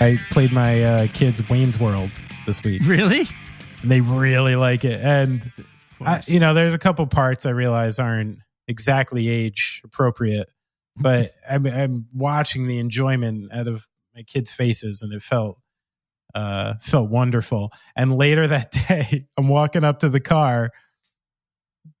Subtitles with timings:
[0.00, 2.10] I played my uh, kids Wayne's World
[2.46, 2.82] this week.
[2.84, 3.24] Really?
[3.82, 5.00] And they really like it.
[5.00, 5.52] And,
[6.00, 10.50] I, you know, there's a couple parts I realize aren't exactly age appropriate,
[10.96, 15.58] but I'm, I'm watching the enjoyment out of my kids' faces and it felt
[16.32, 20.70] uh felt wonderful and later that day i'm walking up to the car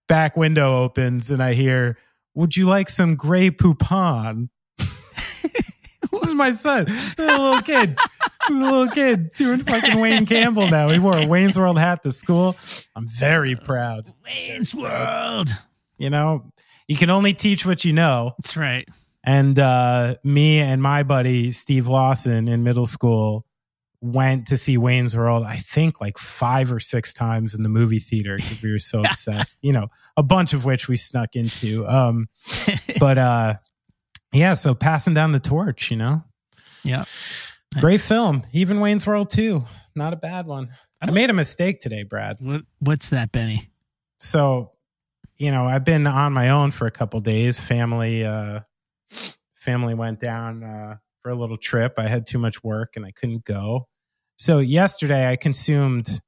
[0.06, 1.98] back window opens and i hear
[2.34, 4.50] would you like some Grey Poupon
[6.40, 6.86] my son.
[6.88, 7.96] A little kid.
[8.48, 9.30] A little kid.
[9.32, 10.88] Doing fucking wayne campbell now.
[10.88, 12.56] He wore a wayne's world hat to school.
[12.96, 14.12] I'm very proud.
[14.24, 15.50] Wayne's World.
[15.98, 16.50] you know
[16.88, 18.32] you can only teach what you know.
[18.38, 18.88] That's right.
[19.22, 23.46] and uh, me and my buddy Steve Lawson in middle school
[24.00, 27.98] went to see Wayne's World, I think like five or six times in the movie
[27.98, 31.86] theater because we were so obsessed, you know, a bunch of which we snuck into.
[31.86, 32.28] Um,
[32.98, 33.54] but uh,
[34.32, 36.24] yeah, so passing down the torch, you know,
[36.84, 37.04] Yeah.
[37.80, 38.44] great film.
[38.52, 39.64] Even Wayne's World 2,
[39.94, 40.70] not a bad one.
[41.00, 42.36] I made a mistake today, Brad.
[42.40, 43.70] What, what's that, Benny?
[44.20, 44.70] so
[45.38, 48.60] you know i've been on my own for a couple days family uh
[49.54, 53.10] family went down uh for a little trip i had too much work and i
[53.10, 53.88] couldn't go
[54.36, 56.20] so yesterday i consumed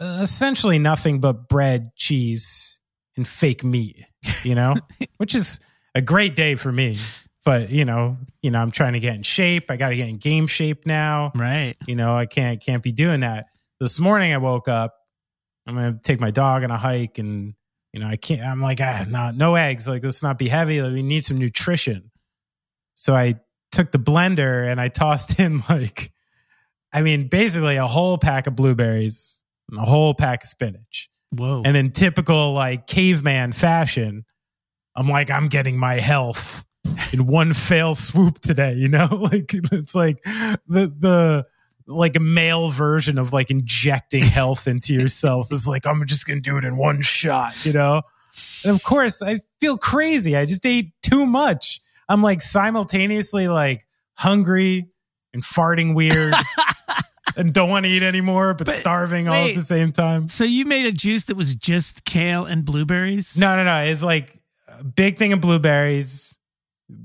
[0.00, 2.80] uh, essentially nothing but bread cheese
[3.16, 4.04] and fake meat
[4.42, 4.74] you know
[5.18, 5.60] which is
[5.94, 6.96] a great day for me
[7.46, 9.70] but you know you know i'm trying to get in shape.
[9.70, 11.32] I got to get in game shape now.
[11.34, 11.76] Right.
[11.86, 13.46] you know i can't can't be doing that.
[13.80, 14.94] This morning i woke up
[15.66, 17.54] i'm gonna take my dog on a hike and
[17.92, 19.88] you know i can't i'm like ah no no eggs.
[19.88, 20.82] Like let's not be heavy.
[20.82, 22.10] Like, we need some nutrition.
[22.94, 23.36] So i
[23.70, 26.12] took the blender and i tossed in like
[26.92, 31.08] i mean basically a whole pack of blueberries and a whole pack of spinach.
[31.30, 31.62] Whoa.
[31.64, 34.24] and in typical like caveman fashion,
[34.94, 36.65] I'm like, I'm getting my health
[37.12, 39.08] in one fail swoop today, you know?
[39.32, 41.46] Like it's like the the
[41.88, 46.40] like a male version of like injecting health into yourself is like, I'm just gonna
[46.40, 48.02] do it in one shot, you know?
[48.64, 50.36] And of course, I feel crazy.
[50.36, 51.80] I just ate too much.
[52.08, 54.88] I'm like simultaneously like hungry
[55.32, 56.34] and farting weird
[57.36, 60.28] and don't want to eat anymore, but, But starving all at the same time.
[60.28, 63.36] so you made a juice that was just kale and blueberries?
[63.36, 63.82] No, no, no.
[63.84, 66.35] It's like a big thing of blueberries,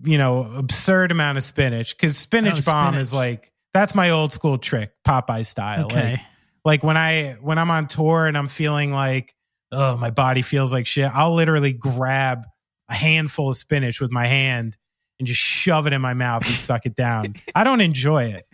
[0.04, 1.98] you know, absurd amount of spinach.
[1.98, 3.02] Cause spinach Oh, bomb spinach.
[3.02, 5.86] is like, that's my old school trick, Popeye style.
[5.86, 6.12] Okay.
[6.12, 6.20] Like,
[6.64, 9.34] like when I, when I'm on tour and I'm feeling like,
[9.72, 12.46] oh, my body feels like shit, I'll literally grab
[12.90, 14.78] a handful of spinach with my hand
[15.20, 17.36] and just shove it in my mouth and suck it down.
[17.56, 18.46] I don't enjoy it.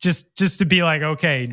[0.00, 1.50] Just, just to be like, okay,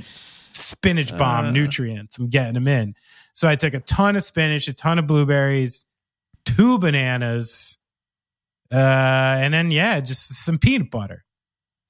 [0.53, 1.51] spinach bomb Uh.
[1.51, 2.17] nutrients.
[2.17, 2.95] I'm getting them in.
[3.33, 5.85] So I took a ton of spinach, a ton of blueberries,
[6.45, 7.77] two bananas,
[8.71, 11.23] uh, and then yeah, just some peanut butter.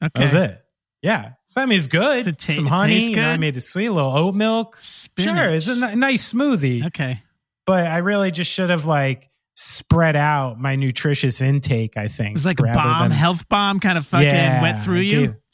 [0.03, 0.11] okay.
[0.15, 0.57] That was it.
[1.01, 2.27] Yeah, so I mean, it's good.
[2.27, 2.99] It ta- some honey.
[2.99, 4.75] taste You know, I made a sweet, little oat milk.
[4.77, 5.35] Spinach.
[5.35, 6.85] Sure, it's a nice smoothie.
[6.87, 7.19] Okay.
[7.65, 11.97] But I really just should have like spread out my nutritious intake.
[11.97, 14.83] I think It was like a bomb, than- health bomb kind of fucking Yeah, went
[14.83, 15.35] through you.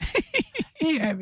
[0.80, 1.14] Yeah,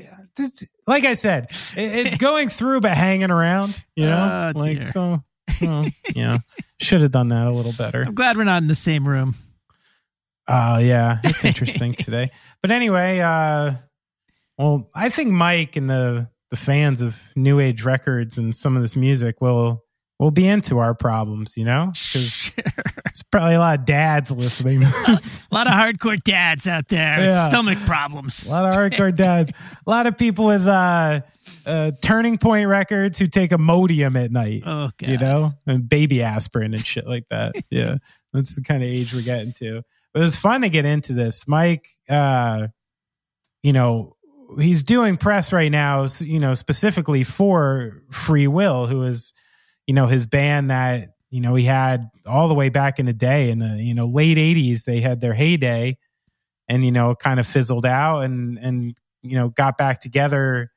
[0.87, 3.83] like I said, it's going through but hanging around.
[3.97, 4.83] You know, Oh, like dear.
[4.85, 5.25] so.
[5.63, 6.39] Well, yeah,
[6.81, 8.03] should have done that a little better.
[8.07, 9.35] I'm glad we're not in the same room.
[10.49, 12.31] Oh yeah, it's interesting today.
[12.63, 13.75] But anyway, uh
[14.59, 18.83] well, I think Mike and the the fans of New Age records and some of
[18.83, 19.83] this music will
[20.19, 21.87] will be into our problems, you know?
[21.93, 25.43] Because there's probably a lot of dads listening to this.
[25.51, 27.49] A lot of hardcore dads out there with Yeah.
[27.51, 28.49] stomach problems.
[28.49, 29.53] a lot of hardcore dads.
[29.87, 31.21] A lot of people with uh
[31.67, 34.63] uh turning point records who take Imodium at night.
[34.65, 35.11] oh, God.
[35.11, 37.55] you know, and baby aspirin and shit like that.
[37.71, 37.97] Yeah,
[38.33, 39.83] that's the kind of age we're getting to.
[40.17, 41.47] But it was fun to get into this.
[41.47, 42.69] Mike, uh,
[43.63, 44.17] you know,
[44.59, 49.35] he's doing press right now, you know, specifically for Free Will, who is,
[49.87, 53.13] you know, his band that, you know, he had all the way back in the
[53.13, 54.85] day in the, you know, late 80s.
[54.85, 55.99] They had their heyday
[56.67, 60.71] and, you know, kind of fizzled out and, and, you know, got back together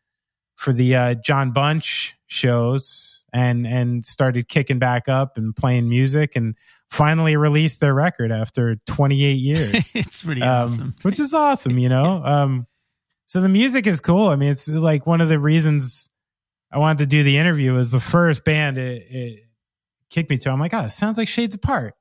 [0.57, 6.35] for the uh, Jon Bunch shows and and started kicking back up and playing music
[6.35, 6.55] and
[6.89, 10.95] finally released their record after 28 years, it's pretty um, awesome.
[11.03, 12.23] which is awesome, you know.
[12.29, 12.67] Um,
[13.25, 14.29] so the music is cool.
[14.29, 16.09] I mean, it's like one of the reasons
[16.71, 19.39] I wanted to do the interview was the first band it, it
[20.09, 20.49] kicked me to.
[20.49, 21.93] I'm like, oh, it sounds like Shades Apart.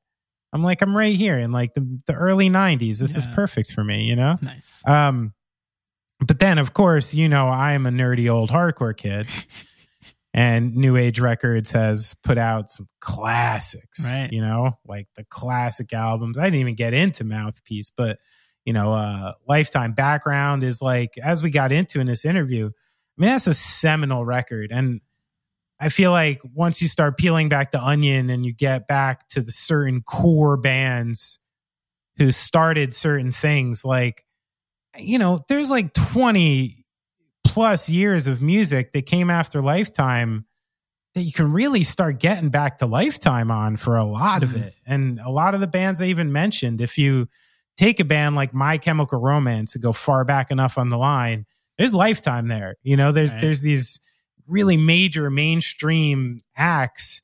[0.53, 2.99] I'm like, I'm right here in like the, the early 90s.
[2.99, 4.37] This is perfect for me, you know.
[4.41, 4.83] Nice.
[4.87, 5.35] Um,
[6.21, 9.29] but then, of course, you know, I'm a nerdy old hardcore kid,
[10.35, 14.31] and New Age Records has put out some classics, Right.
[14.33, 16.39] you know, like the classic albums.
[16.39, 18.19] I didn't even get into Mouthpiece, but
[18.65, 22.71] you know, uh, lifetime background is like, as we got into in this interview, I
[23.21, 24.71] mean, that's a seminal record.
[24.71, 25.01] And
[25.81, 29.41] I feel like once you start peeling back the onion and you get back to
[29.41, 31.39] the certain core bands
[32.19, 34.25] who started certain things, like,
[34.99, 36.78] you know, there's like 20
[37.49, 40.45] plus years of music that came after Lifetime
[41.15, 44.63] that you can really start getting back to Lifetime on for a lot of Mhm.
[44.63, 44.75] it.
[44.87, 47.29] And a lot of the bands I even mentioned, if you
[47.77, 51.47] take a band like My Chemical Romance and go far back enough on the line,
[51.79, 52.77] there's Lifetime there.
[52.83, 53.41] You know, there's Right.
[53.41, 54.01] there's these
[54.47, 57.23] really major mainstream acts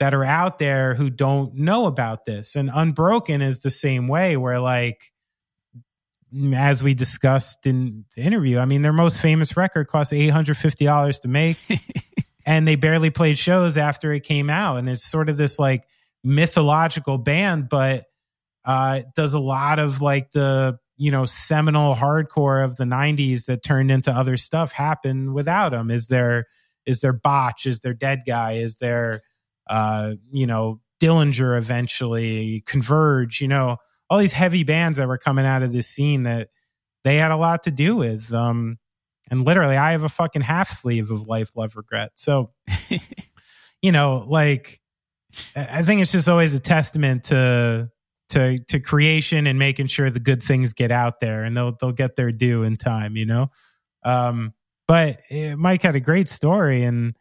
[0.00, 2.54] that are out there who don't know about this.
[2.54, 5.12] And Unbroken is the same way where like
[6.54, 11.28] as we discussed in the interview, I mean their most famous record cost $850 to
[11.28, 11.56] make
[12.46, 14.76] and they barely played shows after it came out.
[14.76, 15.84] And it's sort of this like
[16.24, 18.04] mythological band but
[18.64, 23.62] uh does a lot of like the you know seminal hardcore of the 90s that
[23.62, 26.46] turned into other stuff happen without them is there
[26.84, 27.66] is there botch?
[27.66, 28.52] Is there dead guy?
[28.52, 29.20] Is there
[29.68, 32.62] uh you know dillinger eventually?
[32.66, 33.76] Converge you know
[34.10, 36.48] all these heavy bands that were coming out of this scene that
[37.04, 38.78] they had a lot to do with um
[39.30, 42.12] and literally i have a fucking half sleeve of life love regret.
[42.16, 42.52] So
[43.82, 44.80] you know like
[45.54, 47.90] i think it's just always a testament to
[48.30, 51.92] to to creation and making sure the good things get out there and they'll they'll
[51.92, 53.50] get their due in time you know?
[54.04, 54.54] Um
[54.86, 57.14] but eh, mike had a great story and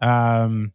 [0.00, 0.72] um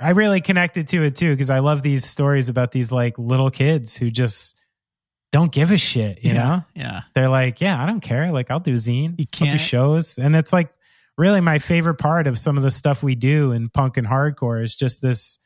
[0.00, 3.50] i really connected to it too because i love these stories about these like little
[3.50, 4.58] kids who just
[5.32, 7.00] don't give a shit you yeah, know Yeah.
[7.14, 8.32] they're like, yeah, I don't care.
[8.32, 10.72] Like, I'll do zine, You I'll do shows, and it's like
[11.16, 14.60] really my favorite part of some of the stuff we do in punk and hardcore
[14.62, 15.38] is just this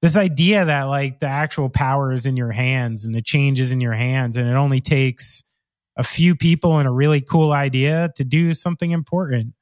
[0.00, 3.72] this idea that like the actual power is in your hands and the change is
[3.72, 5.42] in your hands, and it only takes
[5.96, 9.54] a few people and a really cool idea to do something important.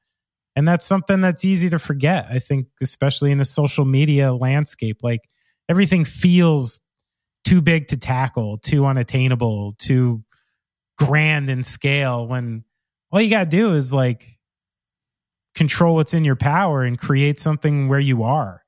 [0.59, 2.25] And that's something that's easy to forget.
[2.29, 5.21] I think, especially in a social media landscape, like
[5.69, 6.81] everything feels
[7.45, 10.21] too big to tackle, too unattainable, too
[10.97, 12.65] grand in scale when
[13.09, 14.37] all you got to do is like
[15.55, 18.61] control what's in your power and create something where you are.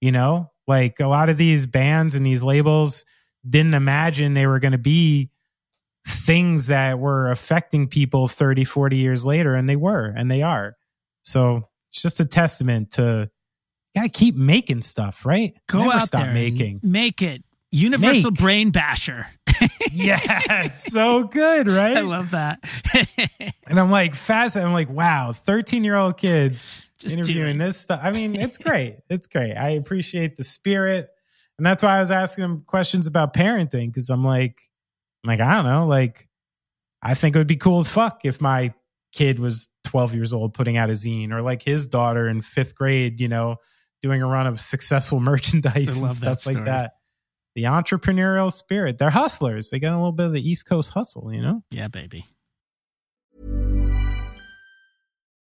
[0.00, 3.04] You know, like a lot of these bands and these labels
[3.46, 5.28] didn't imagine they were going to be
[6.06, 10.76] things that were affecting people 30, 40 years later, and they were, and they are.
[11.26, 13.28] So it's just a testament to
[13.94, 15.54] gotta keep making stuff, right?
[15.68, 16.32] Go Never out stop there.
[16.32, 16.80] making.
[16.82, 17.42] Make it.
[17.72, 18.40] Universal Make.
[18.40, 19.26] brain basher.
[19.90, 21.96] yeah, so good, right?
[21.96, 22.60] I love that.
[23.68, 24.68] And I'm like fascinated.
[24.68, 26.52] I'm like, wow, 13 year old kid
[26.98, 27.98] Just interviewing this stuff.
[28.00, 28.98] I mean, it's great.
[29.10, 29.54] it's great.
[29.54, 31.08] I appreciate the spirit.
[31.58, 34.60] And that's why I was asking him questions about parenting because I'm like,
[35.24, 35.86] I'm like, I don't know.
[35.88, 36.28] Like,
[37.02, 38.72] I think it would be cool as fuck if my
[39.16, 42.74] kid was 12 years old putting out a zine or like his daughter in fifth
[42.74, 43.56] grade, you know,
[44.02, 46.92] doing a run of successful merchandise and that stuff like that.
[47.54, 48.98] The entrepreneurial spirit.
[48.98, 49.70] They're hustlers.
[49.70, 51.62] They got a little bit of the East Coast hustle, you know?
[51.70, 52.26] Yeah, baby.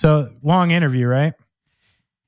[0.00, 1.34] So long interview, right?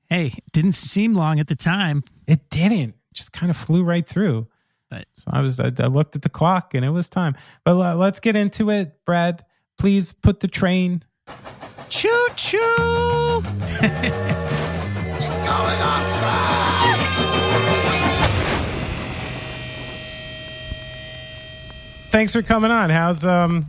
[0.07, 2.93] Hey, didn't seem long at the time, It didn't.
[3.15, 4.47] Just kind of flew right through.
[4.91, 7.35] but So I was I, I looked at the clock and it was time.
[7.65, 9.43] But uh, let's get into it, Brad.
[9.79, 11.03] Please put the train.
[11.89, 12.59] choo choo.
[22.11, 22.91] Thanks for coming on.
[22.91, 23.65] How's um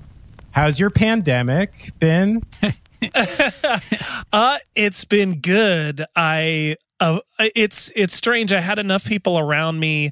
[0.51, 2.43] how's your pandemic been?
[4.33, 6.05] uh, it's been good.
[6.15, 8.53] I uh, it's it's strange.
[8.53, 10.11] I had enough people around me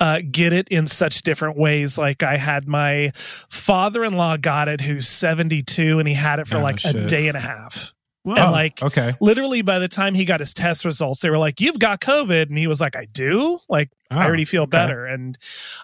[0.00, 1.96] uh, get it in such different ways.
[1.96, 6.62] Like I had my father-in-law got it, who's seventy-two, and he had it for Oh,
[6.62, 7.94] like a day and a half.
[8.22, 8.34] Whoa.
[8.34, 9.14] And like okay.
[9.20, 12.48] literally by the time he got his test results, they were like, "You've got COVID,"
[12.48, 14.70] and he was like, "I do." Like Oh, I already feel okay.
[14.70, 15.04] better.
[15.06, 15.36] And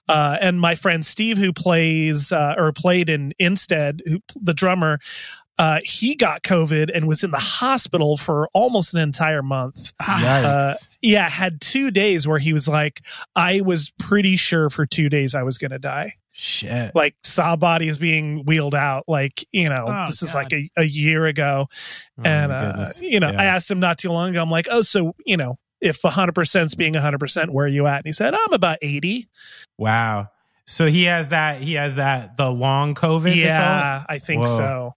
[0.09, 4.99] uh, and my friend Steve, who plays uh, or played in Instead, who the drummer,
[5.59, 9.93] uh, he got COVID and was in the hospital for almost an entire month.
[10.01, 13.01] Uh, yeah, had two days where he was like,
[13.37, 16.15] I was pretty sure for two days I was going to die.
[16.35, 16.95] Shit.
[16.95, 19.05] Like saw bodies being wheeled out.
[19.07, 21.67] Like you know, Oh, this is like a, a year ago
[22.19, 23.41] Oh, and uh, you know Yeah.
[23.41, 26.65] i asked him not too long ago i'm like oh so you know if 100%
[26.65, 29.29] is being 100% where are you at and he said i'm about 80
[29.79, 30.29] Wow.
[30.67, 31.61] So he has that.
[31.61, 32.37] He has that.
[32.37, 33.25] The long COVID.
[33.25, 33.45] they call it?
[33.47, 34.57] yeah i think Whoa.
[34.57, 34.95] so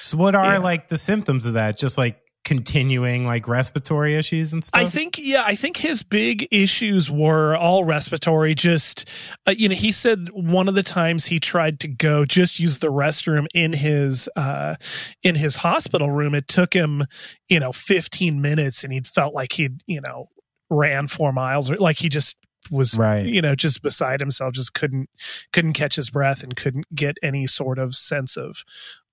[0.00, 0.58] So what are Yeah.
[0.58, 1.78] like the symptoms of that?
[1.78, 4.80] Just like continuing like respiratory issues and stuff.
[4.80, 9.06] i think yeah i think his big issues were all respiratory just
[9.46, 12.78] uh, you know he said one of the times he tried to go just use
[12.78, 14.74] the restroom in his uh
[15.22, 17.04] in his hospital room it took him
[17.50, 20.30] you know 15 minutes and he felt like he'd you know
[20.70, 22.34] ran four miles or like he just
[22.70, 23.26] was Right.
[23.26, 25.08] you know just beside himself just couldn't
[25.52, 28.64] couldn't catch his breath and couldn't get any sort of sense of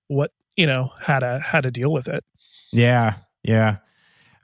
[0.08, 2.24] what you know how to how to deal with it
[2.72, 3.14] Yeah.
[3.42, 3.76] Yeah.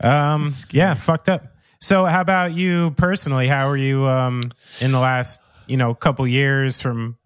[0.02, 0.54] Um.
[0.70, 0.94] Yeah.
[0.94, 1.44] Fucked up.
[1.80, 3.48] So how about you personally?
[3.48, 4.42] How are you um
[4.80, 7.18] in the last you know couple years from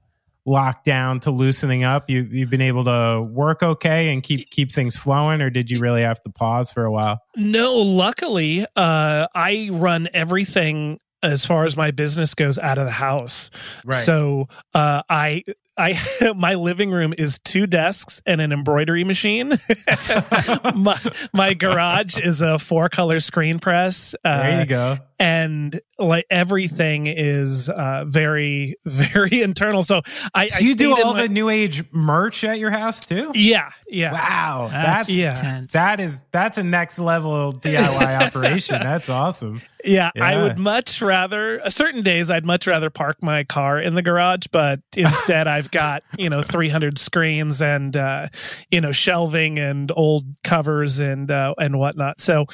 [0.47, 2.09] lockdown to loosening up?
[2.11, 5.81] You you've been able to work okay and keep keep things flowing, or did you
[5.81, 7.21] really have to pause for a while?
[7.37, 12.91] No, luckily, uh, I run everything as far as my business goes out of the
[12.91, 13.51] house.
[13.85, 14.05] Right.
[14.05, 15.45] So uh, I.
[15.79, 19.51] I my living room is two desks and an embroidery machine.
[20.75, 20.99] my
[21.33, 24.15] my garage is a four color screen press.
[24.25, 24.99] Uh, There you go.
[25.19, 29.83] and like everything is uh, very very internal.
[29.83, 30.03] So
[30.35, 33.33] I, So I you do all my- the new age merch at your house too?
[33.35, 35.31] yeah yeah Wow, That's that's yeah.
[35.37, 35.73] intense.
[35.73, 38.81] that is that's a next level DIY operation.
[38.81, 39.61] That's awesome.
[39.85, 43.95] Yeah, I would much rather uh, certain days I'd much rather park my car in
[43.95, 48.29] the garage, but instead I've got, you know, 300 screens and uh,
[48.71, 52.21] you know, shelving and old covers and uh, and whatnot.
[52.21, 52.47] So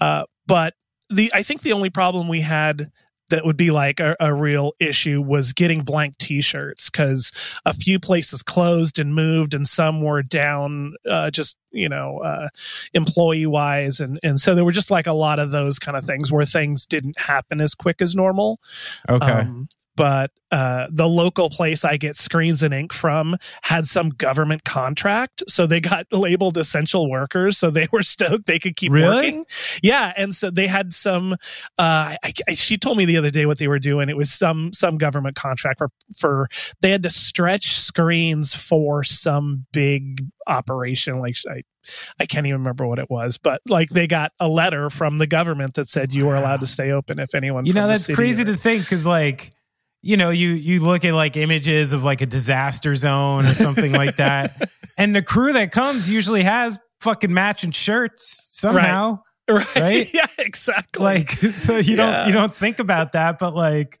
[0.00, 0.74] uh but
[1.10, 2.90] the I think the only problem we had
[3.28, 7.32] that would be like a, a real issue was getting blank t-shirts because
[7.64, 12.46] a few places closed and moved and some were down uh, just you know uh,
[12.94, 16.04] employee wise and and so there were just like a lot of those kind of
[16.04, 18.60] things where things didn't happen as quick as normal
[19.08, 19.26] Okay.
[19.26, 24.62] um, but uh, the local place I get screens and ink from had some government
[24.64, 27.58] contract, so they got labeled essential workers.
[27.58, 29.16] So they were stoked they could keep Really?
[29.16, 29.46] working.
[29.82, 31.32] Yeah, and so they had some.
[31.32, 34.08] Uh, I, I, she told me the other day what they were doing.
[34.08, 36.48] It was some some government contract for for
[36.80, 41.18] they had to stretch screens for some big operation.
[41.18, 41.62] Like I,
[42.20, 45.26] I can't even remember what it was, but like they got a letter from the
[45.26, 47.66] government that said you were allowed to stay open if anyone.
[47.66, 49.52] you know that's crazy or- to think because like
[50.02, 53.92] you know you you look at like images of like a disaster zone or something
[53.92, 59.74] like that and the crew that comes usually has fucking matching shirts somehow right?
[59.76, 60.08] right?
[60.14, 61.02] yeah, exactly.
[61.02, 62.18] like so you Yeah.
[62.18, 63.98] don't you don't think about that but like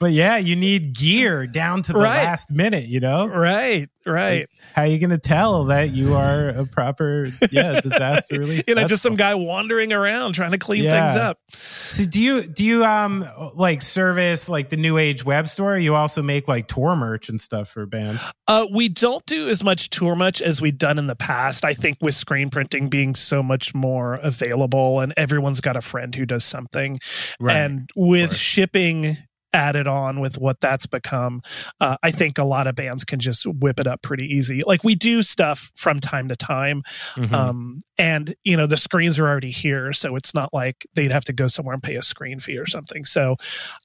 [0.00, 2.24] but yeah you need gear down to the Right.
[2.24, 4.48] last minute you know right, right.
[4.74, 8.86] how are you gonna tell that you are a proper yeah disaster relief you know,
[8.86, 11.08] just some guy wandering around trying to clean Yeah.
[11.08, 11.38] things up.
[11.52, 13.24] So do you do you um
[13.54, 15.76] like service like the new age web store?
[15.76, 18.20] You also make like tour merch and stuff for bands.
[18.48, 21.64] Uh, we don't do as much tour much as we've done in the past.
[21.64, 26.14] I think with screen printing being so much more available, and everyone's got a friend
[26.14, 26.98] who does something,
[27.40, 29.16] Right, and with shipping
[29.52, 31.40] added on with what that's become
[31.80, 34.84] uh, i think a lot of bands can just whip it up pretty easy like
[34.84, 36.82] we do stuff from time to time
[37.14, 37.32] Mhm.
[37.32, 41.24] um, and you know the screens are already here so it's not like they'd have
[41.24, 43.36] to go somewhere and pay a screen fee or something so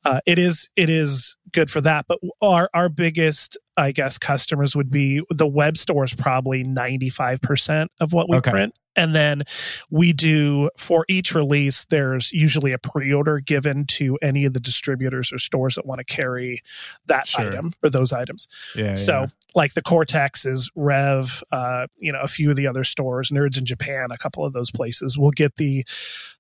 [0.05, 4.75] uh, it is it is good for that but our our biggest i guess customers
[4.75, 8.51] would be the web store is probably 95% of what we Okay.
[8.51, 9.43] print and then
[9.89, 15.31] we do for each release there's usually a pre-order given to any of the distributors
[15.31, 16.61] or stores that want to carry
[17.05, 17.47] that Sure.
[17.47, 19.25] item or those items yeah, so yeah.
[19.55, 23.57] like the Cortex is Rev, uh, you know, a few of the other stores, Nerds
[23.57, 25.85] in Japan, a couple of those places will get the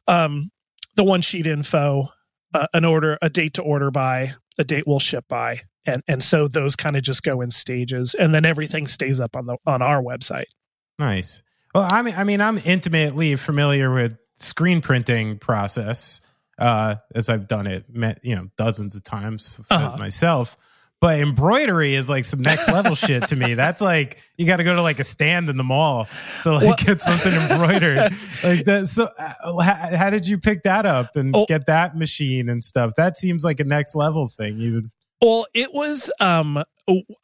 [0.07, 0.51] um
[0.95, 2.09] the one sheet info,
[2.53, 5.61] uh, an order, a date to order by, a date we'll ship by.
[5.85, 9.35] And and so those kind of just go in stages and then everything stays up
[9.35, 10.45] on the on our website.
[10.99, 11.41] nice.
[11.73, 16.19] Well, I mean, I mean, I'm intimately familiar with screen printing process,
[16.59, 17.85] uh, as I've done it,
[18.23, 19.95] you know, dozens of times Uh-huh.
[19.97, 20.57] myself.
[20.99, 23.55] But embroidery is like some next level shit to me.
[23.55, 26.07] That's like you got to go to like a stand in the mall
[26.43, 27.97] to like Well- get something embroidered
[28.43, 28.87] like that.
[28.87, 31.45] So, uh, how, how did you pick that up and Oh.
[31.47, 32.93] get that machine and stuff?
[32.97, 34.59] That seems like a next level thing.
[34.59, 36.63] You Well, it was um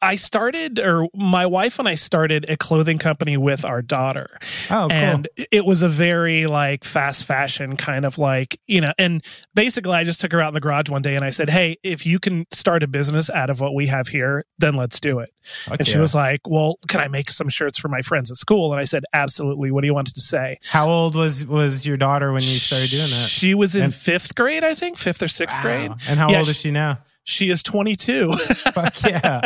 [0.00, 4.38] I started or my wife and I started a clothing company with our daughter.
[4.70, 4.92] oh cool.
[4.92, 9.22] And it was a very like fast fashion kind of like, you know, and
[9.54, 11.76] basically I just took her out in the garage one day and I said, "Hey,
[11.82, 15.18] if you can start a business out of what we have here, then let's do
[15.18, 15.30] it."
[15.64, 16.00] Fuck and she yeah.
[16.00, 18.84] was like, "Well, can I make some shirts for my friends at school?" And I
[18.84, 19.72] said, "Absolutely.
[19.72, 22.90] What do you want to say?" How old was was your daughter when you started
[22.90, 23.28] doing that?
[23.28, 25.62] She was in And- 5th grade, I think, 5th or 6th Wow.
[25.62, 25.90] grade.
[26.08, 26.98] And how Yeah, old is she now?
[27.28, 28.32] She is 22.
[28.32, 29.42] Fuck yeah.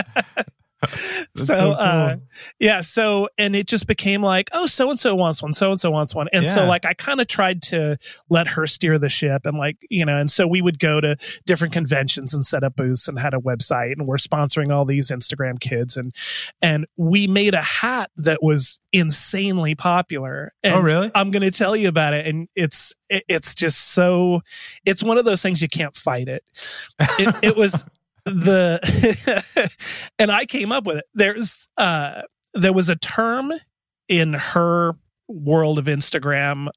[1.34, 1.76] So, so cool.
[1.78, 2.16] uh,
[2.60, 5.80] yeah so and it just became like oh so and so wants one so and
[5.80, 7.96] so wants one and so like i kind of tried to
[8.28, 11.16] let her steer the ship and like you know and so we would go to
[11.46, 15.10] different conventions and set up booths and had a website and we're sponsoring all these
[15.10, 16.14] instagram kids and
[16.60, 21.10] and we made a hat that was insanely popular and Oh, really?
[21.14, 24.42] i'm going to tell you about it and it's it, it's just so
[24.84, 26.44] it's one of those things you can't fight it
[27.18, 27.84] it, it was
[28.24, 29.70] the
[30.18, 31.04] and I came up with it.
[31.14, 32.22] There's uh
[32.54, 33.52] there was a term
[34.08, 34.92] in her
[35.28, 36.68] world of Instagram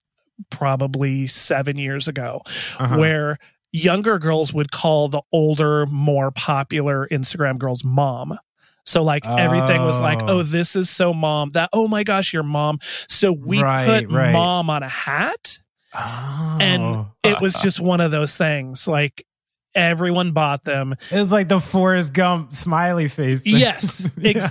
[0.50, 2.40] probably 7 years ago
[2.80, 2.98] Uh-huh.
[2.98, 3.38] where
[3.72, 8.38] younger girls would call the older more popular Instagram girls mom.
[8.86, 10.40] So like everything was like, Oh.
[10.40, 11.50] oh, this is so mom.
[11.52, 12.80] That oh my gosh, you're mom.
[13.10, 14.32] So we Right, put right.
[14.32, 15.60] mom on a hat
[15.94, 16.58] Oh.
[16.62, 18.88] and it was just one of those things.
[18.88, 19.26] Like
[19.76, 20.94] everyone bought them.
[21.12, 23.44] it was like the Forrest Gump smiley face.
[23.44, 23.56] thing.
[23.58, 24.48] Yes, Yeah.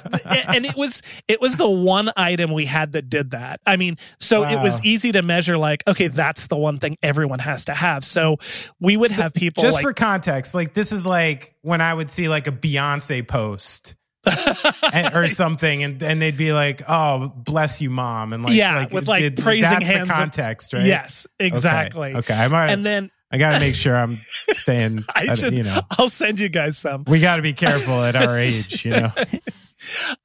[0.55, 3.61] and it was it was the one item we had that did that.
[3.67, 5.57] I mean, so it was easy to measure.
[5.59, 8.05] Like, okay, that's the one thing everyone has to have.
[8.05, 8.37] So
[8.81, 11.93] we would So, have people Just like, for context, like this is like when I
[11.95, 13.95] would see like a Beyonce post
[15.15, 18.91] or something, and and they'd be like, "Oh, bless you, mom," and like Yeah, like,
[18.91, 20.85] with, like, it- praising that's hands The context, right?
[20.85, 22.15] yes, exactly.
[22.15, 22.71] Okay, I might.
[22.71, 25.05] And then I got to make sure I'm staying.
[25.15, 27.03] I should, you know, I'll send you guys some.
[27.09, 28.85] we got to be careful at our age.
[28.85, 29.13] You know.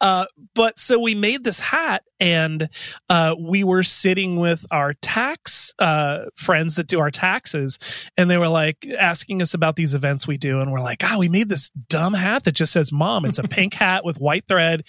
[0.02, 2.70] Uh, but so we made this hat and
[3.10, 7.80] uh, we were sitting with our tax uh, friends that do our taxes.
[8.18, 10.60] And they were like asking us about these events we do.
[10.60, 13.44] And we're like ah we made this dumb hat that just says mom it's a
[13.48, 14.84] pink hat with white thread.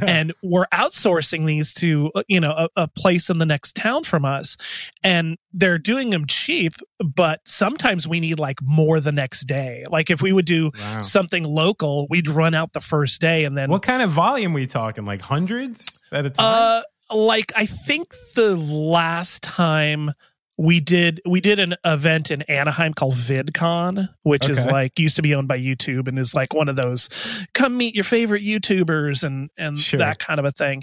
[0.00, 4.04] And we're outsourcing these to uh, you know a, a place in the next town
[4.04, 4.56] from us.
[5.02, 6.74] And they're doing them cheap
[7.14, 9.84] but sometimes we need like more the next day.
[9.90, 11.02] Like if we would do Wow.
[11.02, 14.66] something local we'd run out the first day and then What kind of volume we
[14.66, 15.04] talking?
[15.04, 16.44] Like hundreds at a time?
[16.44, 20.10] uh, like I think the last time
[20.58, 25.22] we did we did an event in Anaheim called VidCon, which is like used to
[25.22, 27.10] be owned by YouTube and is like one of those
[27.52, 29.98] come meet your favorite YouTubers and and Sure.
[29.98, 30.82] that kind of a thing.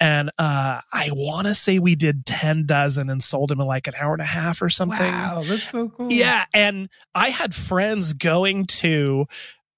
[0.00, 3.86] And uh I want to say we did 10 dozen and sold them in like
[3.86, 5.12] an hour and a half or something.
[5.12, 6.10] wow, that's so cool.
[6.10, 9.26] Yeah, and I had friends going to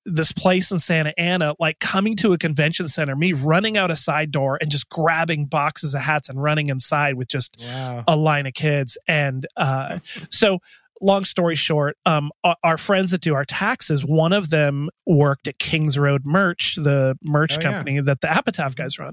[0.05, 3.97] this place in Santa Ana, like coming to a convention center, me running out a
[3.97, 8.05] side door and just grabbing boxes of hats and running inside with just Wow.
[8.09, 8.99] a line of kids.
[9.07, 10.59] And uh, so,
[11.03, 12.31] long story short, um,
[12.63, 17.19] our, friends that do our taxes, one of them worked at Kings Road Merch, the
[17.23, 17.73] merch Oh, yeah.
[17.73, 19.13] company that the Epitaph guys run.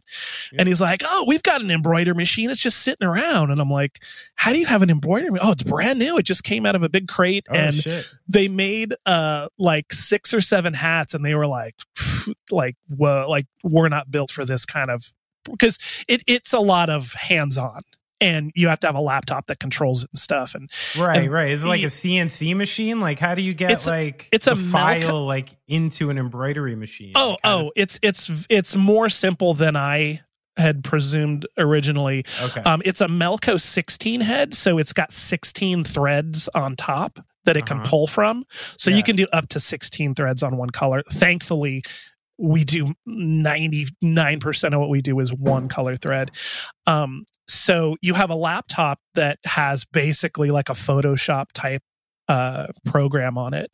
[0.54, 0.60] Yeah.
[0.60, 2.50] And he's like, "Oh, we've got an embroider machine.
[2.50, 4.00] It's just sitting around." And I'm like,
[4.36, 5.40] "How do you have an embroidery?
[5.42, 6.18] Oh, it's brand new.
[6.18, 8.06] It just came out of a big crate." Oh and shit.
[8.28, 11.76] they made uh like six or seven hats and they were like
[12.52, 15.12] like whoa like we're not built for this kind of
[15.52, 17.82] because it it's a lot of hands on
[18.22, 21.32] and you have to have a laptop that controls it and stuff and Right, and
[21.32, 21.50] right.
[21.52, 23.00] Is it like a CNC machine?
[23.00, 26.18] Like, how do you get It's a- like it's a the file like into an
[26.18, 27.14] embroidery machine?
[27.16, 30.22] oh oh it's it's it's more simple than i
[30.58, 32.62] had presumed originally okay.
[32.64, 37.66] um it's a melco 16 head so it's got 16 threads on top that it
[37.66, 37.90] can Uh-huh.
[37.90, 38.44] pull from
[38.78, 38.98] so Yeah.
[38.98, 41.84] you can do up to 16 threads on one color thankfully
[42.40, 46.32] we do 99% of what we do is one color thread.
[46.88, 51.82] Um so you have a laptop that has basically like a photoshop type
[52.28, 53.72] uh program on it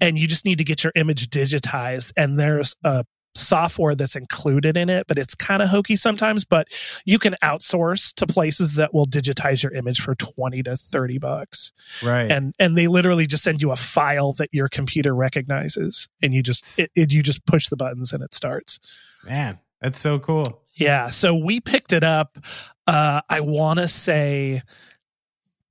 [0.00, 3.04] and you just need to get your image digitized and there's a
[3.36, 6.68] software that's included in it but it's kind of hokey sometimes but
[7.04, 11.72] you can outsource to places that will digitize your image for 20 to 30 bucks
[12.02, 12.30] right.
[12.30, 16.42] and and they literally just send you a file that your computer recognizes and you
[16.42, 18.78] just it, it you just push the buttons and it starts
[19.26, 20.62] Man, That's so cool.
[20.74, 21.08] Yeah.
[21.08, 22.38] So we picked it up.
[22.86, 24.62] Uh, I want to say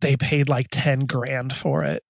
[0.01, 2.03] they paid like 10 grand for it.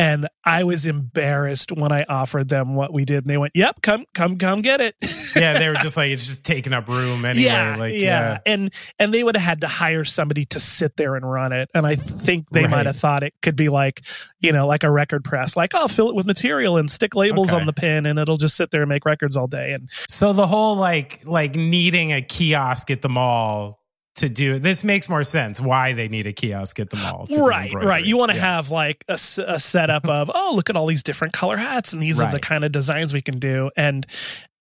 [0.00, 3.18] And I was embarrassed when I offered them what we did.
[3.24, 4.94] And they went, Yep, come, come, come get it.
[5.36, 7.44] Yeah, they were just like it's just taking up room anyway.
[7.44, 7.98] yeah, like yeah.
[8.00, 8.38] yeah.
[8.46, 11.68] And and they would have had to hire somebody to sit there and run it.
[11.72, 12.70] And I think they Right.
[12.70, 14.00] might have thought it could be like,
[14.40, 17.50] you know, like a record press, like, I'll fill it with material and stick labels
[17.52, 17.60] Okay.
[17.60, 19.70] on the pin and it'll just sit there and make records all day.
[19.72, 23.79] And So the whole like like needing a kiosk at the mall
[24.16, 25.60] to do this makes more sense.
[25.60, 27.26] Why they need a kiosk at the mall?
[27.30, 28.56] right right you want to Yeah.
[28.56, 32.02] have like a, a setup of oh look at all these different color hats and
[32.02, 34.06] these are the kind of designs we can do and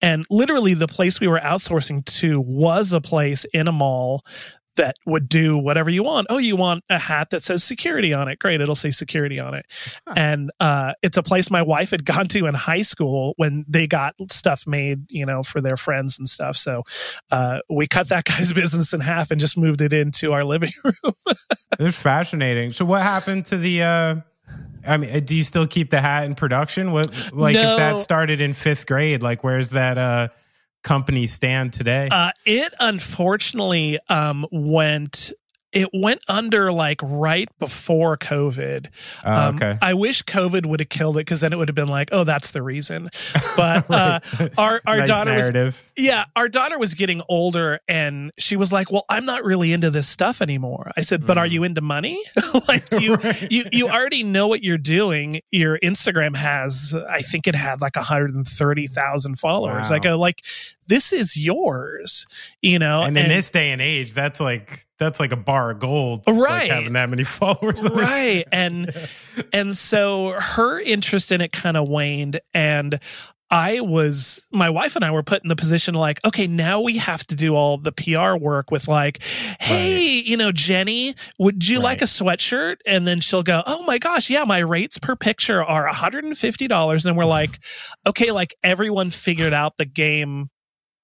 [0.01, 4.23] and literally the place we were outsourcing to was a place in a mall
[4.79, 6.27] that would do whatever you want.
[6.29, 8.39] Oh, you want a hat that says security on it?
[8.39, 9.65] Great, it'll say security on it.
[10.15, 13.85] And uh, it's a place my wife had gone to in high school when they
[13.87, 16.57] got stuff made, you know, for their friends and stuff.
[16.57, 16.83] So
[17.31, 20.71] uh, we cut that guy's business in half and just moved it into our living
[20.83, 21.13] room.
[21.79, 22.71] It's fascinating.
[22.71, 23.83] So what happened to the?
[23.83, 24.15] uh
[24.87, 26.91] I mean, uh, do you still keep the hat in production?
[26.93, 27.61] What like No.
[27.73, 29.21] if that started in fifth grade?
[29.21, 30.29] Like, where's that uh
[30.83, 32.09] company stand today?
[32.11, 35.31] Uh, it unfortunately um, went.
[35.71, 38.87] It went under like right before COVID.
[39.23, 39.77] Um, okay.
[39.81, 42.23] I wish COVID would have killed it because then it would have been like, oh,
[42.23, 43.09] that's the reason.
[43.55, 44.19] But uh,
[44.57, 48.89] our our Nice daughter was yeah, our daughter was getting older and she was like,
[48.89, 52.23] "Well, I'm not really into this stuff anymore." I said, "But are you into money?
[52.69, 53.23] like do you Mm.
[53.23, 53.51] Right.
[53.51, 55.41] you you already know what you're doing.
[55.51, 59.89] Your Instagram has I think it had like 130,000 followers.
[59.89, 59.95] Wow.
[59.95, 60.43] I go like
[60.89, 62.27] this is yours,
[62.61, 63.03] you know.
[63.03, 66.23] and in this day and age, that's like that's like a bar of gold.
[66.27, 66.71] like, Right.
[66.71, 67.87] having that many followers.
[67.89, 68.93] right and
[69.53, 72.99] and so her interest in it kind of waned and
[73.51, 76.97] I was my wife and I were put in the position like, okay, now we
[76.97, 79.23] have to do all the PR work with like,
[79.59, 82.75] hey, you know, Jenny, would you like a sweatshirt?
[82.85, 87.05] And then she'll go, oh my gosh, yeah, my rates per picture are $150.
[87.07, 87.57] And we're like,
[88.05, 90.49] okay, like everyone figured out the game.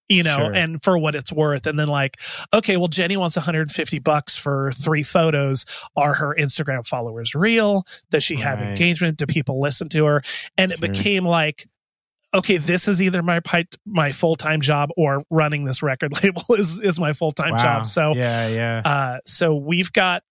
[0.07, 0.53] You know, Sure.
[0.53, 1.65] and for what it's worth.
[1.65, 2.19] And then like,
[2.53, 5.65] okay, well, Jenny wants 150 bucks for three photos.
[5.95, 7.85] Are her Instagram followers real?
[8.11, 8.69] Does she have Right.
[8.69, 9.17] engagement?
[9.17, 10.21] Do people listen to her?
[10.59, 11.67] And it became like,
[12.35, 13.39] okay, this is either my
[13.85, 17.63] my full time job or running this record label is is my full time Wow.
[17.63, 17.87] job.
[17.87, 18.81] So, yeah, yeah.
[18.85, 20.21] uh, so we've got.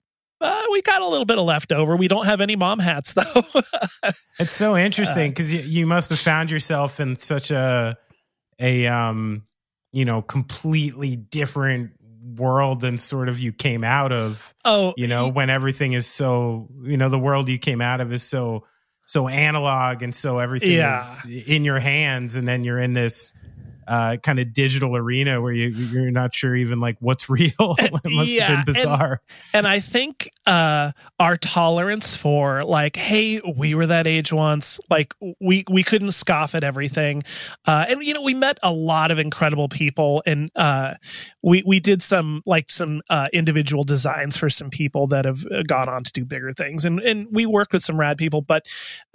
[0.41, 1.97] Uh, we got a little bit of leftover.
[1.97, 3.43] We don't have any mom hats though.
[4.39, 7.97] It's so uh, interesting because you, you must have found yourself in such a
[8.61, 9.45] a um
[9.95, 11.93] you know completely different
[12.37, 14.53] world than sort of you came out of.
[14.65, 18.13] oh, You know when everything is so you know the world you came out of
[18.13, 18.65] is so
[19.07, 21.01] so analog and so everything Yeah.
[21.27, 23.35] is in your hands and then you're in this
[23.87, 27.53] uh, kind of digital arena where you you're not sure even like what's real.
[27.59, 29.21] it must Yeah, have and- been bizarre.
[29.53, 34.79] and I think uh, our tolerance for like, hey, we were that age once.
[34.91, 37.23] Like we we couldn't scoff at everything,
[37.67, 40.95] uh, and you know we met a lot of incredible people, and uh,
[41.43, 45.63] we we did some like some uh, individual designs for some people that have uh,
[45.67, 48.43] gone on to do bigger things, and and we worked with some rad people.
[48.43, 48.67] But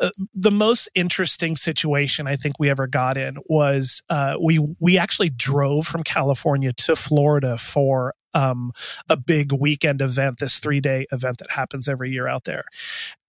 [0.02, 4.98] uh, the most interesting situation I think we ever got in was uh, we we
[4.98, 8.72] actually drove from California to Florida for um,
[9.10, 12.66] a big weekend event, this three day event that happens every year out there.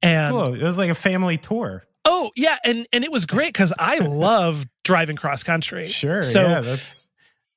[0.03, 0.55] And cool.
[0.55, 1.85] It was like a family tour.
[2.07, 5.87] oh yeah, and and it was great because I love driving cross country.
[5.87, 6.23] Sure.
[6.23, 7.10] So yeah, that's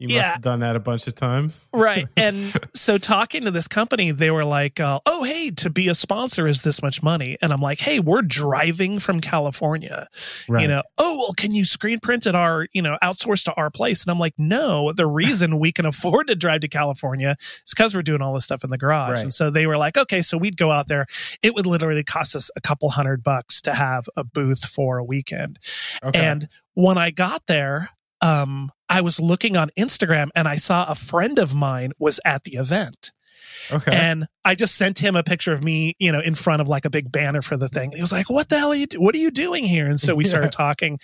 [0.04, 0.34] you must Yeah.
[0.34, 1.66] have done that a bunch of times.
[1.74, 2.36] right and
[2.74, 6.46] so talking to this company they were like uh, oh hey to be a sponsor
[6.46, 10.08] is this much money and i'm like hey we're driving from california
[10.50, 10.62] Right.
[10.64, 13.70] you know oh well can you screen print at our you know outsource to our
[13.70, 17.74] place and i'm like no the reason we can afford to drive to california is
[17.74, 19.22] because we're doing all this stuff in the garage Right.
[19.22, 21.06] and so they were like okay so we'd go out there
[21.42, 25.04] it would literally cost us a couple hundred bucks to have a booth for a
[25.04, 25.60] weekend
[26.04, 26.20] Okay.
[26.20, 30.94] and when I got there, um, I was looking on Instagram and I saw a
[30.94, 33.12] friend of mine was at the event.
[33.72, 33.92] Okay.
[33.96, 36.84] And I just sent him a picture of me, you know, in front of like
[36.86, 37.92] a big banner for the thing.
[37.94, 38.88] He was like, "What the hell are you?
[38.98, 40.66] What are you doing here?" And so we started Yeah.
[40.66, 41.00] talking,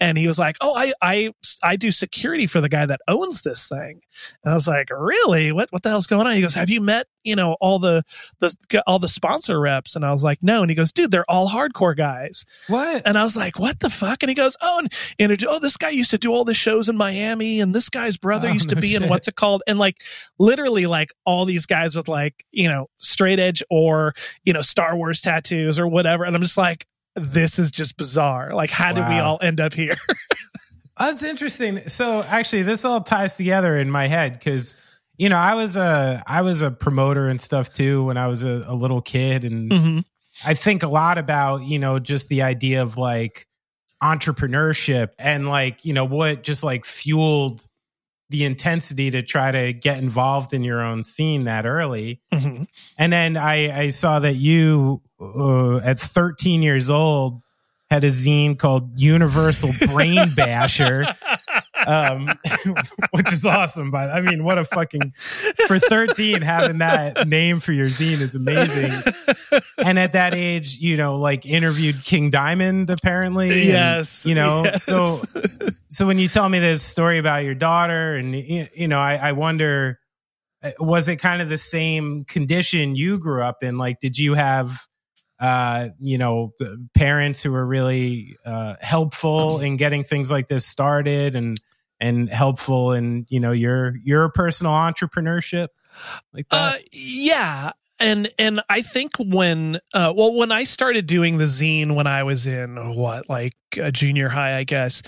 [0.00, 1.30] and he was like, "Oh, I I
[1.62, 4.00] I do security for the guy that owns this thing."
[4.42, 5.52] And I was like, "Really?
[5.52, 8.02] What what the hell's going on?" He goes, "Have you met you know all the
[8.40, 11.30] the all the sponsor reps?" And I was like, "No." And he goes, "Dude, they're
[11.30, 13.02] all hardcore guys." what?
[13.06, 14.22] And I was like, what the fuck?
[14.22, 16.88] And he goes, oh, and, and oh, this guy used to do all the shows
[16.88, 19.62] in Miami, and this guy's brother Oh, used to no be in what's it called?
[19.66, 19.96] And like,
[20.38, 24.96] literally, like all these guys with like, you know, straight edge or, you know, Star
[24.96, 26.24] Wars tattoos or whatever.
[26.24, 28.54] And I'm just like, this is just bizarre.
[28.54, 29.94] Like, how did we all end up here?
[30.98, 31.78] That's interesting.
[31.88, 34.76] So actually, this all ties together in my head because
[35.16, 38.44] you know I was a I was a promoter and stuff too when I was
[38.44, 40.04] a, a little kid, and Mhm.
[40.44, 43.46] I think a lot about you know just the idea of like
[44.02, 47.62] entrepreneurship and like you know what just like fueled
[48.30, 52.20] the intensity to try to get involved in your own scene that early.
[52.32, 52.66] Mhm.
[52.96, 57.42] And then I, I saw that you, uh, at 13 years old,
[57.90, 61.04] had a zine called Universal Brain Basher,
[61.86, 62.28] um,
[63.12, 63.90] which is awesome.
[63.90, 65.12] But I mean, what a fucking
[65.66, 69.12] for 13 having that name for your zine is amazing.
[69.78, 73.50] And at that age, you know, like interviewed King Diamond apparently.
[73.50, 74.84] and, Yes, you know, yes.
[74.84, 75.20] so
[75.88, 79.32] so when you tell me this story about your daughter, and you know, I, I
[79.32, 79.98] wonder,
[80.62, 83.78] uh, was it kind of the same condition you grew up in?
[83.78, 84.86] Like, did you have,
[85.40, 90.66] uh, you know, the parents who were really uh, helpful in getting things like this
[90.66, 91.58] started, and
[92.00, 95.68] and helpful in you know your your personal entrepreneurship,
[96.32, 96.74] like that?
[96.74, 97.72] Uh, yeah.
[97.98, 102.22] And and I think when uh well when I started doing the zine when I
[102.22, 105.02] was in what like uh, junior high I guess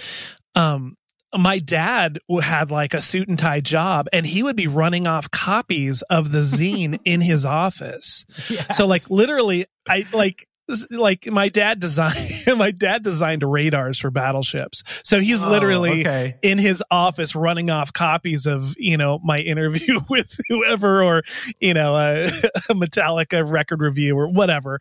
[0.55, 0.96] um
[1.35, 5.31] my dad had like a suit and tie job and he would be running off
[5.31, 8.26] copies of the zine in his office.
[8.74, 10.46] So like literally I like
[10.90, 12.16] like my dad designed
[12.57, 14.83] my dad designed radars for battleships.
[15.05, 16.37] So he's Oh, literally okay.
[16.42, 21.22] in his office running off copies of you know my interview with whoever or
[21.61, 22.27] you know a,
[22.70, 24.79] a Metallica record review or whatever.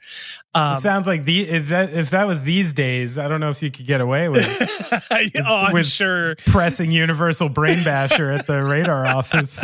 [0.53, 3.49] Um, it sounds like the if that if that was these days, I don't know
[3.49, 4.47] if you could get away with
[4.91, 6.35] oh, I'm with- sure.
[6.47, 9.63] pressing Universal Brain Basher at the radar office.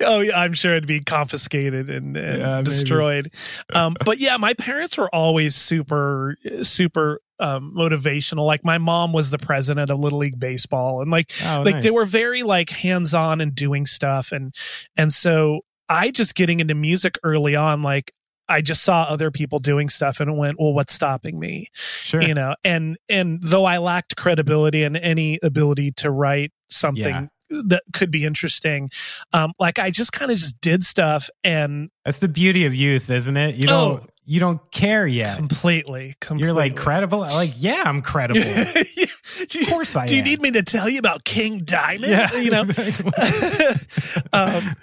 [0.01, 3.33] Oh, yeah, I'm sure it'd be confiscated and, and Yeah, destroyed.
[3.75, 8.47] Um, but yeah, my parents were always super, super um, motivational.
[8.47, 11.83] Like my mom was the president of Little League Baseball, and like Oh, like nice.
[11.85, 14.55] they were very like hands on and doing stuff, and
[14.97, 18.11] and so I just getting into music early on, like.
[18.49, 21.69] I just saw other people doing stuff and went, well, what's stopping me?
[21.75, 22.21] sure.
[22.21, 27.27] you know and and though i lacked credibility and any ability to write something Yeah.
[27.67, 28.91] That could be interesting
[29.33, 33.11] um like i just kind of just did stuff and That's the beauty of youth,
[33.11, 33.55] isn't it?
[33.57, 34.07] You don't Oh.
[34.25, 35.37] you don't care yet.
[35.37, 36.47] completely, completely.
[36.47, 37.19] You're like credible.
[37.21, 38.41] Like, yeah, I'm credible.
[38.97, 39.45] Yeah.
[39.49, 40.07] Do you, Of course I am.
[40.07, 44.23] do you need me to tell you about king diamond Yeah, you know exactly.
[44.33, 44.77] um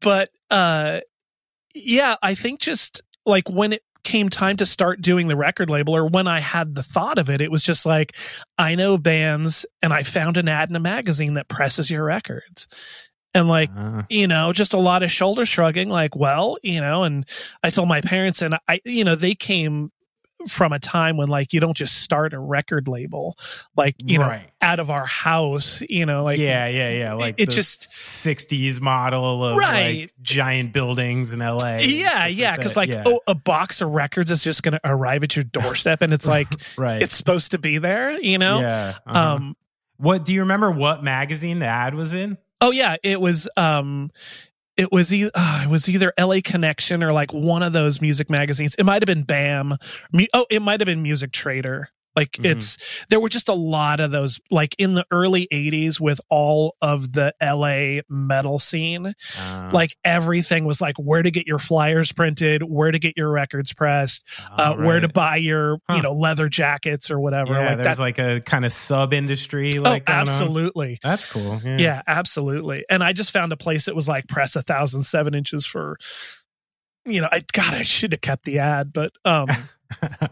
[0.00, 1.00] but uh
[1.74, 5.96] yeah i think just like when it came time to start doing the record label
[5.96, 8.14] or when i had the thought of it it was just like
[8.56, 12.68] i know bands and i found an ad in a magazine that presses your records.
[13.34, 17.02] And like Uh, you know just a lot of shoulder shrugging like well you know
[17.02, 17.28] and
[17.62, 19.90] i told my parents and i you know they came
[20.48, 23.36] from a time when like you don't just start a record label
[23.76, 27.12] like you know out of our house you know like yeah, yeah, yeah.
[27.14, 30.00] Like it just- 60s model of Right.
[30.02, 31.78] like giant buildings in LA.
[31.82, 33.02] yeah yeah because like yeah.
[33.06, 36.26] oh a box of records is just going to arrive at your doorstep and it's
[36.36, 37.02] like right.
[37.02, 38.94] it's supposed to be there you know yeah.
[39.06, 39.18] uh-huh.
[39.34, 39.56] um
[39.98, 42.36] what do you remember what magazine the ad was in?
[42.60, 44.10] oh yeah it was um
[44.76, 48.28] it was e- uh, it was either LA Connection or like one of those music
[48.30, 48.74] magazines.
[48.76, 49.76] It might have been BAM.
[50.34, 51.90] Oh, it might have been Music Trader.
[52.16, 52.46] Like Mhm.
[52.46, 52.78] it's
[53.10, 57.12] there were just a lot of those like in the early 80s with all of
[57.12, 59.12] the LA metal scene.
[59.38, 63.30] Uh, Like everything was like where to get your flyers printed, where to get your
[63.30, 65.96] records pressed, uh, oh, where to buy your, Huh.
[65.96, 67.52] you know, leather jackets or whatever.
[67.52, 68.02] Yeah, like there's that.
[68.02, 69.76] like a kind of sub industry.
[69.76, 70.16] oh, Like on.
[70.16, 70.98] absolutely.
[71.02, 71.60] That's cool.
[71.62, 71.76] Yeah.
[71.78, 72.84] Yeah, absolutely.
[72.88, 75.98] And I just found a place that was like press a thousand seven inches for,
[77.04, 79.48] you know, I God, I should have kept the ad, but um,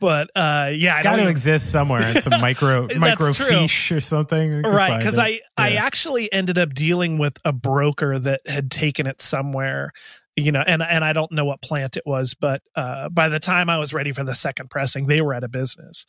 [0.00, 3.66] but uh, yeah, It's got to even- exist somewhere in some micro That's micro true.
[3.96, 4.62] or something.
[4.62, 5.18] Right because.
[5.18, 9.90] I I actually ended up dealing with a broker that had taken it somewhere.
[10.38, 13.40] You know, and and I don't know what plant it was, but uh, by the
[13.40, 16.04] time I was ready for the second pressing, they were out of business,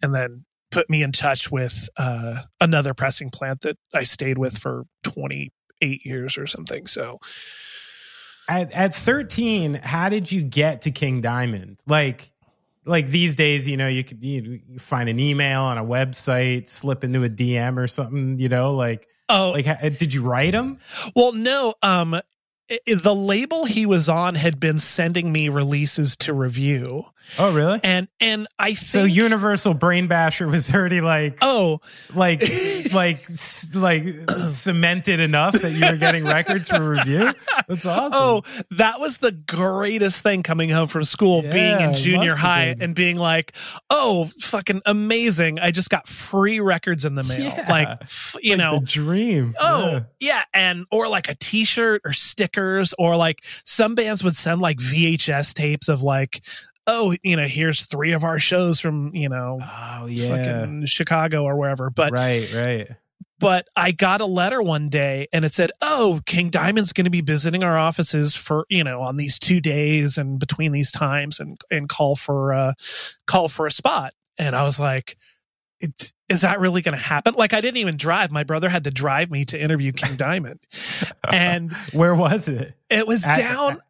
[0.00, 4.56] and then put me in touch with uh, another pressing plant that I stayed with
[4.56, 5.50] for twenty
[5.80, 6.86] eight years or something.
[6.86, 7.18] So
[8.48, 12.31] at at 13 how did you get to king diamond like
[12.84, 16.68] like these days you know you could you, you find an email on a website
[16.68, 20.76] slip into a dm or something you know like oh like did you write them
[21.14, 21.74] Well, no.
[21.82, 22.20] Um,
[22.86, 27.06] the label he was on had been sending me releases to review,
[27.38, 27.80] Oh, really?
[27.82, 31.80] And and I think So Universal Brain Basher was already like, oh
[32.14, 32.42] like,
[32.92, 33.20] like,
[33.74, 37.30] like cemented enough that you were getting records for review.
[37.68, 38.10] That's awesome.
[38.14, 42.94] Oh, that was the greatest thing coming home from school, being in junior high and
[42.94, 43.52] being like,
[43.90, 45.58] "Oh, fucking amazing!
[45.58, 47.66] I just got free records in the mail." Yeah.
[47.68, 48.02] Like,
[48.42, 49.54] you Like know, the dream.
[49.60, 50.00] Oh Yeah.
[50.20, 50.42] yeah.
[50.54, 55.54] and or like a T-shirt or stickers, or like some bands would send like VHS
[55.54, 56.42] tapes of like,
[56.86, 60.60] oh, you know, here's three of our shows from you know, Oh yeah.
[60.62, 61.90] fucking Chicago or wherever.
[61.90, 62.88] But right, right.
[63.38, 67.10] but I got a letter one day and it said, "Oh, King Diamond's going to
[67.10, 71.38] be visiting our offices for you know on these two days and between these times
[71.40, 72.72] and and call for uh
[73.26, 75.16] call for a spot." And I was like,
[75.80, 78.30] it, "Is that really going to happen?" Like I didn't even drive.
[78.32, 80.60] My brother had to drive me to interview King Diamond,
[81.30, 82.74] and Where was it?
[82.90, 83.80] it was At- down.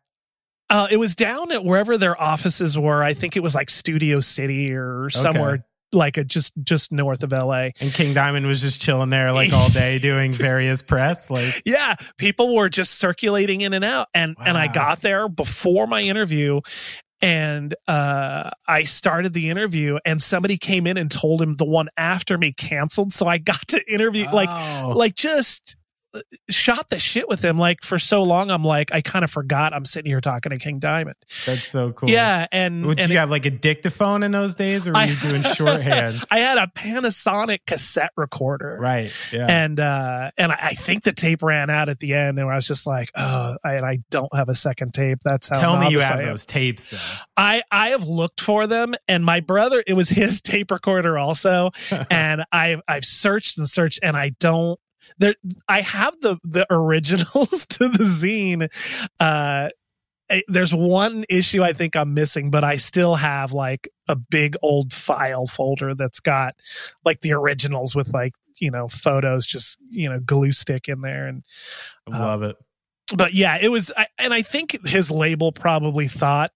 [0.72, 3.04] Uh, it was down at wherever their offices were.
[3.04, 7.32] I think it was like Studio City or somewhere like a, just just north of
[7.32, 7.68] LA.
[7.78, 11.30] And King Diamond was just chilling there like all day doing various press.
[11.30, 15.86] Like, yeah people were just circulating in and out and and i got there before
[15.86, 16.60] my interview
[17.20, 21.88] and uh i started the interview and somebody came in and told him the one
[21.96, 25.81] after me canceled so i got to interview like oh, like just uh,
[26.50, 29.72] shot the shit with him like for so long i'm like i kind of forgot
[29.72, 32.10] i'm sitting here talking to king diamond that's so cool.
[32.10, 35.04] yeah and Would and you have like a dictaphone in those days, or were I-
[35.06, 36.22] you doing shorthand?
[36.30, 39.12] i had a panasonic cassette recorder right.
[39.32, 39.46] Yeah.
[39.48, 42.56] and uh and I, I think the tape ran out at the end and i
[42.56, 45.78] was just like oh I, and i don't have a second tape that's how Tell
[45.78, 46.98] me you have those tapes though.
[47.36, 51.70] i i have looked for them and my brother it was his tape recorder also
[52.10, 54.78] and i've i've searched and searched and i don't
[55.18, 55.34] there
[55.68, 58.68] i have the the originals to the zine
[59.20, 59.68] uh
[60.48, 64.92] there's one issue I think I'm missing, but I still have like a big old
[64.92, 66.54] file folder that's got
[67.04, 71.26] like the originals with like, you know, photos just, you know, glue stick in there.
[71.26, 71.42] And,
[72.10, 72.56] I love it.
[73.16, 76.52] but yeah, it was, I, and I think his label probably thought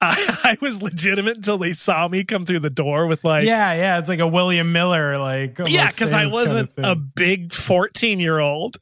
[0.00, 3.74] I, I was legitimate until they saw me come through the door with like, yeah,
[3.74, 3.98] yeah.
[3.98, 8.20] It's like a William Miller, like yeah, because I wasn't kind of a big 14
[8.20, 8.76] year old.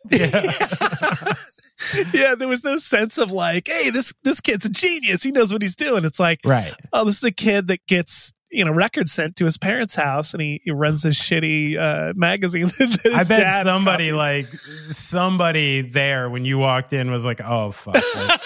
[2.12, 5.22] yeah, there was no sense of like, hey, this this kid's a genius.
[5.22, 6.04] He knows what he's doing.
[6.04, 6.74] It's like, right.
[6.92, 10.32] oh, this is a kid that gets you know records sent to his parents' house,
[10.32, 12.68] and he, he runs this shitty uh, magazine.
[12.78, 14.52] that his I bet dad somebody copies.
[14.52, 18.40] like somebody there when you walked in was like, "Oh fuck, like,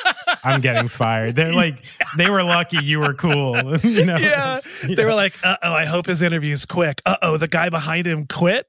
[0.45, 1.83] I'm getting fired." They're like,
[2.17, 4.17] they were lucky you were cool, you know?
[4.17, 4.61] yeah,
[4.97, 7.01] they were like, uh oh, I hope his interview's quick.
[7.07, 8.67] Uh oh, the guy behind him quit.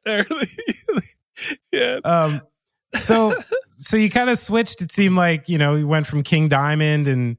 [1.72, 2.42] Yeah, Um,
[2.94, 3.40] so
[3.78, 4.82] so you kind of switched.
[4.82, 7.38] It seemed like you know you went from King Diamond and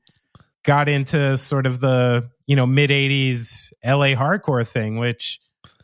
[0.64, 5.38] got into sort of the you know mid '80s LA hardcore thing, which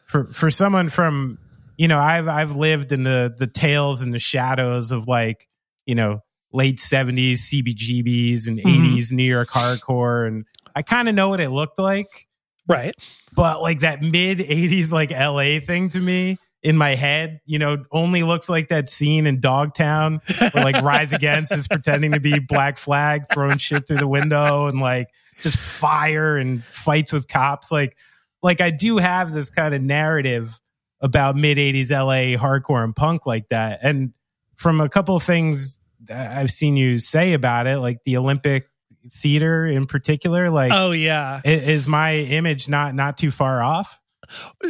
[0.06, 1.38] for for someone from
[1.76, 5.46] you know I've I've lived in the the tales and the shadows of like
[5.86, 8.96] you know late '70s CBGBs and Mhm.
[8.96, 12.26] '80s New York hardcore, and I kind of know what it looked like
[12.66, 12.96] right.
[13.36, 17.84] but like that mid 80s like LA thing to me in my head, you know,
[17.92, 20.20] only looks like that scene in Dogtown
[20.52, 24.66] where like Rise Against is pretending to be Black Flag, throwing shit through the window
[24.66, 25.06] and like
[25.42, 27.70] just fire and fights with cops.
[27.70, 27.96] Like,
[28.42, 30.58] like I do have this kind of narrative
[31.00, 33.80] about mid 80s LA hardcore and punk like that.
[33.82, 34.12] And
[34.54, 38.68] from a couple of things that I've seen you say about it, like the Olympic
[39.12, 44.00] theater in particular, like Oh yeah, is my image not not too far off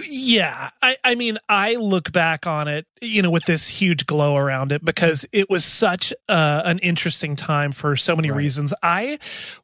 [0.09, 4.37] Yeah, I, I mean, I look back on it, you know, with this huge glow
[4.37, 8.39] around it because it was such uh, an interesting time for so many Right.
[8.39, 8.75] reasons.
[8.83, 9.19] I,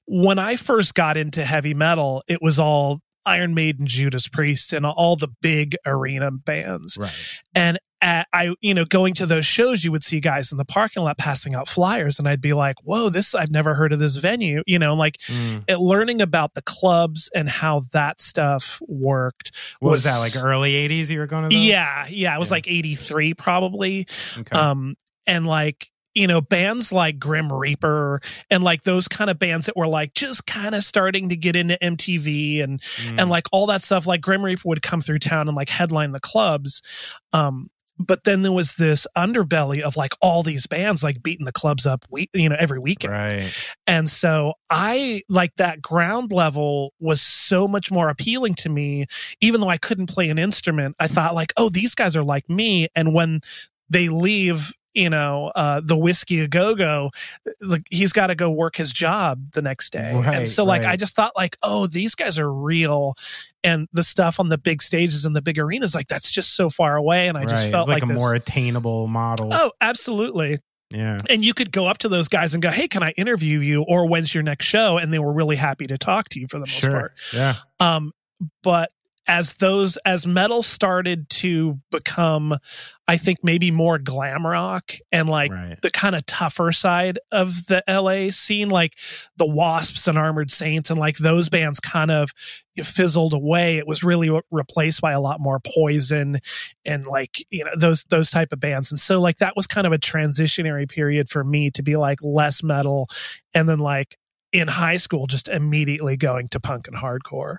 [0.06, 4.84] when I first got into heavy metal, it was all Iron Maiden, Judas Priest, and
[4.84, 6.96] all the big arena bands.
[6.98, 7.12] right
[7.54, 10.64] And at, I, you know, going to those shows, you would see guys in the
[10.64, 13.34] parking lot passing out flyers, and I'd be like, "Whoa, this!
[13.34, 15.64] I've never heard of this venue." You know, like Mm.
[15.68, 19.52] it, learning about the clubs and how that stuff worked.
[19.80, 21.64] what was, that like early 80s you were going to those?
[21.64, 22.54] Yeah, yeah, it was Yeah.
[22.54, 24.06] like eighty three probably.
[24.38, 24.56] okay.
[24.58, 28.20] Um, and like you know bands like Grim Reaper
[28.50, 31.56] and like those kind of bands that were like just kind of starting to get
[31.56, 33.20] into MTV and Mm.
[33.22, 34.06] and like all that stuff.
[34.06, 36.82] Like Grim Reaper would come through town and like headline the clubs.
[37.32, 41.52] Um, but then there was this underbelly of like all these bands like beating the
[41.52, 43.12] clubs up, we, you know, every weekend.
[43.12, 49.06] right And so I like that ground level was so much more appealing to me,
[49.40, 50.96] even though I couldn't play an instrument.
[50.98, 52.88] I thought like, oh, these guys are like me.
[52.94, 53.40] And when
[53.88, 57.10] they leave you know, uh, the whiskey a go go,
[57.60, 60.12] like he's got to go work his job the next day.
[60.14, 60.92] Right, and so like, right.
[60.92, 63.14] I just thought like, oh, these guys are real.
[63.64, 66.68] And the stuff on the big stages and the big arenas, like that's just so
[66.68, 67.28] far away.
[67.28, 67.70] And I just Right.
[67.70, 69.50] felt like, like, a this, more attainable model.
[69.52, 70.58] oh, absolutely.
[70.90, 71.18] Yeah.
[71.30, 73.82] And you could go up to those guys and go, hey, can I interview you?
[73.84, 74.98] Or when's your next show?
[74.98, 76.90] And they were really happy to talk to you for the most Sure.
[76.90, 77.12] part.
[77.32, 77.54] Yeah.
[77.80, 78.12] Um,
[78.62, 78.90] but
[79.26, 82.56] as those as metal started to become,
[83.06, 85.80] I think maybe more glam rock and like Right.
[85.80, 88.94] the kind of tougher side of the LA scene, like
[89.36, 92.30] the Wasps and Armored Saints, and like those bands kind of
[92.82, 93.76] fizzled away.
[93.78, 96.38] It was really replaced by a lot more Poison
[96.84, 98.90] and like you know those those type of bands.
[98.90, 102.18] And so like that was kind of a transitionary period for me to be like
[102.22, 103.08] less metal,
[103.54, 104.16] and then like
[104.52, 107.56] in high school just immediately going to punk and hardcore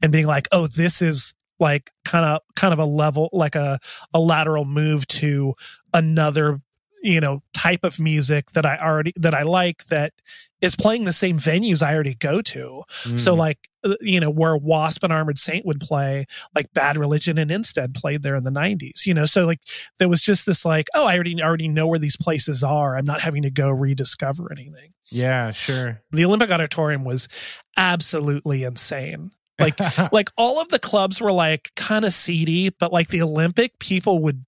[0.00, 3.78] and being like, oh, this is like kind of kind of a level like a
[4.12, 5.54] a lateral move to
[5.94, 6.60] another
[7.02, 10.12] you know type of music that I already that I like that
[10.60, 12.82] is playing the same venues I already go to.
[13.16, 13.38] So Mm.
[13.38, 17.50] like uh, you know where Wasp and Armored Saint would play, like Bad Religion and
[17.50, 19.04] Instead played there in the '90s.
[19.06, 19.60] You know, so like
[19.98, 22.96] there was just this like, oh, I already already know where these places are.
[22.96, 24.94] I'm not having to go rediscover anything.
[25.12, 26.00] Yeah, sure.
[26.10, 27.28] The Olympic Auditorium was
[27.76, 29.30] absolutely insane.
[29.58, 29.78] Like
[30.12, 34.18] like all of the clubs were like kind of seedy, but like the Olympic people
[34.20, 34.44] would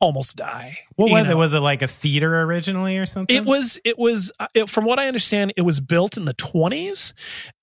[0.00, 0.76] almost die.
[0.96, 1.36] what was it?
[1.36, 3.34] Was it like a theater originally or something?
[3.36, 3.78] It was.
[3.84, 4.32] It was.
[4.38, 7.14] uh, It, from what I understand, it was built in the twenties,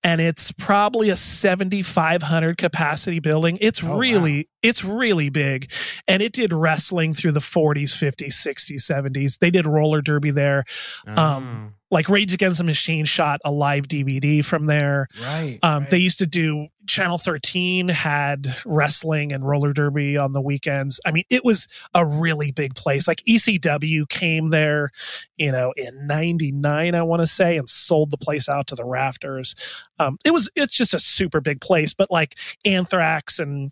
[0.03, 3.57] and it's probably a seventy five hundred capacity building.
[3.61, 5.71] It's Oh, really, it's really big,
[6.07, 9.37] and it did wrestling through the forties, fifties, sixties, seventies.
[9.37, 10.63] They did roller derby there.
[11.07, 15.07] Oh, um, Like Rage Against the Machine shot a live DVD from there.
[15.21, 15.59] right.
[15.63, 15.89] Um, right.
[15.89, 20.99] They used to do Channel 13 had wrestling and roller derby on the weekends.
[21.05, 23.07] I mean, it was a really big place.
[23.07, 24.89] Like ECW came there,
[25.37, 28.83] you know, in 99, I want to say, and sold the place out to the
[28.83, 29.55] rafters.
[30.01, 32.35] Um, it was, it's just a super big place, but like
[32.65, 33.71] Anthrax and,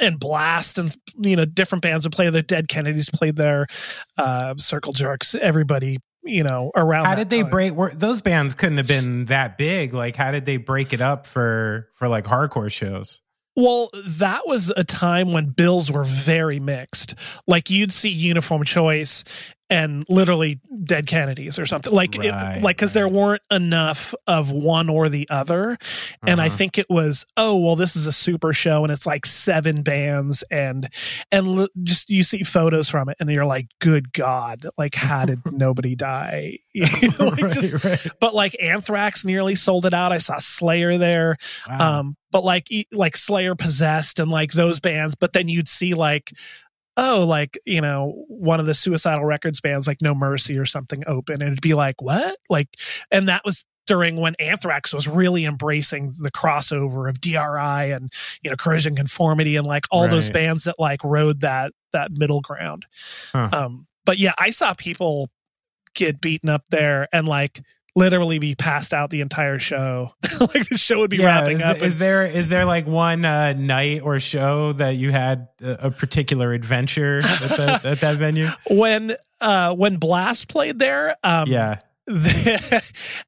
[0.00, 2.42] and Blast and you know different bands would play there.
[2.42, 3.66] Dead Kennedys played there,
[4.16, 5.34] uh, Circle Jerks.
[5.34, 7.04] Everybody you know around.
[7.04, 7.50] how did they time.
[7.50, 7.72] break?
[7.74, 9.92] Were, those bands couldn't have been that big.
[9.92, 13.20] Like, how did they break it up for for like hardcore shows?
[13.54, 17.14] Well, that was a time when bills were very mixed.
[17.46, 19.24] Like you'd see Uniform Choice
[19.72, 21.92] and literally Dead Kennedys or something.
[21.92, 25.78] Like it, like cuz there weren't enough of one or the other.
[26.26, 26.56] And I Uh-huh.
[26.56, 30.44] think it was, oh, well this is a super show and it's like seven bands
[30.50, 30.88] and
[31.30, 35.24] and l- just you see photos from it and you're like, good god, like how
[35.24, 36.58] did nobody die?
[37.18, 38.06] Like, Right, just- right.
[38.20, 40.12] but like Anthrax nearly sold it out.
[40.12, 41.36] I saw Slayer there
[41.68, 41.98] Wow.
[42.00, 46.32] um but like like slayer possessed and like those bands but then you'd see like
[46.96, 51.02] oh like you know one of the suicidal records bands like no mercy or something
[51.06, 52.36] open and it'd be like what?
[52.48, 52.68] Like
[53.10, 58.12] and that was during when anthrax was really embracing the crossover of dri and
[58.42, 62.40] you know corrosion conformity and like all those bands that like rode that that middle
[62.40, 62.86] ground.
[63.32, 63.48] Huh.
[63.52, 65.28] um but yeah i saw people
[65.94, 67.60] get beaten up there and like
[67.94, 71.82] literally be passed out the entire show like the show would be wrapping is, up
[71.82, 75.90] is there is there like one uh, night or show that you had a, a
[75.90, 78.48] particular adventure at, the, at that venue?
[78.70, 81.78] when uh when blast played there um yeah.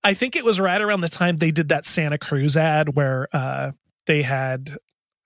[0.03, 3.29] i think it was right around the time they did that santa cruz ad where
[3.33, 3.71] uh
[4.07, 4.77] they had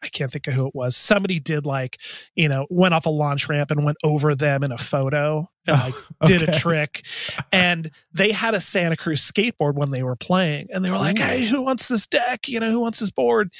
[0.02, 0.96] I can't think of who it was.
[0.96, 1.98] Somebody did like,
[2.36, 5.76] you know, went off a launch ramp and went over them in a photo and
[5.76, 5.84] oh,
[6.20, 7.04] like did a trick.
[7.52, 10.68] And they had a Santa Cruz skateboard when they were playing.
[10.72, 11.22] And they were like, Ooh.
[11.22, 12.48] Hey, who wants this deck?
[12.48, 13.52] You know, who wants this board?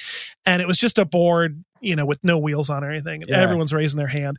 [0.47, 3.25] And it was just a board, you know, with no wheels on or anything.
[3.27, 3.41] Yeah.
[3.41, 4.39] everyone's raising their hand.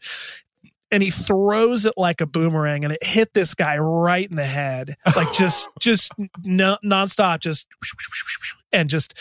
[0.91, 4.45] And he throws it like a boomerang and it hit this guy right in the
[4.45, 4.95] head.
[5.15, 7.67] Like just just no, nonstop, just
[8.71, 9.13] and just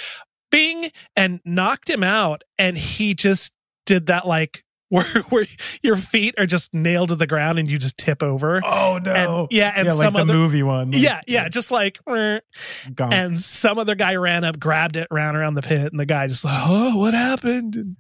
[0.51, 3.53] bing and knocked him out and he just
[3.87, 5.45] did that like where where
[5.83, 9.43] your feet are just nailed to the ground and you just tip over Oh no.
[9.43, 10.93] And- yeah, and yeah, some like other- the movie one.
[10.93, 13.13] yeah yeah just like Gone.
[13.13, 16.27] and some other guy ran up grabbed it ran around the pit and the guy
[16.27, 17.97] just like oh what happened and,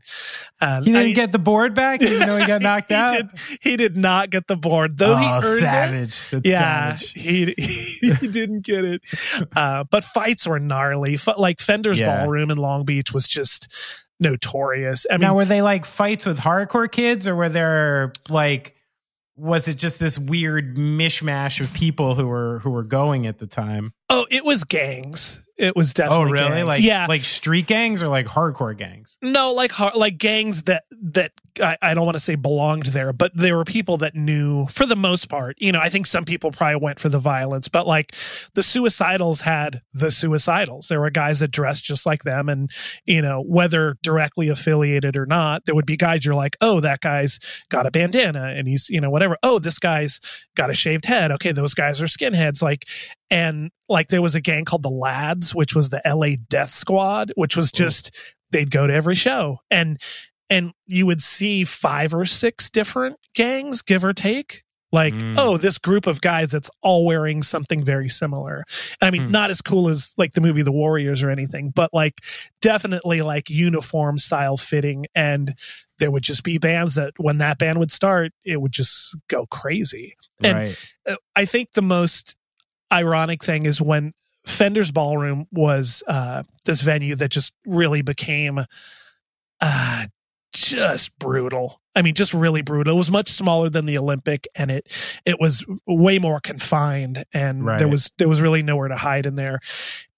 [0.60, 3.10] and he didn't I- get the board back, even though he got knocked he out.
[3.12, 3.30] did,
[3.60, 5.58] he did not get the board though he oh, earned
[5.96, 6.30] it savage!
[6.30, 7.12] That's yeah, savage.
[7.12, 7.54] he
[8.20, 9.02] he didn't get it.
[9.54, 11.14] Uh, but fights were gnarly.
[11.14, 12.20] F- like Fender's Yeah.
[12.24, 13.68] Ballroom in Long Beach was just
[14.20, 15.06] notorious.
[15.10, 18.74] I mean, now, were they like fights with hardcore kids, or were there like,
[19.36, 23.46] was it just this weird mishmash of people who were who were going at the
[23.46, 23.92] time?
[24.10, 25.42] oh, it was gangs.
[25.56, 26.26] It was definitely.
[26.26, 26.48] Oh, really?
[26.48, 26.68] gangs.
[26.68, 29.18] Like, yeah, like street gangs or like hardcore gangs?
[29.22, 33.32] no, like like gangs that that I, I don't want to say belonged there, but
[33.34, 35.56] there were people that knew for the most part.
[35.58, 38.12] You know, I think some people probably went for the violence, but like
[38.54, 40.88] the suicidals had the suicidals.
[40.88, 42.48] There were guys that dressed just like them.
[42.48, 42.70] And,
[43.04, 47.00] you know, whether directly affiliated or not, there would be guys you're like, oh, that
[47.00, 47.38] guy's
[47.70, 49.36] got a bandana and he's, you know, whatever.
[49.42, 50.20] Oh, this guy's
[50.56, 51.30] got a shaved head.
[51.32, 52.62] Okay, those guys are skinheads.
[52.62, 52.84] Like,
[53.30, 57.32] and like there was a gang called the Lads, which was the LA Death Squad,
[57.36, 58.10] which was just
[58.50, 60.00] they'd go to every show and
[60.50, 64.62] and you would see five or six different gangs, give or take.
[64.90, 65.34] Like, Mm.
[65.36, 68.64] oh, this group of guys that's all wearing something very similar.
[69.02, 69.30] I mean, Hmm.
[69.32, 72.14] not as cool as like the movie The Warriors or anything, but like
[72.62, 75.04] definitely like uniform style fitting.
[75.14, 75.54] And
[75.98, 79.44] there would just be bands that when that band would start, it would just go
[79.44, 80.14] crazy.
[80.42, 80.86] And right.
[81.06, 82.34] uh, I think the most
[82.90, 84.14] ironic thing is when
[84.46, 88.64] Fender's Ballroom was uh, this venue that just really became
[89.60, 90.06] uh,
[90.52, 91.80] just brutal.
[91.94, 92.94] I mean, just really brutal.
[92.94, 94.86] It was much smaller than the Olympic, and it
[95.24, 97.78] it was way more confined, and Right.
[97.78, 99.58] there was there was really nowhere to hide in there.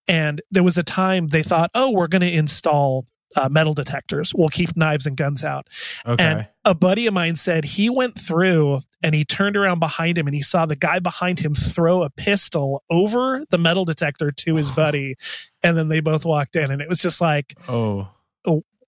[0.09, 3.07] And there was a time they thought, oh, we're going to install
[3.37, 4.35] uh, metal detectors.
[4.35, 5.69] We'll keep knives and guns out.
[6.05, 6.23] Okay.
[6.25, 10.27] And a buddy of mine said he went through and he turned around behind him
[10.27, 14.57] and he saw the guy behind him throw a pistol over the metal detector to
[14.57, 15.15] his buddy.
[15.63, 18.09] and then they both walked in and it was just like, oh.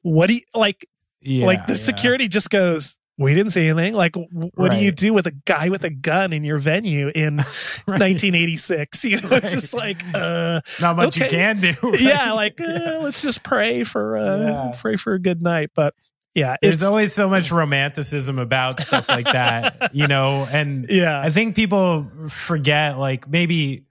[0.03, 0.85] what do you like?
[1.23, 1.47] Yeah.
[1.47, 1.79] like the yeah.
[1.79, 3.95] security just goes, we didn't see anything.
[3.95, 7.37] Like, what do you do with a guy with a gun in your venue in
[7.87, 8.01] Right.
[8.01, 9.05] 1986?
[9.05, 11.75] You know, it's just like, uh, Not much you can do.
[11.83, 12.01] right?
[12.01, 14.73] yeah, like uh, let's just pray for uh, Yeah.
[14.81, 15.71] pray for a good night.
[15.75, 15.95] But
[16.35, 21.21] yeah, There's it's always so much romanticism about stuff like that, you know, and yeah,
[21.21, 23.85] I think people forget, like maybe,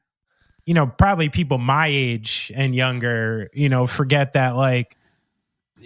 [0.65, 4.97] you know, probably people my age and younger, you know, forget that like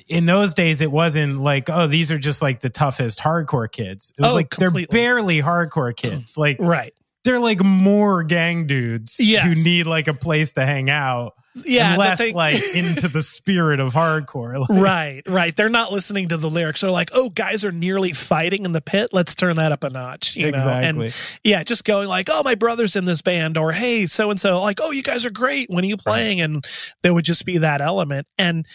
[0.07, 4.11] in those days it wasn't like, oh, these are just like the toughest hardcore kids.
[4.17, 4.87] It was Oh, like completely.
[4.89, 6.35] they're barely hardcore kids.
[6.35, 6.37] Mm.
[6.37, 6.93] Like right.
[7.23, 9.43] they're like more gang dudes Yes.
[9.45, 11.33] who need like a place to hang out.
[11.63, 14.59] Yeah, less thing- like into the spirit of hardcore.
[14.67, 15.55] Like, right, right.
[15.55, 16.81] They're not listening to the lyrics.
[16.81, 19.11] They're like, "Oh, guys are nearly fighting in the pit.
[19.13, 21.15] Let's turn that up a notch." You know, and
[21.45, 24.61] yeah, just going like, "Oh, my brother's in this band," or "Hey, so and so,"
[24.61, 25.69] like, "Oh, you guys are great.
[25.69, 26.65] When are you playing?" And
[27.03, 28.27] there would just be that element.
[28.37, 28.65] And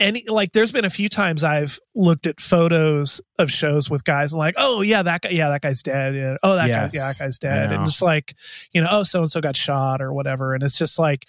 [0.00, 4.32] any like, there's been a few times I've looked at photos of shows with guys
[4.32, 6.14] and like, "Oh, yeah, that guy, yeah, that guy's dead.
[6.14, 6.36] Yeah.
[6.42, 8.34] Oh, that Yes, guy, yeah, that guy's dead," and just like,
[8.72, 10.54] you know, oh, so and so got shot or whatever.
[10.54, 11.24] And it's just like.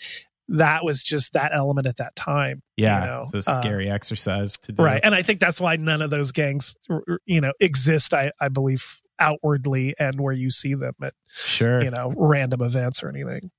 [0.48, 2.62] That was just that element at that time.
[2.78, 3.22] Yeah, you know?
[3.34, 4.84] it's a Uh, scary exercise to do.
[4.84, 6.76] right and i think that's why none of those gangs
[7.26, 11.82] you know exist i i believe outwardly and where you see them at Sure.
[11.84, 13.50] you know random events or anything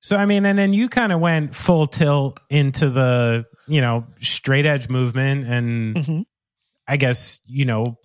[0.00, 4.06] So I mean, and then you kind of went full tilt into the you know
[4.20, 6.24] straight edge movement, and Mhm.
[6.86, 7.96] I guess you know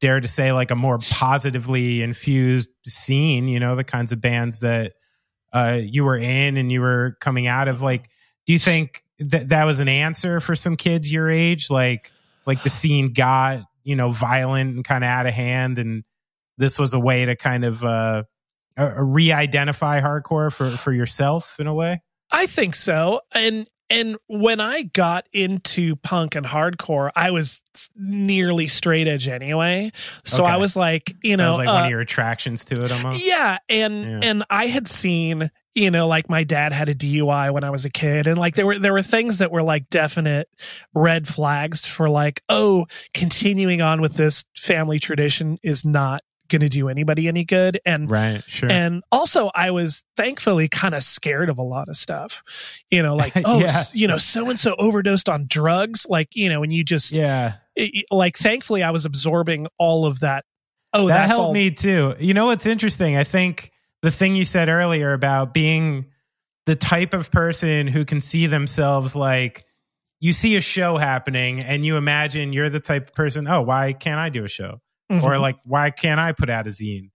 [0.00, 3.48] dare to say like a more positively infused scene.
[3.48, 4.94] You know the kinds of bands that
[5.52, 7.82] uh, you were in and you were coming out of.
[7.82, 8.08] Like,
[8.46, 11.68] do you think that that was an answer for some kids your age?
[11.68, 12.10] Like,
[12.46, 16.04] like the scene got you know violent and kind of out of hand, and
[16.58, 17.84] this was a way to kind of.
[17.84, 18.22] uh
[18.78, 22.00] uh, re-identify hardcore for for yourself in a way
[22.32, 27.62] i think so and and when i got into punk and hardcore i was
[27.96, 29.90] nearly straight edge anyway.
[30.24, 32.90] So i was like you Sounds know like uh, one of your attractions to it
[32.92, 33.24] almost.
[33.26, 34.20] Yeah, and Yeah.
[34.22, 37.84] and I had seen, you know, like my dad had a DUI when I was
[37.86, 40.48] a kid, and like there were there were things that were like definite
[40.94, 46.20] red flags for like, oh, continuing on with this family tradition is not
[46.52, 48.70] going to do anybody any good, and right sure.
[48.70, 52.44] and also I was thankfully kind of scared of a lot of stuff,
[52.90, 53.82] you know, like oh, Yeah.
[53.92, 57.54] you know, so and so overdosed on drugs, like you know, and you just yeah.
[57.74, 60.44] it- like thankfully I was absorbing all of that.
[60.92, 62.14] Oh, that helped all- me too.
[62.20, 63.16] You know what's interesting?
[63.16, 63.72] I think
[64.02, 66.06] the thing you said earlier about being
[66.66, 69.64] the type of person who can see themselves like
[70.20, 73.92] you see a show happening and you imagine you're the type of person oh why
[73.92, 74.80] can't i do a show
[75.12, 75.22] Mhm.
[75.22, 77.10] or like why can't i put out a zine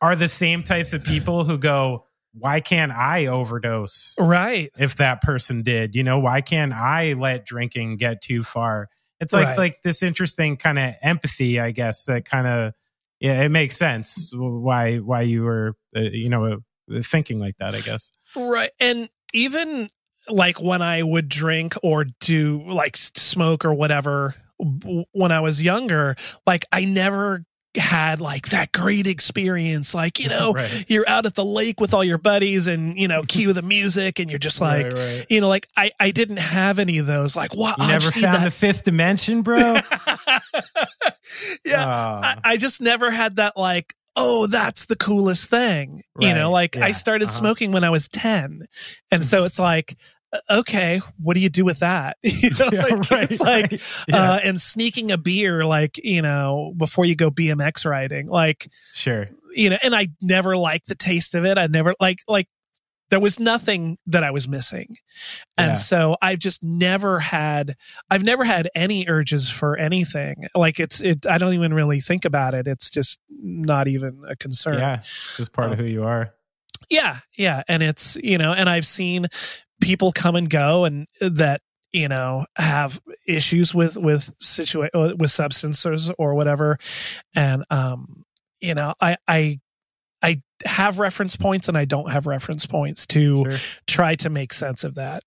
[0.00, 4.70] are the same types of people who go why can't i overdose right.
[4.78, 8.88] if that person did you know why can't i let drinking get too far
[9.20, 9.58] it's like Right.
[9.58, 12.72] like this interesting kind of empathy i guess that kind of
[13.20, 16.56] yeah it makes sense why why you were uh, you know uh,
[17.02, 18.70] thinking like that i guess Right.
[18.78, 19.88] And even
[20.28, 26.16] like when I would drink or do like smoke or whatever when I was younger,
[26.46, 27.44] like I never
[27.76, 29.94] had like that great experience.
[29.94, 30.84] Like, you know, Right.
[30.88, 34.18] you're out at the lake with all your buddies and, you know, cue the music
[34.18, 35.26] and you're just like, Right, right.
[35.28, 37.36] you know, like I, I didn't have any of those.
[37.36, 37.78] Like, what?
[37.78, 39.56] you never found the fifth dimension bro
[41.64, 46.02] yeah, I, I just never had that like, oh, that's the coolest thing.
[46.18, 47.38] You know, like I started uh-huh.
[47.38, 48.66] smoking when I was 10.
[49.12, 49.96] And so it's like,
[50.50, 52.16] okay, what do you do with that?
[52.22, 53.82] you know, Yeah, like, right, it's like, right.
[54.08, 54.32] Yeah.
[54.32, 59.28] uh, and sneaking a beer, like, you know, before you go BMX riding, like, sure.
[59.54, 61.56] you know, and I never liked the taste of it.
[61.58, 62.48] I never like, like,
[63.10, 64.88] there was nothing that I was missing.
[65.56, 65.74] And Yeah.
[65.76, 67.74] so I've just never had,
[68.10, 70.46] I've never had any urges for anything.
[70.54, 72.66] Like it's, it, I don't even really think about it.
[72.66, 74.74] It's just not even a concern.
[74.78, 75.00] Yeah,
[75.38, 76.34] just part of Um, who you are.
[76.90, 77.20] Yeah.
[77.34, 77.62] Yeah.
[77.66, 79.28] And it's, you know, and I've seen
[79.80, 81.60] people come and go and that,
[81.92, 86.78] you know, have issues with, with situa- with substances or whatever.
[87.34, 88.24] And, um,
[88.60, 89.60] you know, I, I,
[90.22, 93.58] I have reference points and I don't have reference points to Sure.
[93.86, 95.22] try to make sense of that.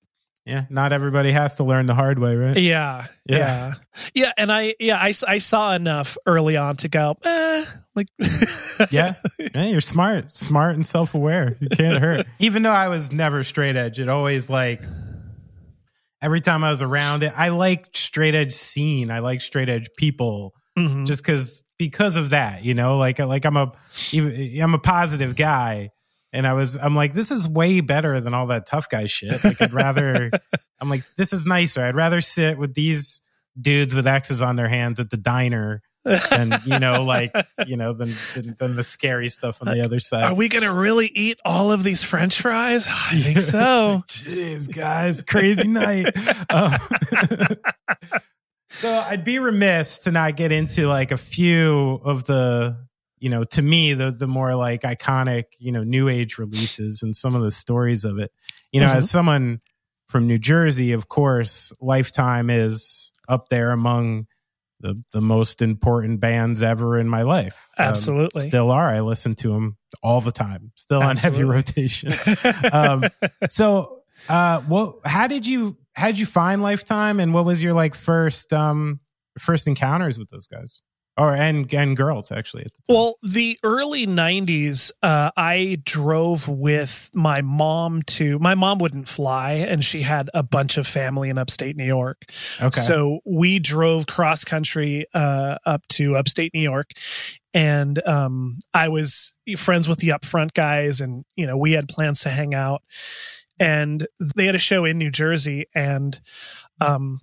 [0.46, 2.58] Yeah, not everybody has to learn the hard way, right?
[2.58, 3.38] Yeah, Yeah.
[3.38, 3.74] yeah,
[4.16, 7.66] yeah, And I, yeah, I, I saw enough early on to go, eh,
[7.96, 8.08] like,
[8.92, 9.14] yeah.
[9.54, 11.58] Yeah, you're smart, smart and self aware.
[11.60, 12.26] You can't hurt.
[12.40, 14.84] Even though I was never straight edge, it always like
[16.22, 19.12] every time I was around it, I liked straight edge scene.
[19.12, 21.06] I like straight edge people Mhm.
[21.06, 23.72] just because because of that, you know, like like I'm a
[24.12, 25.90] even- I'm a positive guy.
[26.34, 29.44] And I was, I'm like, this is way better than all that tough guy shit.
[29.44, 30.32] Like, I'd rather,
[30.80, 31.84] I'm like, this is nicer.
[31.84, 33.22] I'd rather sit with these
[33.60, 37.32] dudes with axes on their hands at the diner than, you know, like,
[37.68, 40.24] you know, than, than, than the scary stuff on the other side.
[40.24, 42.88] Are we gonna really eat all of these French fries?
[42.90, 44.02] I think so.
[44.08, 46.08] Jeez, guys, crazy night.
[46.50, 46.74] Um,
[48.70, 52.88] so I'd be remiss to not get into like a few of the,
[53.22, 57.16] you know, to me the the more like iconic, you know, new age releases and
[57.16, 58.32] some of the stories of it.
[58.74, 58.96] You know, Mhm.
[58.96, 59.62] as someone
[60.10, 64.28] from New Jersey, of course, Lifetime is up there among
[64.80, 67.70] the the most important bands ever in my life.
[67.78, 68.48] Um, Absolutely.
[68.50, 68.90] still are.
[68.90, 70.72] I listen to them all the time.
[70.76, 72.12] Still on heavy rotation.
[72.74, 73.04] um,
[73.48, 74.00] so
[74.30, 77.96] uh well how did you how did you find lifetime and what was your like
[77.96, 79.00] first um
[79.40, 80.82] first encounters with those guys
[81.18, 82.96] or and and girls actually at the time.
[82.96, 89.54] Well, the early 90s, uh, I drove with my mom to, my mom wouldn't fly
[89.54, 92.24] and she had a bunch of family in upstate New York.
[92.62, 96.92] okay So we drove cross country uh, up to upstate New York.
[97.54, 102.22] And um, I was friends with the upfront guys, and you know we had plans
[102.22, 102.82] to hang out.
[103.60, 106.20] And they had a show in New Jersey, and
[106.80, 107.20] um,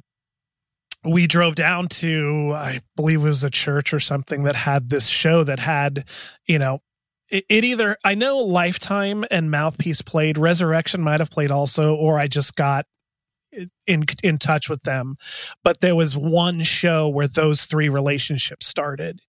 [1.05, 5.07] we drove down to I believe it was a church or something that had this
[5.07, 6.05] show that had,
[6.47, 6.81] you know,
[7.31, 12.19] it, it either I know Lifetime and Mouthpiece played, Resurrection might have played also, or
[12.19, 12.87] I just got
[13.87, 15.17] in in touch with them.
[15.63, 19.21] But there was one show where those three relationships started.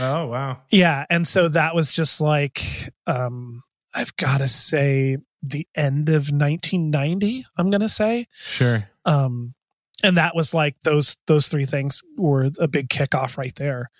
[0.00, 0.62] Oh wow.
[0.70, 2.62] Yeah and so that was just like
[3.06, 3.62] um
[3.94, 8.26] i've got to say the end of 1990 i'm gonna say.
[8.34, 8.88] Sure.
[9.04, 9.54] Um
[10.02, 13.90] and that was like those those three things were a big kickoff right there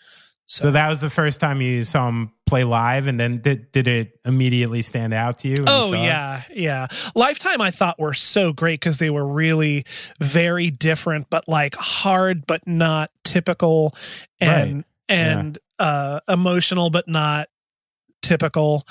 [0.50, 3.86] so, that was the first time you saw them play live and then did, did
[3.86, 6.04] it immediately stand out to you Oh saw it?
[6.06, 6.86] yeah, yeah.
[7.14, 9.84] Lifetime I thought were so great because they were really
[10.20, 13.94] very different, but like hard but not typical,
[14.40, 14.84] and Right.
[15.10, 17.48] and uh, emotional but not
[18.22, 18.86] typical,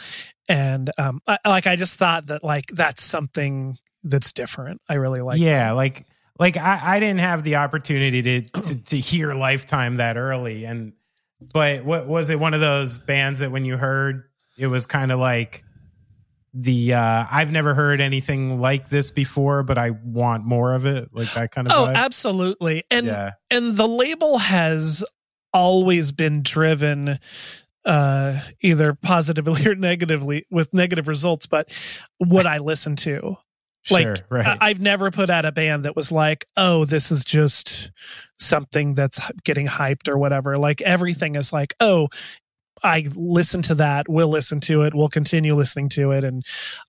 [0.47, 4.79] and um, I, like I just thought that like that's something that's different.
[4.87, 5.39] I really like.
[5.39, 6.05] yeah like
[6.39, 10.65] like I, I didn't have the opportunity to, to to hear lifetime that early.
[10.65, 10.93] And
[11.53, 14.23] but what was it one of those bands that when you heard
[14.57, 15.63] it was kind of like
[16.53, 21.09] the uh i've never heard anything like this before but i want more of it?
[21.13, 21.95] Like that kind of Oh, vibe?
[21.95, 23.31] absolutely, and yeah.
[23.51, 25.03] and the label has
[25.53, 27.19] always been driven
[27.85, 31.45] uh either positively or negatively with negative results.
[31.45, 31.71] But
[32.17, 33.37] what i listen to
[33.87, 37.11] sure like right I- I've never put out a band that was like, "Oh, this
[37.11, 37.91] is just
[38.39, 42.07] something that's getting hyped or whatever." Like everything is like, "Oh,
[42.83, 44.07] I listen to that.
[44.07, 44.93] We'll listen to it.
[44.93, 46.43] We'll continue listening to it." And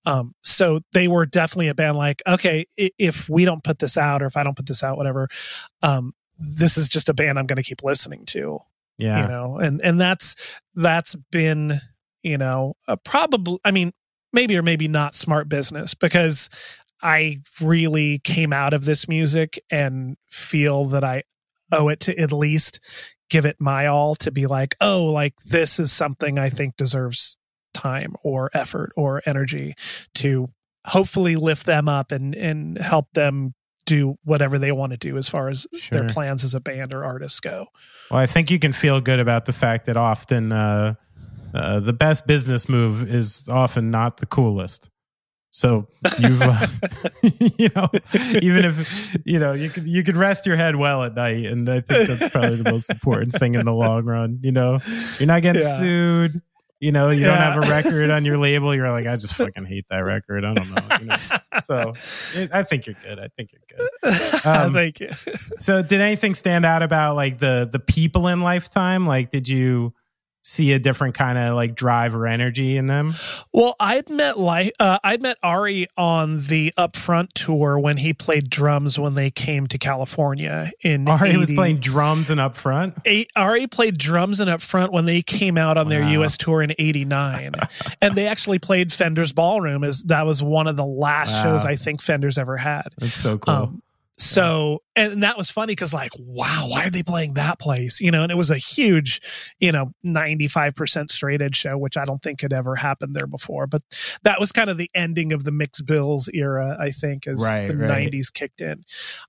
[0.04, 4.22] um, so they were definitely a band like, "Okay, if we don't put this out,
[4.22, 5.28] or if I don't put this out, whatever,
[5.82, 8.60] um, this is just a band I'm going to keep listening to."
[9.00, 10.34] yeah you know and and that's
[10.74, 11.80] that's been
[12.24, 13.92] you know a probably i mean
[14.32, 16.48] maybe or maybe not smart business because
[17.02, 21.22] i really came out of this music and feel that i
[21.72, 22.80] owe it to at least
[23.30, 27.36] give it my all to be like oh like this is something i think deserves
[27.74, 29.74] time or effort or energy
[30.14, 30.48] to
[30.86, 35.28] hopefully lift them up and and help them do whatever they want to do as
[35.28, 36.00] far as Sure.
[36.00, 37.68] their plans as a band or artists go.
[38.10, 40.94] Well, I think you can feel good about the fact that often uh,
[41.54, 44.90] uh, the best business move is often not the coolest.
[45.58, 45.88] So
[46.20, 46.66] you've, uh,
[47.58, 47.88] you know,
[48.40, 51.68] even if you know you could you could rest your head well at night, and
[51.68, 54.38] I think that's probably the most important thing in the long run.
[54.40, 54.78] You know,
[55.18, 55.78] you're not getting Yeah.
[55.78, 56.42] sued.
[56.78, 58.72] You know, you don't have a record on your label.
[58.72, 60.44] You're like, I just fucking hate that record.
[60.44, 60.96] I don't know.
[61.00, 61.16] You know?
[61.64, 61.94] So
[62.40, 63.18] it, I think you're good.
[63.18, 64.46] I think you're good.
[64.46, 65.10] Um, Thank you.
[65.58, 69.08] So did anything stand out about like the the people in Lifetime?
[69.08, 69.92] Like did you
[70.48, 73.14] see a different kind of like drive or energy in them?
[73.52, 78.50] Well, I'd met like uh, I'd met Ari on the Upfront tour when he played
[78.50, 81.08] drums when they came to California in.
[81.08, 82.96] Ari was playing drums and up front.
[83.36, 86.36] Ari played drums and up front when they came out on their U.S.
[86.36, 87.54] tour in '89,
[88.00, 89.84] and they actually played Fender's Ballroom.
[89.84, 91.42] As that was one of the last Wow.
[91.42, 92.88] shows I think Fender's ever had.
[92.98, 93.54] That's so cool.
[93.54, 93.82] Um,
[94.20, 98.00] so, and that was funny because, like, wow, why are they playing that place?
[98.00, 99.20] You know, and it was a huge,
[99.60, 103.68] you know, 95% straight edge show, which I don't think had ever happened there before.
[103.68, 103.82] But
[104.24, 107.68] that was kind of the ending of the Mixed Bills era, I think, as Right,
[107.68, 108.10] the right.
[108.10, 108.82] 90s kicked in.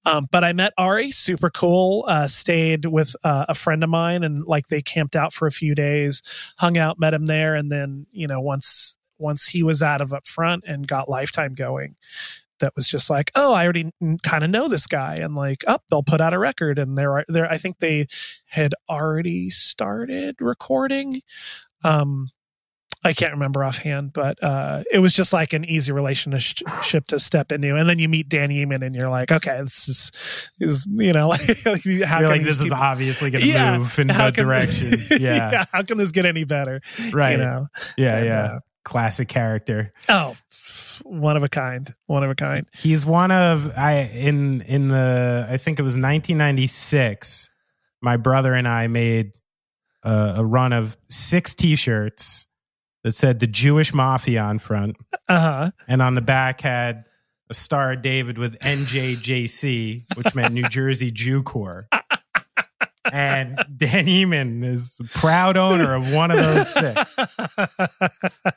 [0.05, 4.23] Um, but I met Ari, super cool, uh, stayed with uh, a friend of mine,
[4.23, 6.23] and like they camped out for a few days,
[6.57, 7.53] hung out, met him there.
[7.53, 11.53] And then, you know, once, once he was out of up front and got lifetime
[11.53, 11.95] going
[12.59, 13.91] that was just like, oh, I already
[14.23, 17.11] kind of know this guy, and like, up, they'll put out a record, and there,
[17.13, 18.07] are there, I think they
[18.45, 21.21] had already started recording.
[21.83, 22.29] Um,
[23.01, 27.49] I can't remember offhand, but uh, it was just like an easy relationship to step
[27.53, 30.11] into, and then you meet Dan Yemin, and you're like, okay, this is,
[30.59, 31.41] is you know, like,
[32.03, 34.99] how like this is obviously going to Yeah, move in that can- direction.
[35.21, 36.81] Yeah, how can this get any better?
[37.13, 37.31] right.
[37.31, 38.43] You know, yeah, And, yeah.
[38.43, 38.59] uh,
[38.89, 39.93] Classic character.
[40.09, 40.35] oh,
[41.03, 42.67] one of a kind, one of a kind.
[42.75, 47.51] He's one of I in in the I think it was 1996.
[48.01, 49.33] My brother and I made
[50.03, 52.47] a, a run of six T-shirts
[53.03, 54.97] that said the Jewish Mafia on front.
[55.27, 55.71] Uh huh.
[55.87, 57.05] and on the back had
[57.51, 61.87] a star of David with NJJC, which meant New Jersey Jew Corps.
[63.11, 67.15] And Dan Yemin is proud owner of one of those six.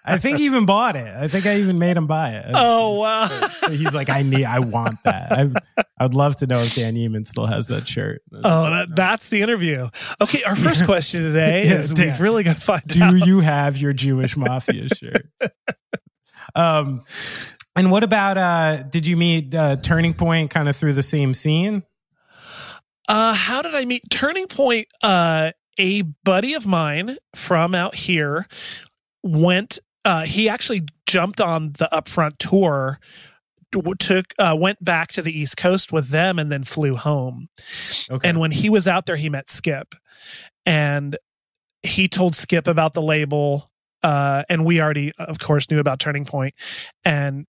[0.05, 1.07] I think he even bought it.
[1.07, 2.47] I think I even made him buy it.
[2.55, 3.29] Oh wow.
[3.69, 5.33] He's like, I need, I want that.
[5.33, 8.23] I, I'd love to know if Dan Yemin still has that shirt.
[8.33, 9.89] Oh, that, that's the interview.
[10.21, 12.09] Okay, our first question today Yeah, is Dan.
[12.09, 13.27] we've really got to find Do out.
[13.27, 15.27] you have your Jewish mafia shirt?
[16.55, 17.05] Um,
[17.75, 21.33] and what about uh did you meet uh Turning Point kind of through the same
[21.35, 21.83] scene?
[23.13, 24.87] Uh, how did I meet Turning Point?
[25.03, 28.47] Uh, a buddy of mine from out here
[29.23, 29.79] went.
[30.03, 32.99] Uh, he actually jumped on the upfront tour.
[33.99, 37.49] Took uh, went back to the East Coast with them and then flew home.
[38.11, 38.27] Okay.
[38.27, 39.95] And when he was out there, he met Skip,
[40.65, 41.19] and
[41.83, 43.71] he told Skip about the label.
[44.03, 46.55] Uh, and we already, of course, knew about Turning Point.
[47.05, 47.45] And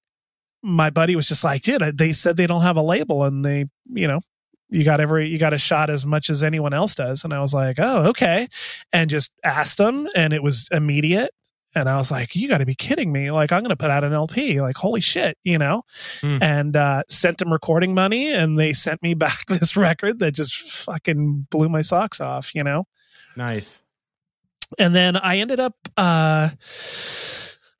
[0.61, 3.65] my buddy was just like, "Dude, they said they don't have a label, and they,
[3.89, 4.19] you know,
[4.73, 7.39] you got every, you got a shot as much as anyone else does." And I
[7.39, 8.47] was like, "Oh, okay,"
[8.91, 11.31] and just asked them and it was immediate.
[11.75, 13.31] And I was like, "You got to be kidding me!
[13.31, 14.61] Like, I'm going to put out an LP!
[14.61, 15.83] Like, holy shit, you know!"
[16.21, 16.37] Hmm.
[16.41, 20.53] And uh, sent them recording money, and they sent me back this record that just
[20.53, 22.85] fucking blew my socks off, you know
[23.35, 23.83] nice.
[24.79, 26.49] and then I ended up uh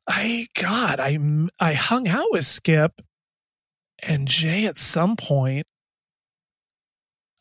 [0.07, 1.17] I god I
[1.59, 3.01] I hung out with Skip
[4.01, 5.67] and Jay at some point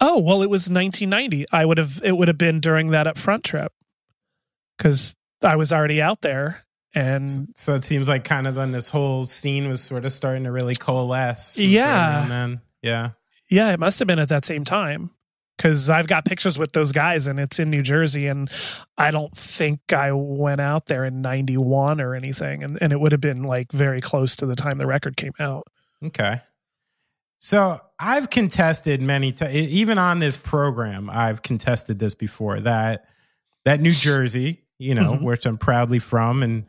[0.04, 1.46] Oh, well it was 1990.
[1.52, 3.72] I would have it would have been during that upfront trip
[4.78, 8.88] cuz I was already out there and So it seems like kind of when this
[8.88, 11.58] whole scene was sort of starting to really coalesce.
[11.58, 12.26] Yeah.
[12.28, 12.60] then.
[12.82, 13.10] Yeah.
[13.48, 15.10] yeah, it must have been at that same time
[15.58, 18.50] cuz I've got pictures with those guys and it's in New Jersey and
[18.98, 23.12] I don't think I went out there in 91 or anything and and it would
[23.12, 25.68] have been like very close to the time the record came out.
[26.04, 26.40] Okay.
[27.38, 33.04] So I've contested many times, even on this program, I've contested this before that
[33.64, 35.22] that New Jersey, you know, Mhm.
[35.22, 36.64] which I'm proudly from, and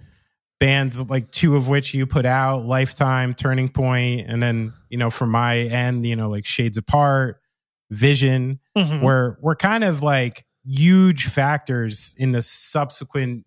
[0.59, 5.09] bands like two of which you put out, Lifetime, Turning Point, and then you know,
[5.09, 7.41] from my end, you know, like Shades Apart,
[7.89, 9.01] Vision, Mhm.
[9.01, 13.45] were were kind of like huge factors in the subsequent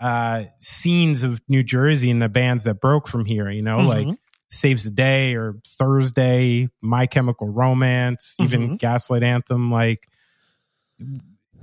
[0.00, 4.06] uh scenes of New Jersey and the bands that broke from here, you know, like
[4.08, 4.16] Mhm.
[4.50, 8.78] Saves the Day or Thursday, My Chemical Romance, even Mhm.
[8.78, 9.70] Gaslight Anthem.
[9.70, 10.08] Like,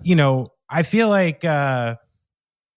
[0.02, 1.96] you know, I feel like uh,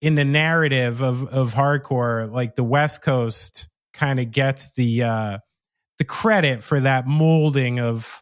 [0.01, 5.37] in the narrative of of hardcore, like the West Coast kind of gets the uh,
[5.97, 8.21] the credit for that molding of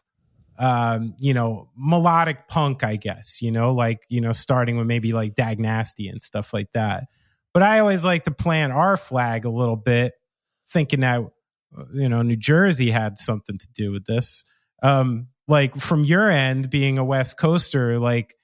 [0.58, 5.14] um, you know, melodic punk, I guess, you know, like, you know, starting with maybe
[5.14, 7.04] like Dag Nasty and stuff like that.
[7.54, 10.12] But I always like to plant our flag a little bit,
[10.68, 11.22] thinking that,
[11.92, 14.44] you know, New Jersey had something to do with this.
[14.82, 18.34] Um, like from your end, being a West Coaster, like,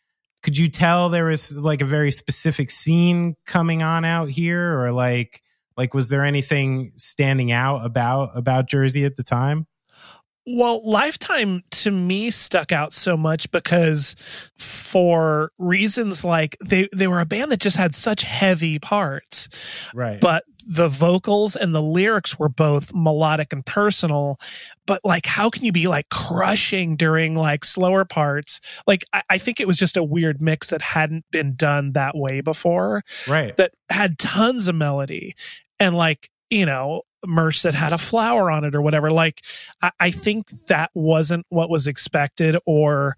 [0.43, 4.93] could you tell there was like a very specific scene coming on out here or
[4.93, 5.41] like,
[5.77, 9.66] like was there anything standing out about about Jersey at the time?
[10.47, 14.14] Well, Lifetime to me stuck out so much because
[14.57, 19.49] for reasons like they they were a band that just had such heavy parts.
[19.92, 20.20] Right.
[20.20, 24.38] But the vocals and the lyrics were both melodic and personal.
[24.86, 28.61] But like how can you be like crushing during like slower parts?
[28.86, 32.16] Like I, I think it was just a weird mix that hadn't been done that
[32.16, 33.03] way before.
[33.28, 33.57] Right.
[33.57, 35.34] That had tons of melody
[35.80, 39.11] and like you know merch that had a flower on it or whatever.
[39.11, 39.43] Like,
[39.83, 43.16] I, I think that wasn't what was expected or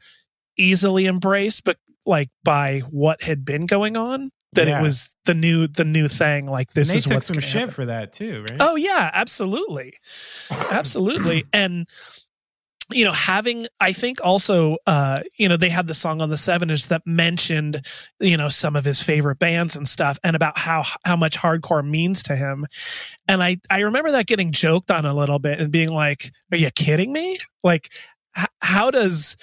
[0.57, 4.79] easily embraced, but like by what had been going on, that Yeah.
[4.81, 6.47] it was the new the new thing.
[6.47, 7.75] Like this is took what's some shit happen.
[7.75, 8.57] for that too, right?
[8.61, 9.95] Oh yeah, absolutely,
[10.71, 11.87] absolutely, and
[12.91, 16.36] you know having i think also uh you know they had the song on the
[16.36, 17.84] seven inch that mentioned
[18.20, 21.86] you know some of his favorite bands and stuff and about how how much hardcore
[21.86, 22.66] means to him.
[23.26, 26.59] And i i remember that getting joked on a little bit and being like are
[26.59, 27.39] you kidding me?
[27.62, 27.89] Like
[28.36, 29.36] h- how does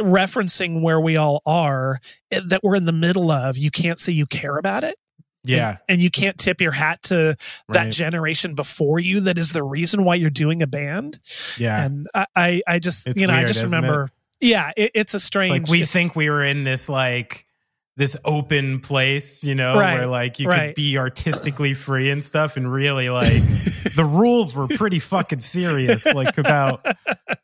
[0.00, 2.00] referencing where we all are
[2.30, 4.96] eh, that we're in the middle of you can't say you care about it
[5.44, 5.68] yeah.
[5.70, 7.36] and, and you can't tip your hat to
[7.68, 7.92] that Right.
[7.92, 11.20] generation before you that is the reason why you're doing a band
[11.58, 11.84] Yeah.
[11.84, 14.08] and I, I, I just, It's you know, I just remember,
[14.40, 15.50] yeah, it, it's a It's strange.
[15.50, 17.46] like we it's- think we were in this like
[17.94, 20.68] this open place, you know, Right, where like you right.
[20.68, 23.32] could be artistically free and stuff, and really like
[23.96, 26.86] the rules were pretty fucking serious, like about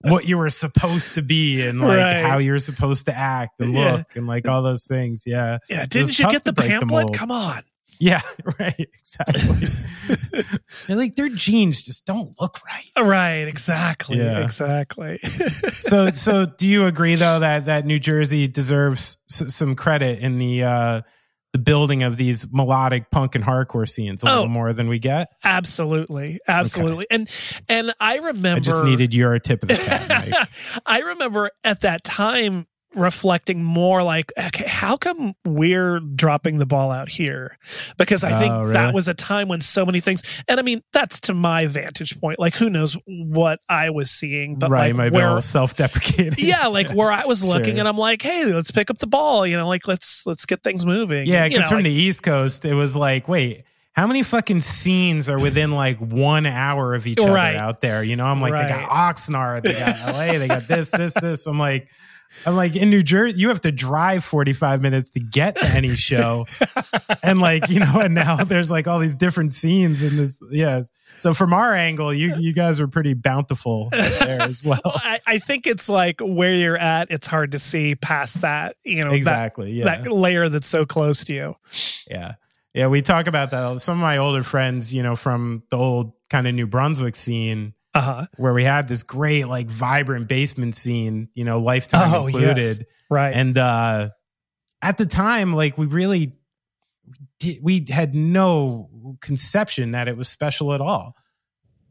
[0.00, 2.22] what you were supposed to be and like Right.
[2.24, 3.92] how you were supposed to act and Yeah.
[3.96, 5.24] look and like all those things.
[5.26, 7.12] Yeah, yeah, didn't you get the break the pamphlet?
[7.12, 7.62] Come on.
[8.00, 8.20] Yeah,
[8.58, 9.68] right, exactly.
[10.86, 13.04] They're like their jeans just don't look right.
[13.04, 14.42] Right, exactly, Yeah.
[14.42, 15.18] exactly.
[15.22, 20.38] so so do you agree though that that New Jersey deserves s- some credit in
[20.38, 21.00] the uh
[21.54, 24.30] the building of these melodic punk and hardcore scenes a Oh.
[24.32, 25.28] little more than we get?
[25.44, 27.06] absolutely, absolutely.
[27.10, 27.28] And
[27.68, 30.48] and I remember I just needed your tip of the cap,
[30.86, 36.90] I remember at that time reflecting more like okay how come we're dropping the ball
[36.90, 37.58] out here
[37.98, 38.72] because i think Oh, really?
[38.72, 42.18] that was a time when so many things and i mean that's to my vantage
[42.18, 46.34] point like who knows what i was seeing but right, like where self-deprecating.
[46.38, 47.78] yeah like where i was looking Sure.
[47.80, 50.62] and i'm like hey let's pick up the ball you know like let's let's get
[50.62, 53.64] things moving yeah, because from like- the East Coast, it was like, wait.
[53.92, 58.04] How many fucking scenes are within like one hour of each other out there?
[58.04, 61.46] You know, I'm like, they got Oxnard, they got LA, they got this, this, this.
[61.46, 61.88] I'm like,
[62.46, 65.96] I'm like in New Jersey, you have to drive 45 minutes to get to any
[65.96, 66.46] show.
[67.22, 70.38] and like, you know, and now there's like all these different scenes in this.
[70.50, 70.82] Yeah.
[71.18, 74.80] So from our angle, you you guys are pretty bountiful there as well.
[74.84, 79.04] I, I think it's like where you're at it's hard to see past that you
[79.04, 79.72] know that- Exactly.
[79.72, 79.84] Yeah.
[79.86, 81.54] that layer that's so close to you
[82.10, 82.34] Yeah.
[82.74, 83.80] Yeah, we talk about that.
[83.80, 87.72] Some of my older friends, you know, from the old kind of New Brunswick scene
[87.98, 92.34] uh-huh where we had this great, like vibrant basement scene, you know, lifetime Oh, yes.
[92.36, 92.86] included.
[93.10, 94.08] right And uh
[94.80, 96.32] at the time, like we really
[97.40, 101.16] did, we had no conception that it was special at all.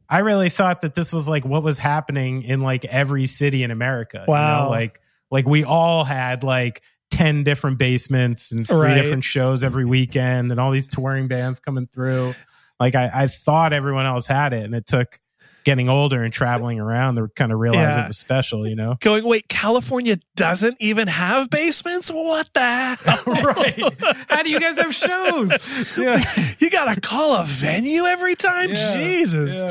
[0.09, 3.71] I really thought that this was like what was happening in like every city in
[3.71, 4.19] America.
[4.19, 4.39] you know?
[4.39, 4.69] Wow.
[4.69, 4.99] Like
[5.29, 6.81] like we all had like
[7.11, 8.95] 10 different basements and three Right.
[9.01, 12.33] different shows every weekend and all these touring bands coming through.
[12.79, 15.19] Like I, I thought everyone else had it and it took
[15.67, 18.05] getting older and traveling around to kind of realize Yeah.
[18.05, 18.95] it was special, you know?
[19.01, 23.83] going wait california doesn't even have basements what the hell right.
[24.29, 25.51] How do you guys have shows?
[25.97, 26.23] Yeah.
[26.59, 29.61] you gotta call a venue every time Yeah, jesus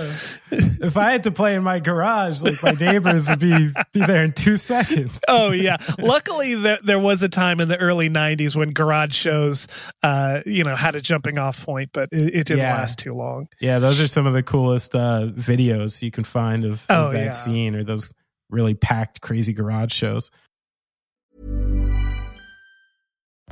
[0.51, 0.59] yeah.
[0.89, 4.23] If I had to play in my garage, like my neighbors would be be there
[4.23, 5.19] in two seconds.
[5.29, 9.67] oh yeah luckily there, there was a time in the early 90s when garage shows
[10.03, 12.75] uh you know had a jumping off point but it, it didn't Yeah.
[12.77, 16.65] last too long Yeah, those are some of the coolest uh, videos you can find
[16.65, 17.31] of, of Oh, that yeah.
[17.33, 18.13] scene or those
[18.51, 20.31] really packed, crazy garage shows.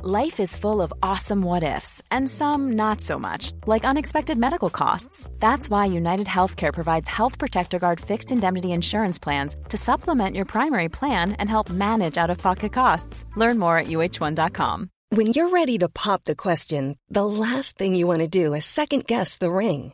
[0.03, 4.69] Life is full of awesome what ifs, and some not so much, like unexpected medical
[4.69, 5.29] costs.
[5.39, 10.45] That's why United Healthcare provides Health Protector Guard fixed indemnity insurance plans to supplement your
[10.45, 13.23] primary plan and help manage out of pocket costs.
[13.37, 14.89] Learn more at uhone.com.
[15.09, 18.65] When you're ready to pop the question, the last thing you want to do is
[18.65, 19.93] second guess the ring.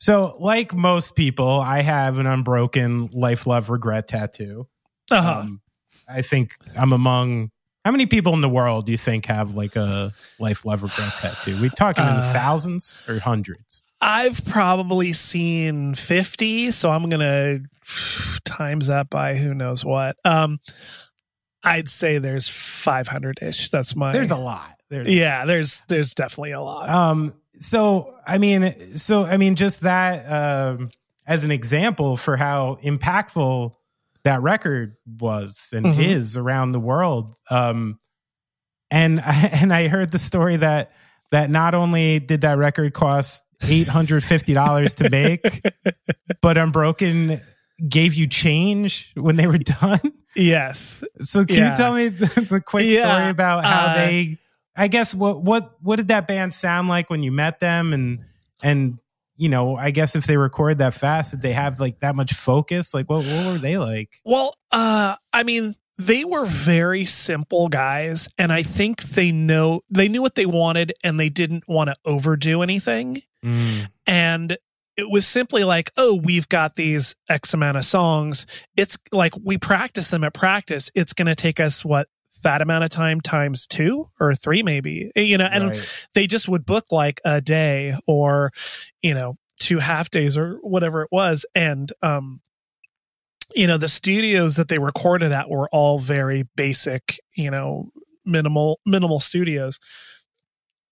[0.00, 4.66] So, like most people, I have an unbroken life, love, regret tattoo.
[5.10, 5.40] Uh-huh.
[5.40, 5.60] Um,
[6.08, 7.50] I think I'm among
[7.84, 11.12] how many people in the world do you think have like a life, love, regret
[11.20, 11.60] tattoo?
[11.60, 13.82] We talking in the Uh, thousands or hundreds?
[14.00, 17.62] I've probably seen 50, so I'm to
[18.44, 20.16] times that by who knows what.
[20.24, 20.58] Um
[21.62, 23.68] I'd say there's 500ish.
[23.70, 24.80] That's my There's a lot.
[24.88, 26.88] There's Yeah, there's there's definitely a lot.
[26.88, 30.88] Um, so I mean, so I mean, just that um,
[31.26, 33.74] as an example for how impactful
[34.24, 35.98] that record was and Mhm.
[35.98, 37.34] is around the world.
[37.50, 37.98] Um,
[38.90, 40.92] and I, and I heard the story that
[41.30, 45.42] that not only did that record cost eight hundred fifty dollars to make,
[46.42, 47.40] but Unbroken
[47.88, 50.00] gave you change when they were done.
[50.34, 51.02] yes.
[51.20, 51.70] So can Yeah.
[51.70, 54.38] you tell me the, the quick Yeah, story about how uh, they?
[54.76, 58.20] I guess what what what did that band sound like when you met them, and
[58.62, 58.98] and
[59.36, 62.34] you know, I guess if they recorded that fast, did they have like that much
[62.34, 62.94] focus?
[62.94, 64.20] Like, what what were they like?
[64.24, 70.08] Well, uh, I mean, they were very simple guys, and I think they know they
[70.08, 73.22] knew what they wanted, and they didn't want to overdo anything.
[74.06, 74.58] And
[74.96, 78.46] it was simply like, oh, we've got these X amount of songs.
[78.76, 80.90] It's like we practice them at practice.
[80.94, 82.08] It's going to take us what
[82.42, 85.10] that amount of time times two or three, maybe.
[85.14, 86.06] You know, and Right.
[86.14, 88.52] they just would book like a day or
[89.02, 92.40] you know two half days or whatever it was and um
[93.54, 97.90] you know the studios that they recorded at were all very basic you know
[98.24, 99.78] minimal minimal studios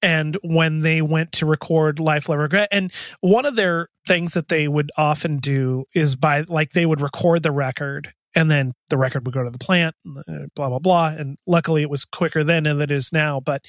[0.02, 4.48] and when they went to record life love regret and one of their things that
[4.48, 8.98] they would often do is by like they would record the record and then the
[8.98, 9.94] record would go to the plant
[10.28, 11.08] uh, blah blah blah.
[11.08, 13.64] And luckily it was quicker then than it is now but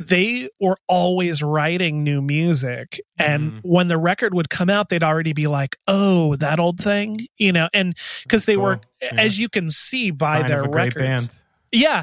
[0.00, 3.00] they were always writing new music.
[3.18, 3.60] And Mhm.
[3.62, 7.52] when the record would come out they'd already be like oh that old thing you
[7.52, 7.68] know?
[7.74, 8.80] And because they were.
[9.02, 9.10] Yeah.
[9.16, 11.30] as you can see by Sign their of a great records.
[11.70, 12.02] yeah.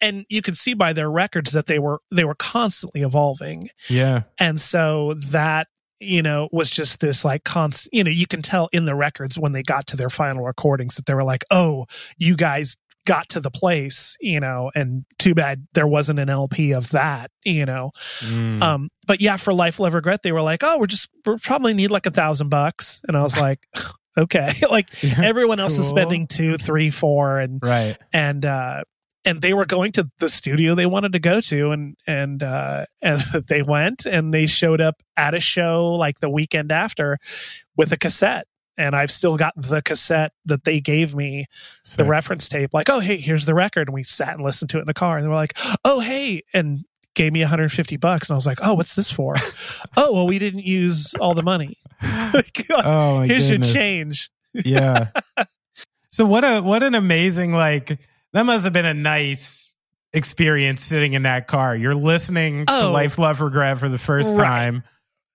[0.00, 3.70] And you can see by their records that they were they were constantly evolving.
[3.88, 5.68] Yeah, and so that
[6.00, 9.38] you know was just this like constant you know you can tell in the records
[9.38, 11.86] when they got to their final recordings that they were like oh
[12.18, 12.76] you guys
[13.06, 17.30] got to the place you know and too bad there wasn't an lp of that
[17.44, 17.92] you know
[18.22, 18.60] Mm.
[18.62, 21.72] um but yeah for life love regret they were like oh we're just we probably
[21.72, 23.60] need like a thousand bucks and i was like
[24.18, 27.96] okay like Yeah, everyone else is spending two three four and right.
[28.12, 28.82] and uh
[29.26, 32.86] and they were going to the studio they wanted to go to and and uh
[33.02, 37.18] and they went and they showed up at a show like the weekend after
[37.76, 38.46] with a cassette.
[38.78, 41.46] And I've still got the cassette that they gave me
[41.96, 42.70] the reference tape.
[42.72, 43.88] Like oh hey here's the record.
[43.88, 46.00] And we sat and listened to it in the car and they were like oh
[46.00, 49.34] hey and gave me 150 bucks and I was like oh what's this for?
[49.96, 51.76] Oh well we didn't use all the money.
[52.70, 53.72] Oh my here's goodness.
[53.72, 54.30] your change.
[54.52, 55.08] Yeah.
[56.10, 57.98] So what a what an amazing like
[58.36, 59.74] that must have been a nice
[60.12, 61.74] experience sitting in that car.
[61.74, 62.92] You're listening to Oh.
[62.92, 64.44] Life Love Regret for the first Right.
[64.44, 64.82] time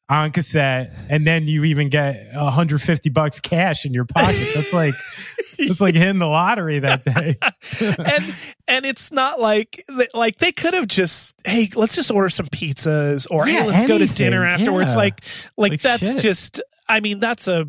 [0.10, 4.46] on cassette and then you even get 150 bucks cash in your pocket.
[4.54, 4.94] That's like
[5.58, 7.38] that's like hitting the lottery that day.
[7.98, 8.36] and
[8.68, 9.84] and it's not like
[10.14, 13.84] like they could have just hey let's just order some pizzas or Yeah, hey let's
[13.88, 14.98] go to dinner afterwards yeah.
[14.98, 15.24] like
[15.58, 16.20] like, Like, that's shit.
[16.22, 17.68] just i mean that's a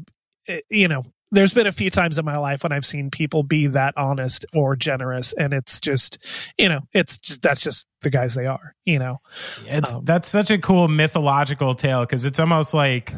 [0.49, 3.43] eh, you know there's been a few times in my life when I've seen people
[3.43, 6.19] be that honest or generous, and it's just,
[6.59, 9.17] you know, it's just, that's just the guys they are, you know.
[9.67, 13.13] It's Um, that's such a cool mythological tale because it's almost like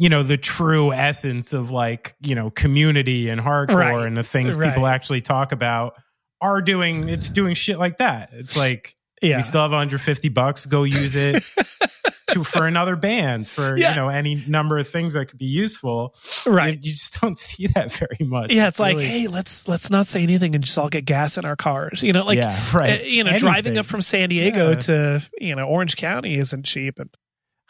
[0.00, 4.06] you know the true essence of like you know community and hardcore Right.
[4.06, 5.94] and the things people actually talk about
[6.40, 7.08] are doing.
[7.08, 8.30] It's doing shit like that.
[8.32, 9.38] It's like Yeah.
[9.38, 10.66] you still have 150 bucks.
[10.66, 11.42] Go use it.
[12.28, 13.90] To, for another band, for Yeah.
[13.90, 16.14] you know any number of things that could be useful,
[16.46, 16.74] Right.
[16.74, 18.52] You, you just don't see that very much.
[18.52, 21.38] Yeah, it's like, really- hey, let's let's not say anything and just all get gas
[21.38, 22.02] in our cars.
[22.02, 23.00] You know, like Yeah, right.
[23.00, 24.74] uh, you know, driving up from San Diego Yeah.
[24.76, 27.10] to you know Orange County isn't cheap, and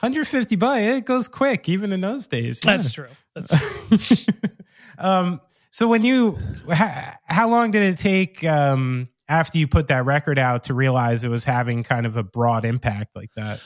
[0.00, 2.60] 150 bucks, it goes quick, even in those days.
[2.64, 2.76] Yeah.
[2.76, 3.06] that's true.
[3.34, 4.26] That's
[4.98, 5.40] um,
[5.70, 6.38] so when you,
[6.72, 11.24] how, how long did it take um, after you put that record out to realize
[11.24, 13.60] it was having kind of a broad impact like that?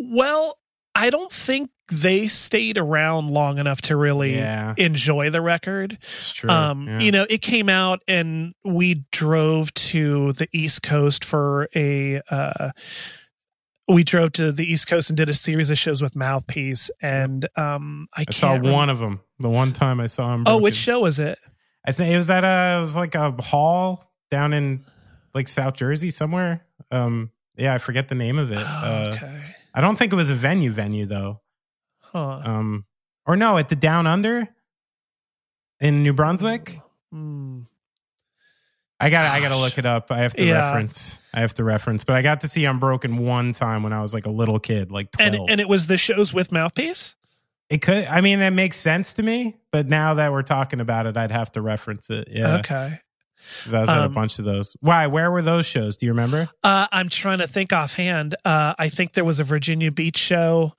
[0.00, 0.56] Well,
[0.94, 4.74] I don't think they stayed around long enough to really Yeah.
[4.76, 5.98] enjoy the record.
[6.00, 6.48] It's true.
[6.50, 6.98] Um, yeah.
[7.00, 12.20] You know, it came out and we drove to the East Coast for a.
[12.30, 12.70] Uh,
[13.88, 17.48] we drove to the East Coast and did a series of shows with Mouthpiece, and
[17.56, 19.20] um, I, I saw remember- one of them.
[19.40, 20.44] The one time I saw him.
[20.46, 21.38] Oh, which show was it?
[21.84, 24.84] I think it was at a, it was like a hall down in
[25.34, 26.64] like South Jersey somewhere.
[26.92, 28.58] Um, yeah, I forget the name of it.
[28.60, 29.40] Uh, okay.
[29.74, 31.40] I don't think it was a venue venue though.
[32.00, 32.40] Huh.
[32.44, 32.86] Um,
[33.26, 34.48] or no, at the Down Under
[35.80, 36.78] in New Brunswick.
[37.12, 37.60] Hmm.
[39.02, 40.10] I got I got to look it up.
[40.10, 40.66] I have to Yeah.
[40.66, 41.18] reference.
[41.32, 42.04] I have to reference.
[42.04, 44.90] But I got to see Unbroken one time when I was like a little kid,
[44.92, 45.48] like And twelve.
[45.50, 47.14] and it was the shows with Mouthpiece.
[47.70, 48.04] it could.
[48.06, 49.56] I mean, that makes sense to me.
[49.72, 52.28] But now that we're talking about it, I'd have to reference it.
[52.30, 52.98] Yeah, Okay.
[53.72, 54.76] I was at a Um, bunch of those.
[54.80, 55.06] Why?
[55.06, 55.96] Where were those shows?
[55.96, 56.48] Do you remember?
[56.62, 58.34] Uh, I'm trying to think offhand.
[58.44, 60.74] Uh, I think there was a Virginia Beach show.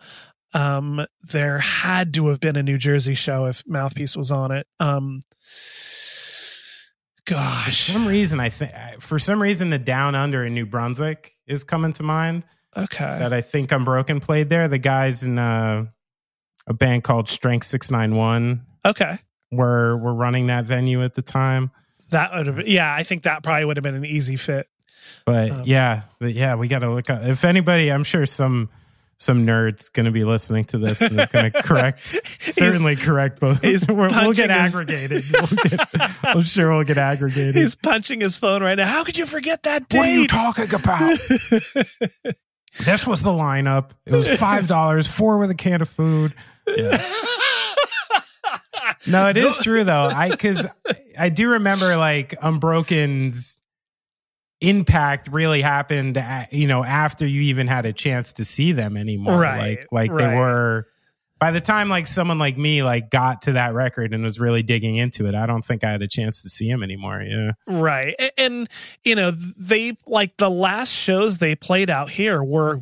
[0.54, 4.68] Um, there had to have been a New Jersey show if Mouthpiece was on it.
[4.80, 5.24] Um,
[7.26, 7.92] For gosh.
[7.92, 11.94] some reason, I think for some reason the Down Under in New Brunswick is coming
[11.94, 12.44] to mind.
[12.76, 13.04] Okay.
[13.20, 14.68] That I think Unbroken played there.
[14.68, 15.86] The guys in uh,
[16.68, 19.20] a band called Strength Six Nine One Okay.
[19.52, 21.72] were were running that venue at the time.
[22.12, 24.68] That would have, yeah, I think that probably would have been an easy fit.
[25.26, 27.24] But Um, yeah, but yeah, we got to look up.
[27.24, 28.70] If anybody, I'm sure some
[29.18, 32.00] some nerds going to be listening to this and is going to correct,
[32.42, 33.62] certainly correct both.
[33.88, 35.24] we'll get his- aggregated.
[35.32, 35.90] We'll get,
[36.24, 37.54] I'm sure we'll get aggregated.
[37.54, 38.88] He's punching his phone right now.
[38.88, 39.98] How could you forget that date?
[40.00, 41.20] what are you talking about?
[42.86, 43.92] this was the lineup.
[44.06, 46.34] It was five dollars, four with a can of food.
[46.68, 46.98] Yeah.
[49.08, 50.06] No, it is true though.
[50.14, 50.66] I because
[51.18, 53.60] I do remember like Unbroken's
[54.62, 58.96] impact really happened, a- you know, after you even had a chance to see them
[58.98, 59.40] anymore.
[59.40, 60.30] Right, Like, like right.
[60.32, 60.88] they were.
[61.40, 64.62] By the time like someone like me like got to that record and was really
[64.62, 67.20] digging into it, I don't think I had a chance to see him anymore.
[67.24, 67.54] Yeah.
[67.66, 68.14] Right.
[68.20, 68.70] A- And,
[69.04, 72.80] you know, they like the last shows they played out here were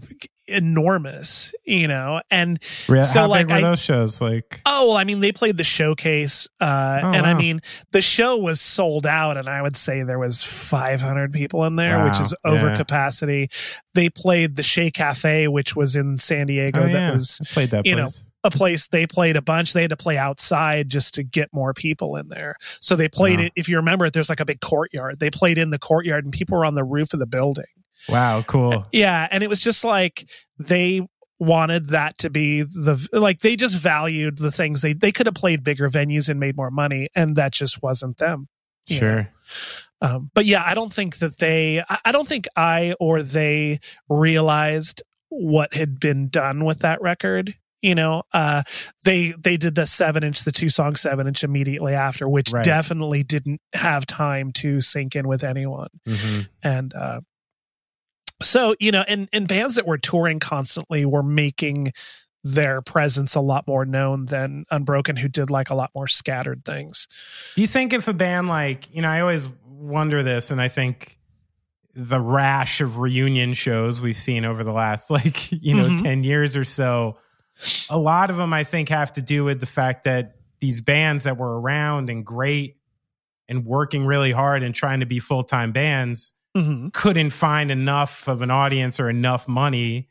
[0.49, 4.19] enormous, you know, and Re- so like I, those shows?
[4.21, 8.01] Like, Oh, well, I mean, they played the showcase, uh, Oh, and I mean, the
[8.01, 12.19] show was sold out, and I would say there was 500 people in there, which
[12.19, 12.77] is over yeah.
[12.77, 13.49] capacity.
[13.93, 16.81] They played the Che Cafe, which was in San Diego.
[16.81, 17.11] oh, that yeah.
[17.11, 18.07] was I played that you know,
[18.43, 19.73] a place they played a bunch.
[19.73, 22.55] They had to play outside just to get more people in there.
[22.79, 23.45] So they played Wow.
[23.47, 23.51] it.
[23.55, 25.19] If you remember it, there's like a big courtyard.
[25.19, 27.65] They played in the courtyard, and people were on the roof of the building.
[28.07, 28.85] Wow, cool.
[28.91, 30.27] Yeah, and it was just like
[30.57, 31.07] they
[31.39, 35.35] wanted that to be the like they just valued the things they they could have
[35.35, 38.47] played bigger venues and made more money, and that just wasn't them.
[38.87, 39.29] Sure.
[40.01, 41.81] Um, but yeah, I don't think that they.
[41.87, 43.79] I, I don't think I or they
[44.09, 47.55] realized what had been done with that record.
[47.81, 48.63] You know, uh,
[49.03, 52.65] they they did the seven inch, the two song seven inch immediately after, which Right.
[52.65, 57.21] definitely didn't have time to sink in with anyone hmm and uh
[58.41, 61.91] so you know and and bands that were touring constantly were making
[62.43, 66.63] their presence a lot more known than unbroken who did like a lot more scattered
[66.63, 67.07] things
[67.55, 70.69] Do you think if a band like, you know, I always wonder this, and I
[70.69, 71.17] think
[71.95, 76.01] the rash of reunion shows we've seen over the last, like, you know, Mhm.
[76.03, 77.17] 10 years or so,
[77.89, 81.23] a lot of them, I think, have to do with the fact that these bands
[81.23, 82.77] that were around and great
[83.49, 86.89] and working really hard and trying to be full time bands mm-hmm.
[86.89, 90.09] couldn't find enough of an audience or enough money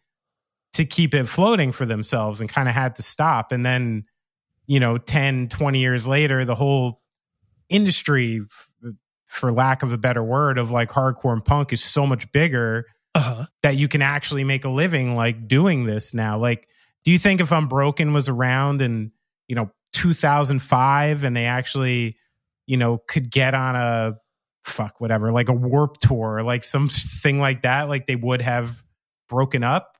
[0.74, 3.52] to keep it floating for themselves and kind of had to stop.
[3.52, 4.04] And then,
[4.66, 7.00] you know, 10, 20 years later, the whole
[7.68, 8.70] industry, f-
[9.26, 12.86] for lack of a better word, of like hardcore and punk is so much bigger
[13.14, 16.38] uh-huh that you can actually make a living like doing this now.
[16.38, 16.68] Like,
[17.04, 19.10] do you think if Unbroken was around and,
[19.48, 22.16] you know, 2005 and they actually,
[22.66, 24.14] you know, could get on a
[24.68, 28.82] fuck whatever, like a warp tour, like something like that, like they would have
[29.28, 29.96] broken up?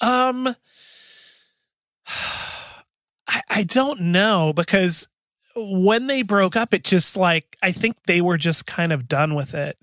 [0.00, 0.46] Um,
[3.28, 5.08] I, I don't know because
[5.54, 9.34] when they broke up, it just like I think they were just kind of done
[9.34, 9.76] with it.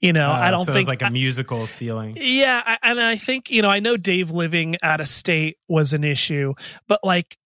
[0.00, 2.16] You know, Uh, I don't so think like a musical ceiling.
[2.18, 5.92] Yeah, I, and I think you know I know Dave living out of state was
[5.92, 6.54] an issue,
[6.88, 7.36] but like,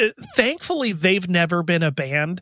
[0.00, 2.40] uh, thankfully they've never been a band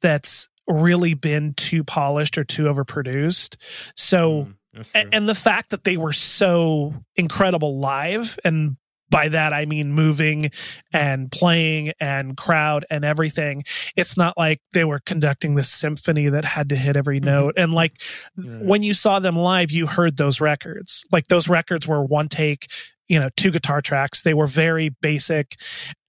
[0.00, 3.56] that's really been too polished or too overproduced.
[3.94, 8.76] So, hmm, a- and the fact that they were so incredible live and
[9.10, 10.50] by that I mean moving
[10.92, 13.62] and playing and crowd and everything.
[13.94, 17.26] It's not like they were conducting this symphony that had to hit every mm-hmm.
[17.26, 17.54] note.
[17.56, 17.96] And like
[18.36, 21.04] when you saw them live, you heard those records.
[21.12, 22.66] Like those records were one take,
[23.06, 24.22] you know, two guitar tracks.
[24.22, 25.60] They were very basic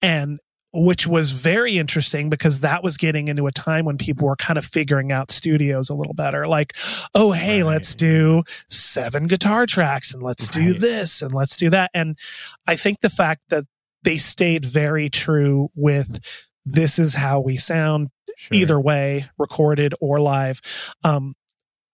[0.02, 0.40] and
[0.76, 4.58] which was very interesting because that was getting into a time when people were kind
[4.58, 6.46] of figuring out studios a little better.
[6.46, 6.74] Like,
[7.14, 11.90] oh, hey, let's do seven guitar tracks and let's do this and let's do that.
[11.94, 12.18] And
[12.66, 13.64] I think the fact that
[14.02, 16.20] they stayed very true with
[16.64, 18.08] this is how we sound
[18.52, 20.60] either way, recorded or live.
[21.02, 21.34] Um,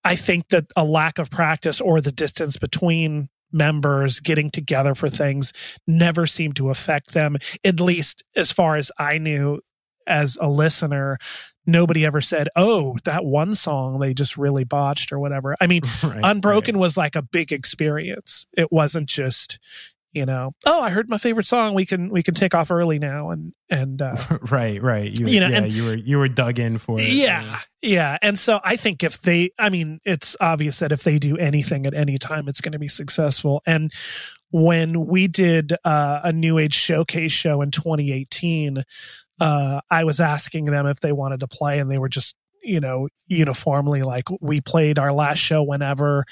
[0.04, 5.08] I think that a lack of practice or the distance between members getting together for
[5.08, 5.52] things
[5.86, 9.60] never seemed to affect them, at least as far as I knew
[10.06, 11.18] as a listener.
[11.64, 15.56] Nobody ever said, Oh, that one song they just really botched or whatever.
[15.60, 18.46] I mean, Right, Unbroken was like a big experience.
[18.56, 19.58] It wasn't just,
[20.12, 21.74] you know, oh, I heard my favorite song.
[21.74, 24.16] We can we can take off early now and and uh,
[24.50, 25.18] right, right.
[25.18, 27.08] You, You know, yeah, and- you were you were dug in for it.
[27.08, 28.18] yeah, yeah.
[28.22, 31.86] And so I think if they, I mean, it's obvious that if they do anything
[31.86, 33.62] at any time, it's going to be successful.
[33.66, 33.90] And
[34.50, 38.84] when we did uh, a New Age Showcase show in 2018,
[39.40, 42.78] uh, I was asking them if they wanted to play, and they were just, you
[42.80, 46.24] know, uniformly like, we played our last show whenever,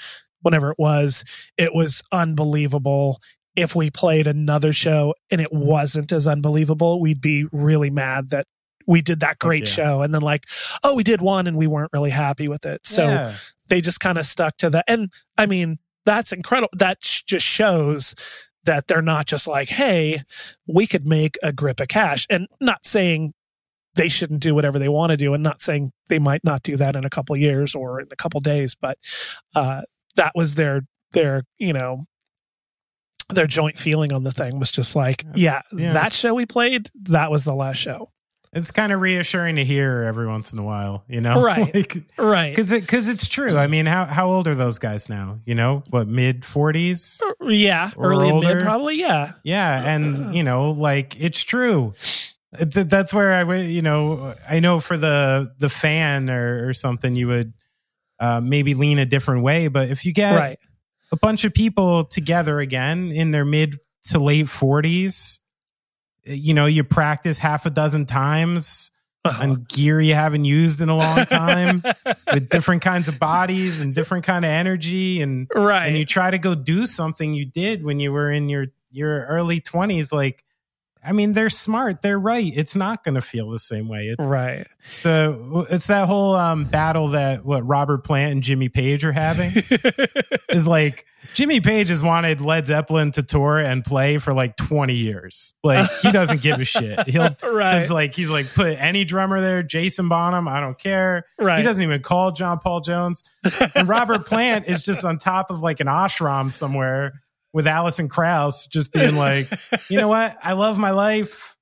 [0.42, 1.24] whenever it was.
[1.56, 3.20] It was unbelievable.
[3.56, 8.46] If we played another show and it wasn't as unbelievable, we'd be really mad that
[8.86, 9.66] we did that great yeah.
[9.66, 10.46] show and then like
[10.82, 13.34] oh we did one and we weren't really happy with it so Yeah.
[13.68, 17.46] they just kind of stuck to that and i mean that's incredible that sh- just
[17.46, 18.14] shows
[18.64, 20.22] that they're not just like hey
[20.66, 23.32] we could make a grip of cash and not saying
[23.94, 26.76] they shouldn't do whatever they want to do and not saying they might not do
[26.76, 28.98] that in a couple years or in a couple days but
[29.54, 29.82] uh
[30.16, 30.82] that was their
[31.12, 32.06] their you know
[33.34, 35.92] their joint feeling on the thing was just like yeah, yeah.
[35.92, 38.10] that show we played that was the last show
[38.52, 41.40] It's kind of reassuring to hear every once in a while, you know?
[41.50, 41.72] Right.
[41.74, 43.56] Like, right Cause it, cause it's true.
[43.56, 45.38] I mean, how, how old are those guys now?
[45.46, 47.20] You know, what, mid forties?
[47.40, 48.60] yeah Or early and mid older.
[48.64, 49.94] probably yeah Yeah.
[49.94, 51.94] And, you know, like it's true.
[52.58, 56.74] Th- That's where I would, you know, I know for the, the fan or, or
[56.74, 57.52] something, you would,
[58.18, 59.68] uh, maybe lean a different way.
[59.68, 60.58] But if you get right
[61.12, 63.78] a bunch of people together again in their mid
[64.10, 65.40] to late forties,
[66.24, 68.90] you know, you practice half a dozen times
[69.24, 69.42] Uh-huh.
[69.42, 71.82] on gear you haven't used in a long time
[72.32, 75.20] with different kinds of bodies and different kind of energy.
[75.20, 78.48] And right and you try to go do something you did when you were in
[78.48, 80.42] your your early 20s like
[81.04, 84.20] I mean they're smart they're right it's not going to feel the same way it's,
[84.20, 89.04] right it's the it's that whole um battle that what Robert Plant and Jimmy Page
[89.04, 89.50] are having
[90.50, 94.94] is like Jimmy Page has wanted Led Zeppelin to tour and play for like 20
[94.94, 95.54] years.
[95.62, 97.06] Like he doesn't give a shit.
[97.08, 97.78] He'll Right.
[97.78, 101.24] It's like he's like put any drummer there, Jason Bonham, I don't care.
[101.38, 101.58] Right.
[101.58, 103.22] He doesn't even call John Paul Jones.
[103.74, 107.20] And Robert Plant is just on top of like an ashram somewhere
[107.52, 109.46] with Alison Krauss just being like,
[109.90, 110.36] you know what?
[110.42, 111.56] I love my life.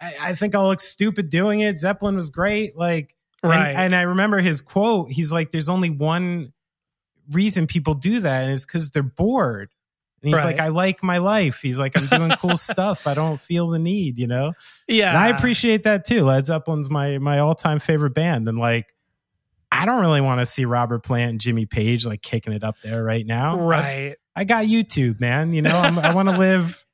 [0.00, 1.78] I, I think I'll look stupid doing it.
[1.78, 2.76] Zeppelin was great.
[2.76, 3.74] Like, and- Right.
[3.74, 5.10] and I remember his quote.
[5.10, 6.52] He's like, "There's only one
[7.30, 9.70] reason people do that, and it's because they're bored."
[10.22, 10.46] And he's Right.
[10.56, 13.06] like, "I like my life." He's like, "I'm doing cool stuff.
[13.06, 14.54] I don't feel the need, you know."
[14.88, 16.24] yeah And I appreciate that too.
[16.24, 18.92] Led Zeppelin's my my all time favorite band, and like,
[19.70, 22.76] I don't really want to see Robert Plant and Jimmy Page like kicking it up
[22.82, 23.56] there right now.
[23.60, 25.52] Right I got YouTube, man.
[25.52, 26.84] You know, I'm, I want to live.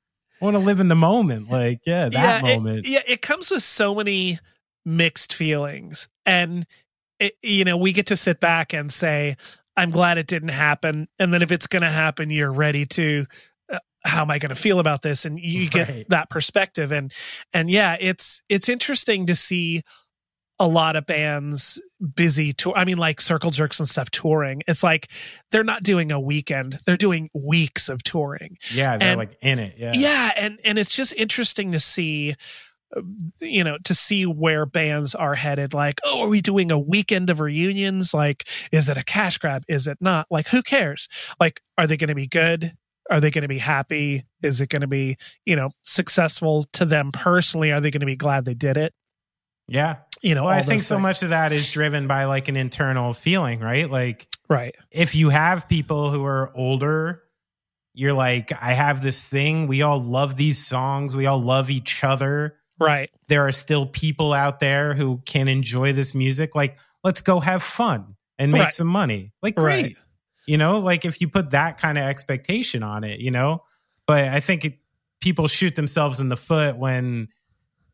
[0.41, 1.51] I want to live in the moment.
[1.51, 2.87] Like, yeah, that yeah, it- moment.
[2.89, 4.39] yeah, it comes with so many
[4.87, 6.66] mixed feelings, and
[7.21, 9.37] it, you know we get to sit back and say,
[9.77, 13.27] "I'm glad it didn't happen," and then if it's going to happen, you're ready to.
[13.71, 15.27] Uh, how am I going to feel about this?
[15.27, 17.12] And you get that perspective, and
[17.53, 19.83] and yeah, it's it's interesting to see
[20.59, 21.81] a lot of bands
[22.15, 22.73] busy tour.
[22.77, 24.63] I mean, like Circle Jerks and stuff touring.
[24.69, 25.11] It's like
[25.51, 28.57] they're not doing a weekend; they're doing weeks of touring.
[28.73, 29.75] Yeah, they're And- like in it.
[29.77, 29.93] Yeah.
[29.95, 32.37] yeah and and it's just interesting to see
[32.97, 33.03] uh,
[33.41, 35.75] you know, to see where bands are headed.
[35.75, 38.15] Like, oh, are we doing a weekend of reunions?
[38.15, 39.65] Like, is it a cash grab?
[39.69, 40.27] Is it not?
[40.31, 41.09] Like, who cares?
[41.41, 42.75] Like, are they going to be good?
[43.11, 44.25] Are they going to be happy?
[44.43, 47.73] Is it going to be, you know, successful to them personally?
[47.73, 48.95] Are they going to be glad they did it?
[49.69, 49.97] Yeah.
[50.25, 51.03] You know, I think so things.
[51.03, 53.91] much of that is driven by like an internal feeling, right?
[53.91, 54.75] Like, Right.
[54.91, 57.23] if you have people who are older,
[57.93, 59.67] you're like, I have this thing.
[59.67, 61.15] We all love these songs.
[61.15, 62.57] We all love each other.
[62.81, 63.11] Right.
[63.29, 66.55] There are still people out there who can enjoy this music.
[66.55, 68.73] Like, let's go have fun and make Right.
[68.73, 69.33] some money.
[69.43, 69.83] Like, great.
[69.85, 69.97] Right.
[70.47, 73.63] You know, like if you put that kind of expectation on it, you know,
[74.07, 74.79] but I think it,
[75.21, 77.29] people shoot themselves in the foot when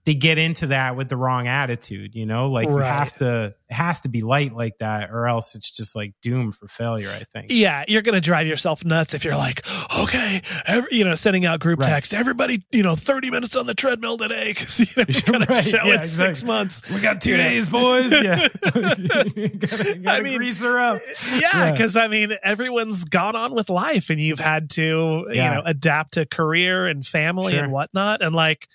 [0.05, 3.75] they get into that with the wrong attitude, you know, like you have to, it
[3.75, 7.25] has to be light like that or else it's just like doomed for failure, I
[7.25, 7.49] think.
[7.51, 9.63] Yeah, you're going to drive yourself nuts if you're like,
[10.01, 11.89] okay, every, you know, sending out group Right.
[11.91, 15.47] text, everybody, you know, 30 minutes on the treadmill today because, you know, we're going
[15.47, 16.91] to Right, show yeah, in six months.
[16.91, 18.11] We got two You days, boys.
[18.11, 18.49] Yeah.
[18.65, 19.31] gotta,
[20.03, 21.03] gotta I mean, grease her up.
[21.35, 21.73] Yeah, Yeah.
[21.73, 25.51] because I mean, everyone's gone on with life and you've had to, Yeah.
[25.51, 27.65] you know, adapt to career and family Sure.
[27.65, 28.23] and whatnot.
[28.23, 28.67] And like,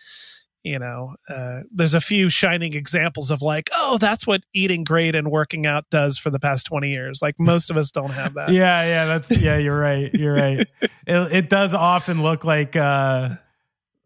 [0.65, 5.15] you know, uh, there's a few shining examples of like, oh, that's what eating great
[5.15, 7.21] and working out does for the past 20 years.
[7.21, 8.49] Like, most of us don't have that.
[8.55, 9.57] Yeah, yeah, that's yeah.
[9.57, 10.09] You're right.
[10.13, 10.59] You're right.
[10.81, 13.35] it, it does often look like uh,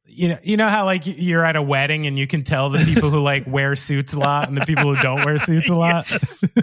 [0.10, 2.80] you know, you know how like you're at a wedding and you can tell the
[2.80, 5.76] people who like wear suits a lot and the people who don't wear suits a
[5.76, 6.11] lot.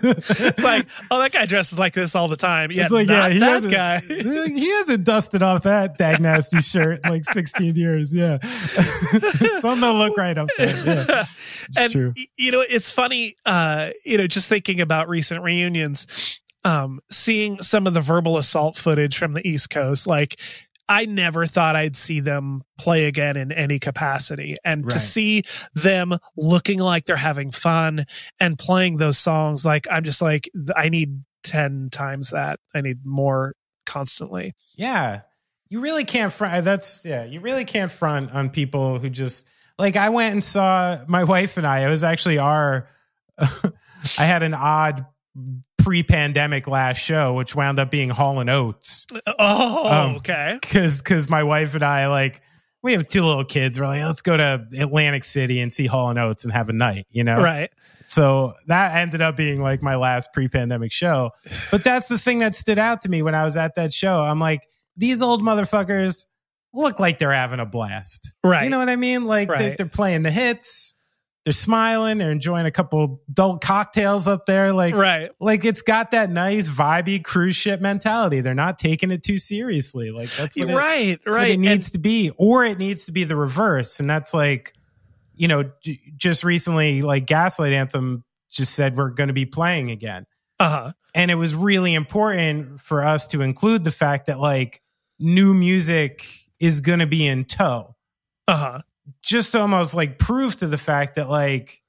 [0.07, 2.71] It's like, oh, that guy dresses like this all the time.
[2.71, 3.99] Yeah, like, not he that guy.
[4.49, 8.13] he hasn't dusted off that dag nasty shirt in like 16 years.
[8.13, 8.39] Yeah.
[9.61, 10.77] Some don't look right up there.
[10.87, 11.25] Yeah.
[11.69, 12.15] It's and true.
[12.37, 17.87] you know it's funny uh you know just thinking about recent reunions um seeing some
[17.87, 20.41] of the verbal assault footage from the east coast like
[20.89, 24.57] I never thought I'd see them play again in any capacity.
[24.65, 25.43] And to see
[25.75, 28.07] them looking like they're having fun
[28.39, 32.61] and playing those songs, like I'm just like, I need 10 times that.
[32.75, 33.55] I need more
[33.85, 34.55] constantly.
[34.77, 35.23] Yeah.
[35.69, 36.55] You really can't front.
[36.55, 39.49] Uh, that's, yeah, you really can't front on people who just,
[39.79, 42.87] like, I went and saw my wife and I, it was actually our,
[43.39, 45.05] I had an odd
[45.87, 49.07] pre pandemic last show, which wound up being Hall and Oates.
[49.39, 50.59] Oh, Um, okay.
[50.63, 52.41] Cause, cause my wife and I, like,
[52.83, 53.79] we have two little kids.
[53.79, 56.73] We're like, let's go to Atlantic City and see Hall and Oates and have a
[56.73, 57.41] night, you know?
[57.41, 57.71] Right.
[58.05, 61.31] So that ended up being like my last pre pandemic show.
[61.71, 64.23] But that's the thing that stood out to me when I was at that show.
[64.23, 64.63] I'm like,
[64.97, 66.27] these old motherfuckers
[66.75, 68.33] look like they're having a blast.
[68.43, 68.65] Right.
[68.65, 69.25] You know what I mean?
[69.25, 69.77] Like Right.
[69.77, 70.95] they're playing the hits.
[71.47, 72.19] They're smiling.
[72.19, 74.73] They're enjoying a couple adult cocktails up there.
[74.73, 75.31] Like, Right.
[75.41, 78.41] like it's got that nice vibey cruise ship mentality.
[78.41, 80.11] They're not taking it too seriously.
[80.11, 81.21] Like that's what it, right.
[81.25, 81.43] that's right.
[81.43, 84.01] what it And- needs to be, or it needs to be the reverse.
[84.01, 84.73] And that's like,
[85.37, 89.91] you know, j- just recently, like Gaslight Anthem just said we're going to be playing
[89.91, 90.27] again.
[90.59, 90.93] uh-huh.
[91.15, 94.83] And it was really important for us to include the fact that like
[95.21, 96.27] new music
[96.59, 97.95] is going to be in tow.
[98.49, 98.81] Uh-huh.
[99.23, 101.83] Just almost like proof to the fact that like,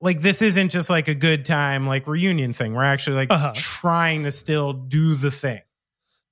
[0.00, 2.74] like this isn't just like a good time like reunion thing.
[2.74, 3.52] We're actually like Uh-huh.
[3.54, 5.62] trying to still do the thing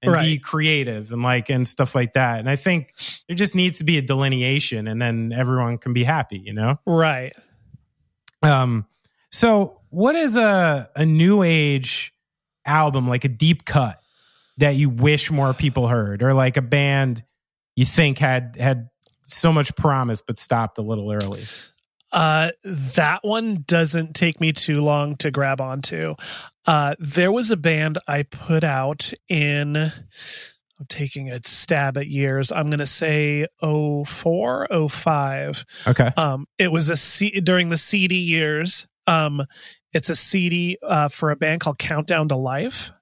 [0.03, 2.41] and be creative and like and stuff like that.
[2.41, 2.93] And I think
[3.29, 6.79] there just needs to be a delineation and then everyone can be happy, you know?
[6.87, 7.33] Right.
[8.43, 8.87] Um
[9.31, 12.13] so what is a a new age
[12.67, 13.99] album like a deep cut
[14.59, 17.25] that you wish more people heard or like a band
[17.77, 18.89] you think had had
[19.25, 21.43] so much promise but stopped a little early?
[22.13, 26.15] Uh, that one doesn't take me too long to grab onto.
[26.67, 32.53] Uh, there was a band I put out in, I'm taking a stab at years.
[32.53, 35.65] I'm going to say 04, 05.
[35.89, 36.11] Okay.
[36.17, 38.87] Um, it was a C during the CD years.
[39.07, 39.45] Um,
[39.93, 42.93] it's a CD uh, for a band called Countdown to Life.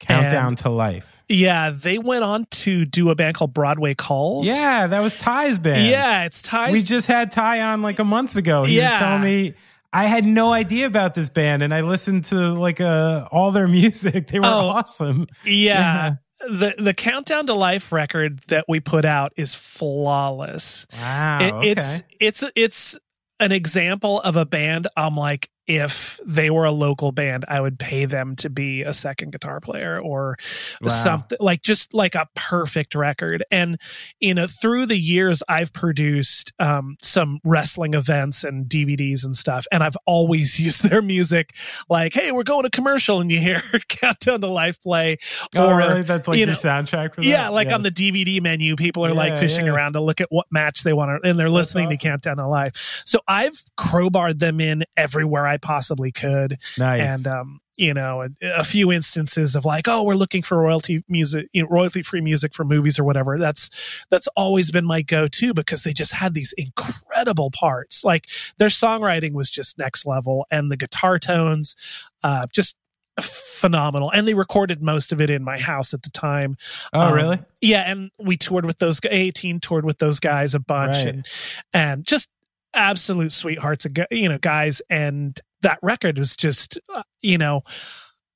[0.00, 1.16] Countdown And- to Life.
[1.28, 4.46] Yeah, they went on to do a band called Broadway Calls.
[4.46, 5.86] Yeah, that was Ty's band.
[5.86, 8.64] Yeah, it's Ty's We just had Ty on like a month ago.
[8.64, 8.90] He Yeah.
[8.94, 9.54] was telling me
[9.92, 13.68] I had no idea about this band, and I listened to like uh, all their
[13.80, 14.26] music.
[14.26, 14.70] They were Oh.
[14.70, 15.28] awesome.
[15.44, 16.14] Yeah.
[16.40, 20.86] The the countdown to life record that we put out is flawless.
[21.00, 21.38] Wow.
[21.42, 21.70] It- okay.
[21.70, 22.98] It's it's it's
[23.38, 27.78] an example of a band I'm like if they were a local band, I would
[27.78, 30.36] pay them to be a second guitar player or
[30.80, 30.88] Wow.
[30.88, 33.44] something like just like a perfect record.
[33.52, 33.80] And
[34.18, 39.64] you know, through the years, I've produced um, some wrestling events and DVDs and stuff,
[39.70, 41.54] and I've always used their music.
[41.88, 45.18] Like, hey, we're going to commercial, and you hear Countdown to Life play.
[45.54, 46.02] Oh, or, really?
[46.02, 47.26] That's like you your know, soundtrack for that?
[47.26, 49.72] yeah, like on the DVD menu, people are like fishing yeah.
[49.72, 52.48] around to look at what match they want to, and they're listening to Countdown to
[52.48, 53.04] Life.
[53.06, 57.00] So I've crowbarred them in everywhere I possibly could, Nice.
[57.00, 58.28] and um, you know, a,
[58.58, 62.20] a few instances of like, oh, we're looking for royalty music, you know, royalty free
[62.20, 63.38] music for movies or whatever.
[63.38, 63.70] That's
[64.10, 68.04] that's always been my go to because they just had these incredible parts.
[68.04, 68.26] Like
[68.58, 71.74] their songwriting was just next level, and the guitar tones,
[72.22, 72.76] uh, just
[73.20, 74.10] phenomenal.
[74.10, 76.56] And they recorded most of it in my house at the time.
[76.92, 77.38] Oh, Um, really?
[77.60, 79.00] Yeah, and we toured with those.
[79.00, 81.06] A18 toured with those guys a bunch, Right.
[81.08, 81.26] and
[81.72, 82.28] and just
[82.74, 84.80] absolute sweethearts, you know, guys.
[84.90, 87.62] And that record was just, uh, you know,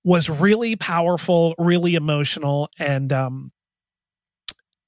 [0.05, 3.53] was really powerful, really emotional, and um,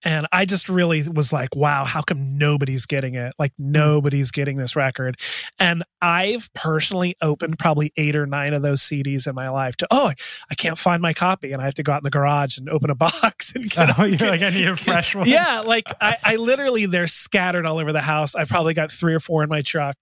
[0.04, 3.32] and I just really was like, wow, how come nobody's getting it?
[3.40, 5.16] Like nobody's getting this record.
[5.58, 9.86] And I've personally opened probably eight or nine of those CDs in my life to,
[9.90, 10.12] oh,
[10.48, 11.50] I can't find my copy.
[11.50, 13.98] And I have to go out in the garage and open a box and get
[13.98, 15.28] Oh, you're like, I need a fresh one.
[15.28, 18.36] yeah, like I, I literally they're scattered all over the house.
[18.36, 19.96] I've probably got three or four in my truck.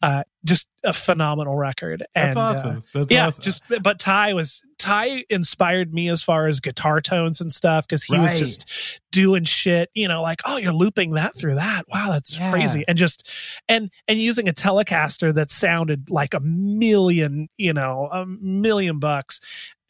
[0.00, 2.04] Uh, just a phenomenal record.
[2.14, 2.82] That's and, uh, awesome.
[2.94, 3.44] That's yeah, awesome.
[3.44, 8.04] just but Ty was Ty inspired me as far as guitar tones and stuff because
[8.04, 9.90] he was just doing shit.
[9.94, 11.82] You know, like oh, you're looping that through that.
[11.88, 12.50] Wow, that's Yeah.
[12.50, 12.84] crazy.
[12.88, 13.28] And just
[13.68, 19.40] and and using a Telecaster that sounded like a million, you know, a million bucks.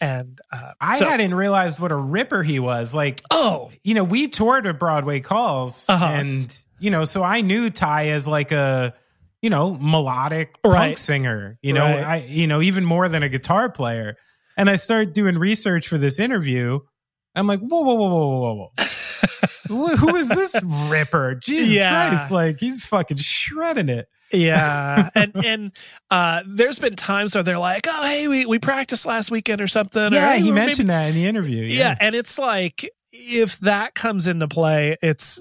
[0.01, 2.95] And uh, I so- hadn't realized what a ripper he was.
[2.95, 6.05] Like, oh, you know, we toured at Broadway Calls, Uh-huh.
[6.05, 8.95] and you know, so I knew Ty as like a,
[9.43, 11.59] you know, melodic punk singer.
[11.63, 12.05] You know, Right.
[12.05, 14.17] I, you know, even more than a guitar player.
[14.57, 16.81] And I started doing research for this interview.
[17.35, 18.85] I'm like, whoa, whoa, whoa, whoa, whoa, whoa.
[19.69, 20.55] Who- Who is this
[20.89, 21.35] ripper?
[21.37, 22.09] Jesus Yeah.
[22.09, 22.31] Christ!
[22.31, 24.07] Like he's fucking shredding it.
[24.33, 25.73] Yeah, and and
[26.11, 29.67] uh, there's been times where they're like, "Oh, hey, we we practiced last weekend or
[29.69, 31.63] something." or, Yeah, "Hey, he or maybe-" mentioned that in the interview.
[31.65, 31.79] Yeah.
[31.79, 35.41] Yeah, and it's like if that comes into play, it's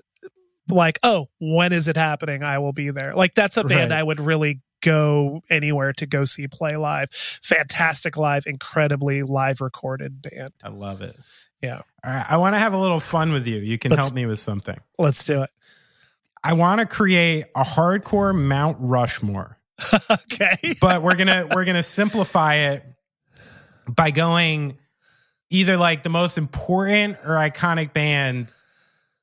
[0.69, 2.43] like, oh, when is it happening?
[2.43, 3.13] I will be there.
[3.15, 3.99] Like that's a band Right.
[3.99, 7.09] I would really go anywhere to go see play live.
[7.11, 10.51] Fantastic live, incredibly live recorded band.
[10.63, 11.15] I love it.
[11.61, 13.57] Yeah, All right, I want to have a little fun with you.
[13.57, 14.77] You can Let's- help me with something.
[14.99, 15.49] let's do it.
[16.43, 19.57] I want to create a hardcore Mount Rushmore,
[20.11, 20.55] okay.
[20.79, 22.83] but we're gonna we're gonna simplify it
[23.89, 24.77] by going
[25.49, 28.51] either like the most important or iconic band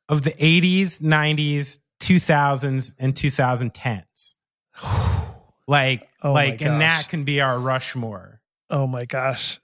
[0.08, 4.34] of the 80s, 90s, 2000s, and 2010s.
[5.66, 8.42] Like Oh like, and that can be our Rushmore.
[8.68, 9.60] Oh my gosh.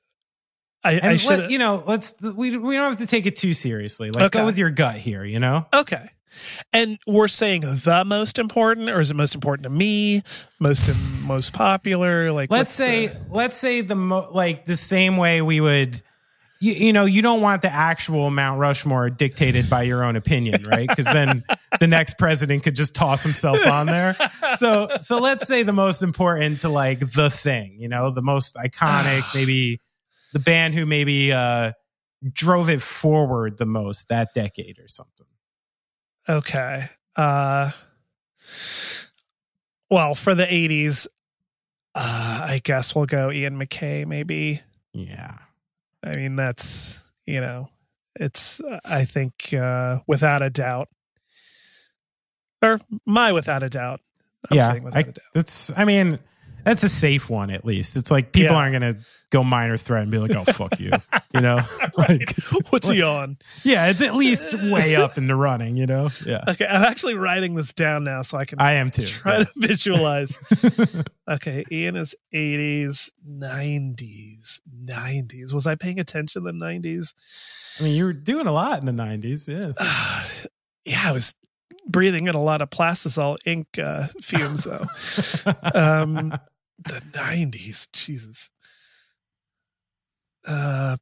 [0.82, 3.36] I, I And should let, you know, let's we we don't have to take it
[3.36, 4.10] too seriously.
[4.10, 4.38] Like Okay.
[4.38, 5.66] go with your gut here, you know.
[5.74, 6.08] Okay.
[6.72, 10.22] And we're saying the most important, or is it most important to me?
[10.58, 10.90] Most
[11.22, 12.32] most popular?
[12.32, 16.00] Like, let's say the- let's say the mo- like the same way we would
[16.60, 20.62] you, you know you don't want the actual mount rushmore dictated by your own opinion
[20.68, 21.42] right because then
[21.80, 24.14] the next president could just toss himself on there
[24.56, 28.54] so so let's say the most important to like the thing you know the most
[28.56, 29.80] iconic maybe
[30.32, 31.72] the band who maybe uh
[32.32, 35.26] drove it forward the most that decade or something
[36.30, 36.88] okay.
[37.16, 37.70] Uh,
[39.90, 41.06] well, for the '80s,
[41.94, 44.06] uh, I guess we'll go Ian MacKaye.
[44.06, 44.60] Maybe.
[44.92, 45.38] yeah
[46.04, 47.68] I mean, that's you know,
[48.14, 50.88] it's I think uh, without a doubt,
[52.62, 54.00] or my without a doubt.
[54.50, 55.18] I'm yeah saying without I, a doubt.
[55.34, 56.18] that's i mean
[56.64, 58.58] that's a safe one at least it's like people Yeah.
[58.58, 58.94] aren't gonna
[59.30, 60.90] go minor threat and be like oh fuck you
[61.34, 61.60] you know
[61.96, 62.34] like
[62.70, 63.38] What's he on?
[63.62, 67.14] yeah it's at least way up in the running you know yeah Okay, I'm actually
[67.14, 69.44] writing this down now so I can i am too try yeah.
[69.44, 70.38] to visualize.
[71.30, 75.52] okay, Ian is 80s, 90s, 90s.
[75.52, 77.14] Was I paying attention in the 90s?
[77.80, 79.72] i mean you were doing a lot in the 90s yeah
[80.84, 81.34] yeah, I was
[81.86, 84.84] breathing in a lot of plastisol ink uh, fumes though.
[85.74, 86.36] um,
[86.84, 88.50] the 90s, Jesus.
[90.46, 90.96] Uh,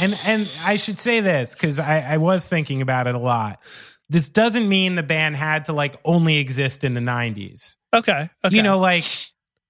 [0.00, 3.60] and and i should say this because I, I was thinking about it a lot
[4.08, 8.54] this doesn't mean the band had to like only exist in the 90s okay, okay.
[8.54, 9.04] you know like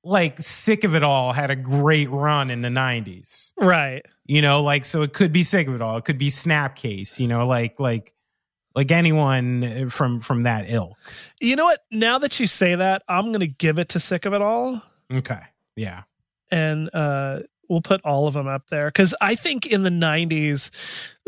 [0.02, 4.02] like sick of it all had a great run in the 90s right.
[4.26, 7.18] you know like so it could be sick of it all it could be snapcase
[7.18, 8.12] you know like like
[8.74, 10.98] like anyone from from that ilk
[11.40, 11.80] You know what?
[11.90, 14.82] Now that you say that, I'm going to give it to Sick of It All.
[15.16, 15.40] okay
[15.76, 16.02] yeah
[16.50, 20.70] and uh, we'll put all of them up there because I think in the '90s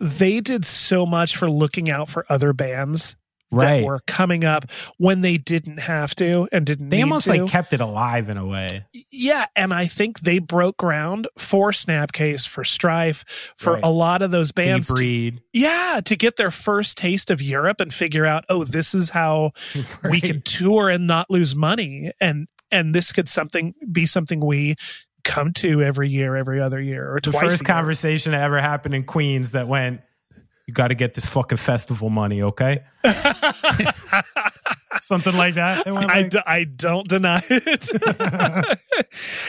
[0.00, 3.16] they did so much for looking out for other bands
[3.52, 3.80] Right.
[3.80, 4.68] that were coming up
[4.98, 6.88] when they didn't have to and didn't.
[6.88, 7.30] They need almost to.
[7.44, 8.86] like kept it alive in a way.
[9.12, 13.84] Yeah, and I think they broke ground for Snapcase, for Strife, for Right.
[13.84, 14.88] a lot of those bands.
[14.88, 15.42] to- Breed.
[15.52, 19.52] yeah, to get their first taste of Europe and figure out, oh, this is how
[20.10, 24.74] we can tour and not lose money, and and this could something be something we
[25.24, 29.04] come to every year, every other year, or The first conversation that ever happened in
[29.04, 30.00] Queens that went,
[30.68, 32.80] you got to get this fucking festival money, okay?
[35.00, 35.86] Something like that.
[35.86, 38.78] I, like- d- I don't deny it.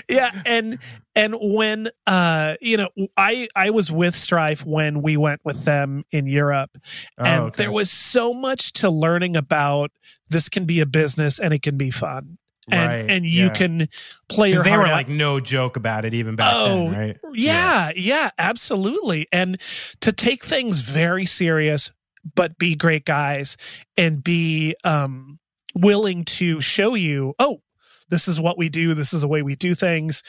[0.10, 0.78] yeah, and
[1.16, 6.04] and when uh you know I I was with Strife when we went with them
[6.12, 6.72] in Europe,
[7.18, 7.64] Oh, and okay.
[7.64, 9.92] there was so much to learning about.
[10.30, 12.38] This can be a business and it can be fun,
[12.70, 13.54] and Right, and you yeah.
[13.54, 13.90] can
[14.30, 14.92] play your they were out.
[14.92, 17.18] like no joke about it even back Oh, then, right?
[17.34, 19.28] Yeah, yeah, absolutely.
[19.32, 19.60] And
[20.02, 21.92] to take things very serious,
[22.36, 23.56] but be great guys
[23.96, 25.40] and be um,
[25.76, 27.62] willing to show you, oh,
[28.10, 28.94] this is what we do.
[28.94, 30.22] This is the way we do things.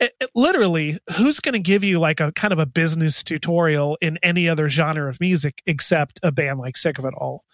[0.00, 3.96] It- it- literally, who's going to give you like a kind of a business tutorial
[4.00, 7.44] in any other genre of music except a band like Sick of It All?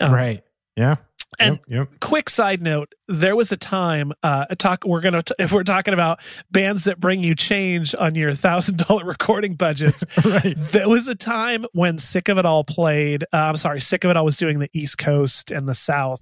[0.00, 0.42] Um, right.
[0.76, 0.96] Yeah.
[1.38, 2.00] And Yep, yep.
[2.00, 4.12] quick side note: there was a time.
[4.22, 4.84] Uh, a talk.
[4.84, 6.20] We're gonna t- if we're talking about
[6.50, 10.04] bands that bring you change on your thousand dollar recording budgets.
[10.24, 10.54] right.
[10.56, 13.24] There was a time when Sick of It All played.
[13.32, 16.20] Uh, I'm sorry, Sick of It All was doing the East Coast and the South,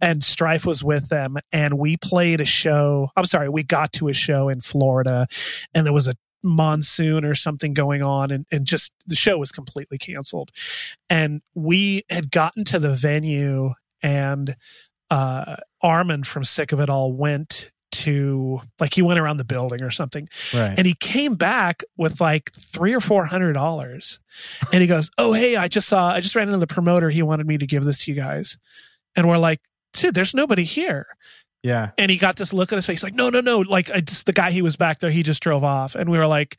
[0.00, 3.10] and Strife was with them, and we played a show.
[3.16, 5.26] I'm sorry, we got to a show in Florida,
[5.74, 9.50] and there was a monsoon or something going on and, and just the show was
[9.50, 10.52] completely canceled
[11.10, 13.72] and we had gotten to the venue
[14.06, 14.56] and
[15.10, 19.82] uh Armand from sick of it all went to like he went around the building
[19.82, 20.28] or something.
[20.54, 20.74] Right.
[20.76, 24.20] and he came back with like three or four hundred dollars.
[24.72, 27.10] And he goes oh hey i just saw i just ran into the promoter.
[27.10, 28.58] He wanted me to give this to you guys.
[29.16, 29.60] And we're like
[29.92, 31.06] dude there's nobody here.
[31.62, 31.90] Yeah.
[31.98, 33.60] and he got this look on his face like no no no.
[33.60, 35.94] Like I just the guy he was back there he just drove off.
[35.94, 36.58] And we were like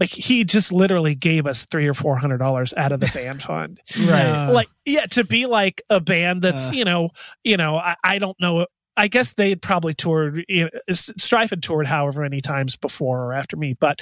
[0.00, 3.42] like he just literally gave us three or four hundred dollars out of the band
[3.42, 4.46] fund Right.
[4.50, 6.72] like yeah to be like a band that's Uh.
[6.72, 7.10] you know
[7.44, 8.66] you know I, I don't know
[8.96, 13.20] i guess they had probably toured you know, strife had toured however many times before
[13.26, 14.00] or after me but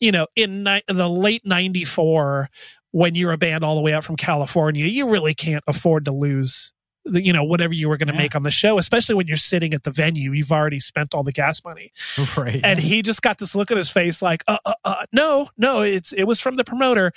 [0.00, 2.48] you know in, ni- in the late 94
[2.92, 6.12] when you're a band all the way out from california you really can't afford to
[6.12, 6.72] lose
[7.06, 8.18] the, you know whatever you were going to Yeah.
[8.18, 11.22] make on the show especially when you're sitting at the venue you've already spent all
[11.22, 11.92] the gas money.
[12.36, 12.60] Right.
[12.64, 15.82] and he just got this look on his face like uh, uh, uh, no no
[15.82, 17.12] it's it was from the promoter.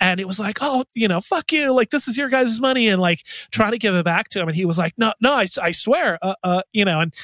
[0.00, 1.72] And it was like oh you know fuck you.
[1.72, 2.88] Like this is your guys' money.
[2.88, 3.20] And like
[3.52, 4.48] trying to give it back to him.
[4.48, 7.14] And he was like no no i, I swear uh, uh you know and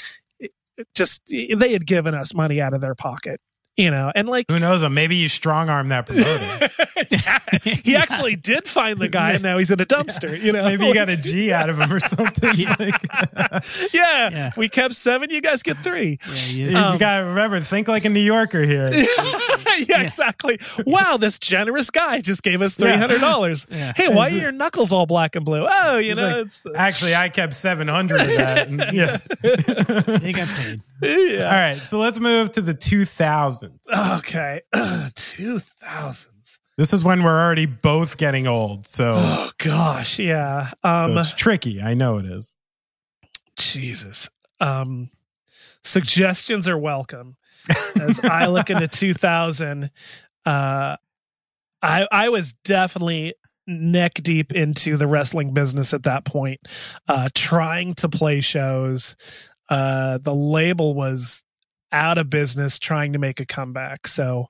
[0.95, 3.41] just they had given us money out of their pocket
[3.77, 4.87] you know and like Who knows?
[4.89, 6.69] Maybe you strong arm that promoter.
[7.11, 7.39] yeah,
[7.83, 10.87] he actually did find the guy and now he's in a dumpster you know Maybe
[10.87, 12.51] you got a G out of him or something.
[12.57, 12.77] Yeah.
[12.79, 12.95] Like-
[13.95, 14.51] yeah, Yeah.
[14.57, 18.05] we kept seven you guys get three Yeah, you you, Um, gotta remember, think like
[18.05, 18.91] a New Yorker here.
[19.89, 20.59] yeah, exactly.
[20.85, 23.67] Wow, this generous guy just gave us three hundred dollars.
[23.71, 23.93] Yeah.
[23.97, 25.67] Hey, why are your knuckles all black and blue?
[25.69, 28.69] Oh, you know, like, it's uh, Actually, I kept seven hundred of that.
[28.69, 29.19] and- yeah.
[30.27, 30.83] you got paid.
[31.03, 31.45] yeah.
[31.45, 33.05] All right, so let's move to the two
[33.91, 34.19] thousands.
[34.27, 34.61] Okay,
[35.15, 36.59] two thousands.
[36.77, 40.69] This is when we're already both getting old, so, Oh gosh, yeah.
[40.71, 41.83] so Um, it's tricky.
[41.83, 42.55] I know it is.
[43.57, 44.31] Jesus.
[44.61, 45.11] Um,
[45.85, 47.37] suggestions are welcome.
[48.01, 49.91] As I look into 2000,
[50.47, 50.97] uh,
[51.83, 53.35] I I was definitely
[53.67, 56.61] neck deep into the wrestling business at that point,
[57.09, 59.17] uh, trying to play shows.
[59.69, 61.43] Uh, the label was
[61.93, 64.07] out of business, trying to make a comeback.
[64.07, 64.47] So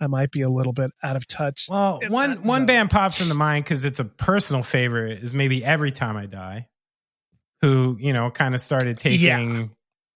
[0.00, 1.66] I might be a little bit out of touch.
[1.68, 5.22] Well, one that one band pops into mind because it's a personal favorite.
[5.22, 6.68] Is maybe Every Time I Die,
[7.60, 9.66] who you know kind of started taking Yeah.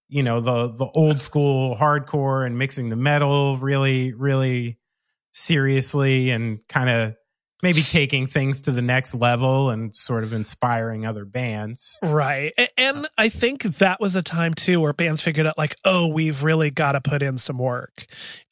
[0.07, 4.79] you know the the old school hardcore and mixing the metal really really
[5.33, 7.15] seriously and kind of
[7.65, 11.97] maybe taking things to the next level and sort of inspiring other bands.
[12.03, 12.53] Right.
[12.77, 16.43] And I think that was a time too where bands figured out like, oh, we've
[16.43, 18.05] really got to put in some work.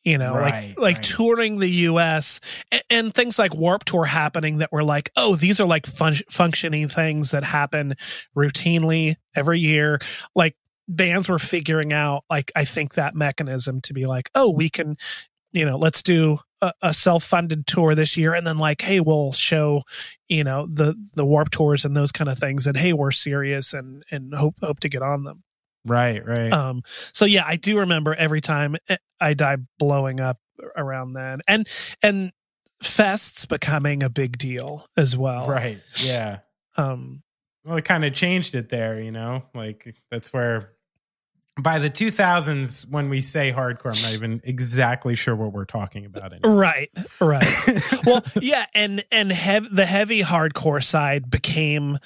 [0.04, 1.06] You know, Right, like like right.
[1.06, 2.40] touring the US
[2.72, 6.16] and, and things like Warp Tour happening that were like, oh, these are like fun-
[6.28, 7.94] functioning things that happen
[8.36, 10.00] routinely every year.
[10.34, 10.56] Like
[10.88, 14.98] bands were figuring out like I think that mechanism to be like, oh, we can
[15.54, 19.32] you know, let's do a, a self-funded tour this year, and then like, hey, we'll
[19.34, 19.84] show,
[20.30, 23.74] you know, the the warp tours and those kind of things, and hey, we're serious
[23.74, 25.44] and and hope hope to get on them.
[25.86, 26.52] Right, right.
[26.52, 26.82] Um,
[27.12, 28.78] so yeah, I do remember every time
[29.20, 30.38] I die blowing up
[30.78, 31.68] around then, and
[32.02, 32.32] and
[32.82, 35.48] fests becoming a big deal as well.
[35.48, 35.82] right.
[36.02, 36.40] Yeah.
[36.78, 37.24] Um,
[37.66, 39.44] Well, it kind of changed it there, you know?
[39.54, 40.74] Like that's where
[41.60, 46.06] by the 2000s when we say hardcore, I'm not even exactly sure what we're talking
[46.06, 46.58] about anymore.
[46.60, 46.90] right,
[47.22, 47.46] right.
[48.06, 52.00] well, yeah, and and hev- the heavy hardcore side became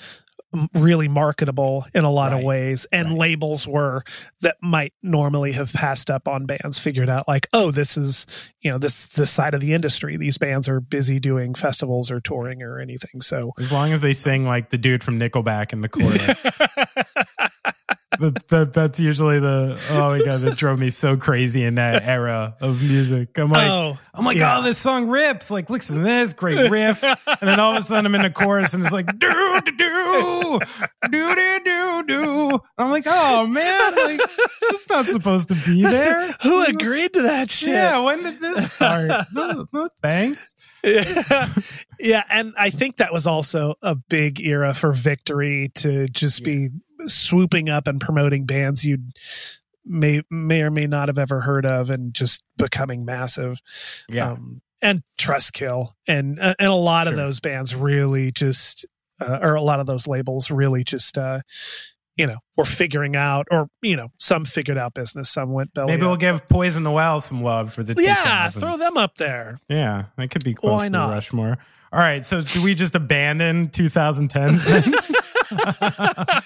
[0.73, 4.01] really marketable in a lot of ways and labels were
[4.39, 8.25] that might normally have passed up on bands figured out like oh this is
[8.61, 12.21] you know this this side of the industry these bands are busy doing festivals or
[12.21, 15.81] touring or anything so As long as they sing like the dude from Nickelback in
[15.81, 16.59] the chorus.
[18.19, 22.03] That, that, that's usually the oh my god that drove me so crazy in that
[22.03, 23.37] era of music.
[23.37, 24.59] I'm like, Oh, I'm like, yeah.
[24.59, 25.51] oh, this song rips.
[25.51, 28.29] Like, listen to this great riff, and then all of a sudden I'm in the
[28.29, 30.59] chorus and it's like do do do
[31.09, 32.49] do do do do.
[32.49, 34.19] And I'm like, oh man, like
[34.63, 36.31] it's not supposed to be there.
[36.43, 39.27] who agreed to that shit Yeah, when did this start?
[39.33, 40.55] No, no thanks.
[40.87, 41.53] Yeah.
[41.99, 46.69] yeah, and I think that was also a big era for Victory to just be
[47.05, 48.97] swooping up and promoting bands you
[49.85, 53.59] may may or may not have ever heard of and just becoming massive.
[54.09, 54.31] Yeah.
[54.31, 58.85] Um, and Trustkill and uh, and a lot of those bands really just
[59.19, 61.39] uh, or a lot of those labels really just uh
[62.17, 65.93] you know were figuring out or you know some figured out business some went belly
[65.93, 68.59] Maybe we'll give Poison the Well some love for the yeah 2000s.
[68.59, 71.09] throw them up there Yeah, that could be close Why to not?
[71.13, 71.57] Rushmore.
[71.93, 74.93] All right, so do we just abandon 2010s then?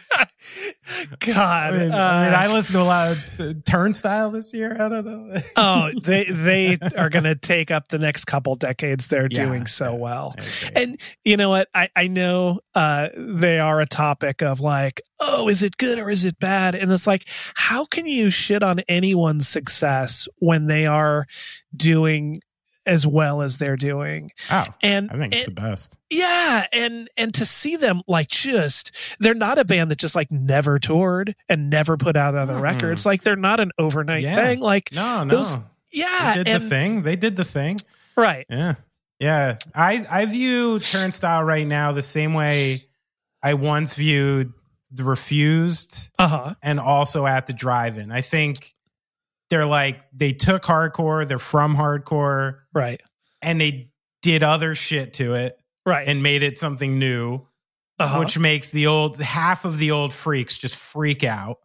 [1.19, 4.53] God, I mean, I, mean, uh, I listened to a lot of uh, Turnstile this
[4.53, 4.75] year.
[4.79, 5.41] I don't know.
[5.55, 9.07] oh, they they are going to take up the next couple decades.
[9.07, 10.35] They're Yeah, doing so yeah, well,
[10.75, 11.67] and you know what?
[11.73, 16.09] I I know uh, they are a topic of like, oh, is it good or
[16.09, 16.75] is it bad?
[16.75, 17.25] And it's like,
[17.55, 21.27] how can you shit on anyone's success when they are
[21.75, 22.39] doing
[22.85, 24.31] as well as they're doing?
[24.51, 25.97] oh, And I think it's and- the best.
[26.09, 30.31] yeah, and and to see them like just they're not a band that just like
[30.31, 32.61] never toured and never put out other Mm-mm.
[32.61, 33.05] records.
[33.05, 34.35] Like they're not an overnight Yeah.
[34.35, 34.59] thing.
[34.59, 35.57] Like No, no, those-
[35.91, 37.01] yeah, they did and the thing.
[37.03, 37.79] They did the thing.
[38.15, 38.45] right.
[38.49, 38.75] Yeah,
[39.19, 39.57] yeah.
[39.75, 42.85] I I view Turnstile right now the same way
[43.43, 44.53] I once viewed
[44.93, 46.53] the Refused Uh huh.
[46.61, 48.11] and also at the drive-in.
[48.11, 48.73] I think
[49.51, 51.27] they're like they took hardcore.
[51.27, 52.61] They're from hardcore.
[52.73, 53.01] Right.
[53.43, 53.91] and they
[54.23, 56.07] did other shit to it Right.
[56.07, 57.41] and made it something new,
[57.99, 58.19] uh-huh.
[58.19, 61.57] which makes the old half of the old freaks just freak out.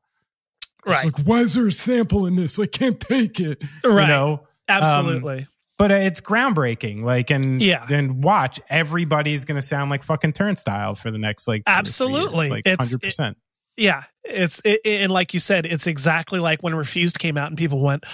[0.87, 1.07] right.
[1.07, 2.59] It's like, why is there a sample in this?
[2.59, 3.63] I can't take it.
[3.85, 4.03] Right.
[4.03, 4.47] You know?
[4.69, 5.47] Absolutely.
[5.79, 7.03] But uh, it's groundbreaking.
[7.03, 7.87] Like, and Yeah.
[7.91, 11.77] and watch, everybody's gonna sound like fucking turnstile for the next like two or three
[11.77, 11.79] years.
[11.79, 12.51] Absolutely.
[12.51, 13.37] like It's- hundred percent.
[13.77, 14.05] Yeah.
[14.25, 17.57] It's it, it- and like you said, it's exactly like when Refused came out and
[17.59, 18.05] people went,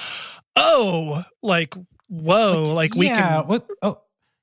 [0.56, 1.74] "Oh, like
[2.09, 4.01] whoa, like, we yeah, can." what oh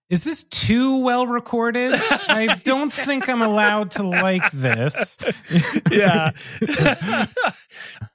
[0.10, 1.92] is this too well recorded?
[1.94, 5.18] I don't think I'm allowed to like this.
[5.92, 6.32] yeah.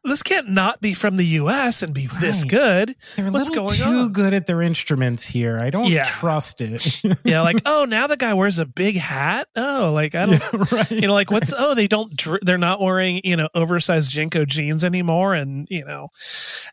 [0.04, 1.82] this can't not be from the U.S.
[1.82, 2.94] and be this good.
[3.16, 4.12] They're a What's little going too on?
[4.12, 5.58] good at their instruments here.
[5.60, 6.04] I don't Yeah.
[6.04, 7.02] trust it.
[7.24, 9.48] Yeah, like oh, now the guy wears a big hat.
[9.56, 10.40] Oh, like I don't.
[10.52, 10.90] Yeah, right.
[10.90, 14.46] You know, like what's oh they don't dr- they're not wearing you know oversized JNCO
[14.46, 16.08] jeans anymore, and you know,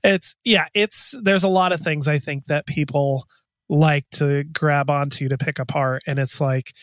[0.03, 3.25] it's yeah it's there's a lot of things I think that people
[3.71, 6.73] like to grab onto to pick apart, and it's like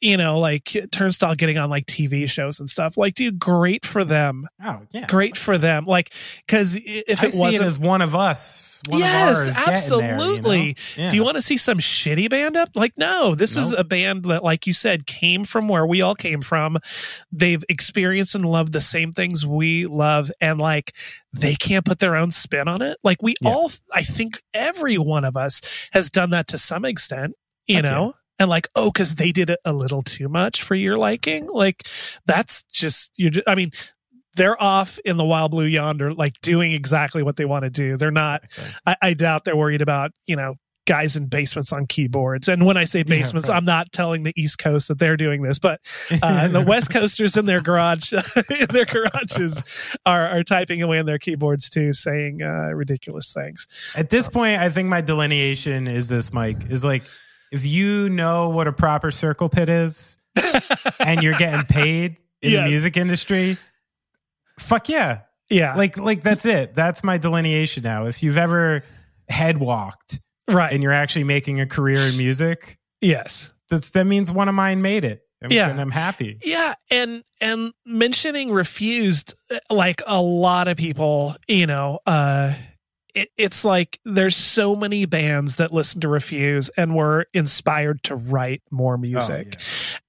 [0.00, 2.96] you know like turnstile getting on like TV shows and stuff.
[2.96, 5.84] Like, dude, great for them, oh yeah, great for them.
[5.86, 6.12] Like,
[6.46, 8.80] because if I it wasn't it as one of us.
[8.88, 10.76] One yes, of ours absolutely.
[10.96, 11.10] There, you know?
[11.10, 12.70] Do you want to see some shitty band up?
[12.74, 16.14] Like, no, this is a band that, like you said, came from where we all
[16.14, 16.78] came from.
[17.30, 20.94] They've experienced and loved the same things we love, and like
[21.32, 22.98] they can't put their own spin on it.
[23.04, 23.50] Like we Yeah.
[23.50, 25.60] all, I think every one of us
[25.92, 27.34] has done that to some extent,
[27.66, 28.14] you know.
[28.40, 31.46] And like, oh, because they did it a little too much for your liking.
[31.46, 31.86] Like,
[32.26, 33.30] that's just you.
[33.46, 33.70] I mean,
[34.34, 37.96] they're off in the wild blue yonder, like doing exactly what they want to do.
[37.96, 38.42] They're not.
[38.86, 40.56] I, I doubt they're worried about you know
[40.86, 42.48] guys in basements on keyboards.
[42.48, 43.56] And when I say basements, right.
[43.56, 45.80] I'm not telling the East Coast that they're doing this, but
[46.22, 48.12] uh, the West Coasters in their garage,
[48.50, 53.66] in their garages, are are typing away on their keyboards too, saying uh, ridiculous things.
[53.96, 57.02] At this point, I think my delineation is this, Mike, is like
[57.50, 60.18] if you know what a proper circle pit is
[61.00, 62.64] and you're getting paid in Yes.
[62.64, 63.56] the music industry,
[64.58, 65.20] fuck yeah.
[65.48, 66.74] Yeah, Like like that's it.
[66.76, 68.06] That's my delineation now.
[68.06, 68.84] If you've ever
[69.28, 70.72] head walked right.
[70.72, 73.52] and you're actually making a career in music, yes.
[73.68, 75.22] that's that means one of mine made it.
[75.42, 75.68] I'm, Yeah.
[75.70, 76.38] and I'm happy.
[76.44, 82.52] Yeah, and and mentioning refused, uh, like a lot of people, you know, uh,
[83.14, 88.16] it, it's like there's so many bands that listen to Refuse and were inspired to
[88.16, 89.60] write more music.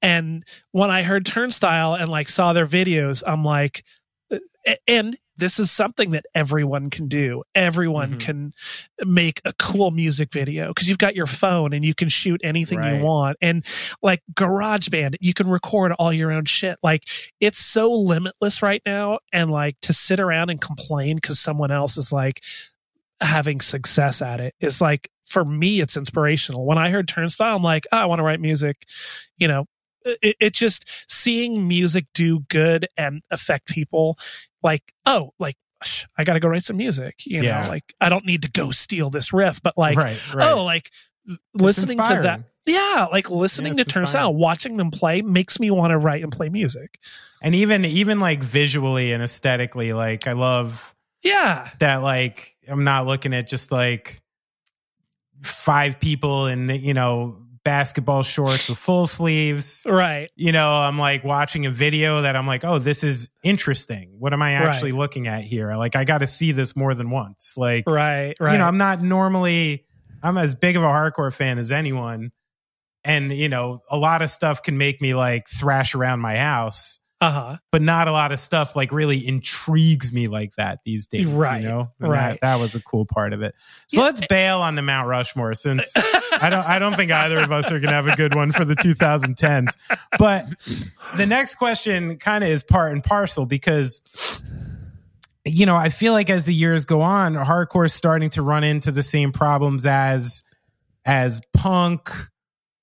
[0.01, 3.83] And when I heard Turnstile and like saw their videos, I'm like,
[4.31, 4.39] uh,
[4.87, 7.41] and this is something that everyone can do.
[7.55, 8.19] Everyone Mhm.
[8.19, 8.53] can
[9.03, 12.77] make a cool music video because you've got your phone and you can shoot anything
[12.77, 12.97] Right.
[12.99, 13.37] you want.
[13.41, 13.65] And
[14.03, 16.77] like GarageBand, you can record all your own shit.
[16.83, 17.05] Like
[17.39, 19.17] it's so limitless right now.
[19.33, 22.41] And like to sit around and complain because someone else is like
[23.21, 26.65] having success at it is like for me, it's inspirational.
[26.65, 28.75] When I heard Turnstile, I'm like, oh, I want to write music.
[29.37, 29.65] You know,
[30.03, 34.17] it, it just seeing music do good and affect people
[34.63, 35.55] like oh like
[36.17, 37.63] i gotta go write some music you Yeah.
[37.63, 40.51] know like i don't need to go steal this riff but like right, right.
[40.51, 40.89] oh like
[41.55, 45.91] listening to that yeah like listening Yeah, to turnstile watching them play makes me want
[45.91, 46.99] to write and play music
[47.41, 50.93] and even even like visually and aesthetically, like I love
[51.23, 51.97] yeah that.
[51.97, 54.19] Like I'm not looking at just like
[55.41, 59.83] five people in you know basketball shorts with full sleeves.
[59.87, 64.15] right You know, I'm like watching a video that I'm like, oh, this is interesting.
[64.17, 64.99] What am I actually Right.
[64.99, 65.75] looking at here?
[65.75, 67.53] Like I got to see this more than once.
[67.57, 69.85] Like right right you know, I'm not normally
[70.23, 72.31] I'm as big of a hardcore fan as anyone.
[73.03, 76.99] And, you know, a lot of stuff can make me like thrash around my house,
[77.21, 81.25] uh-huh but not a lot of stuff like really intrigues me like that these days.
[81.27, 81.91] Right, You know?
[82.01, 82.31] And right.
[82.31, 83.55] That, that was a cool part of it.
[83.87, 84.05] So Yeah.
[84.07, 87.71] let's bail on the Mount Rushmore since I don't I don't think either of us
[87.71, 89.73] are gonna have a good one for the 2010s.
[90.17, 90.47] But
[91.15, 94.01] the next question kind of is part and parcel because
[95.45, 98.63] you know, I feel like as the years go on, hardcore is starting to run
[98.63, 100.43] into the same problems as
[101.05, 102.11] as punk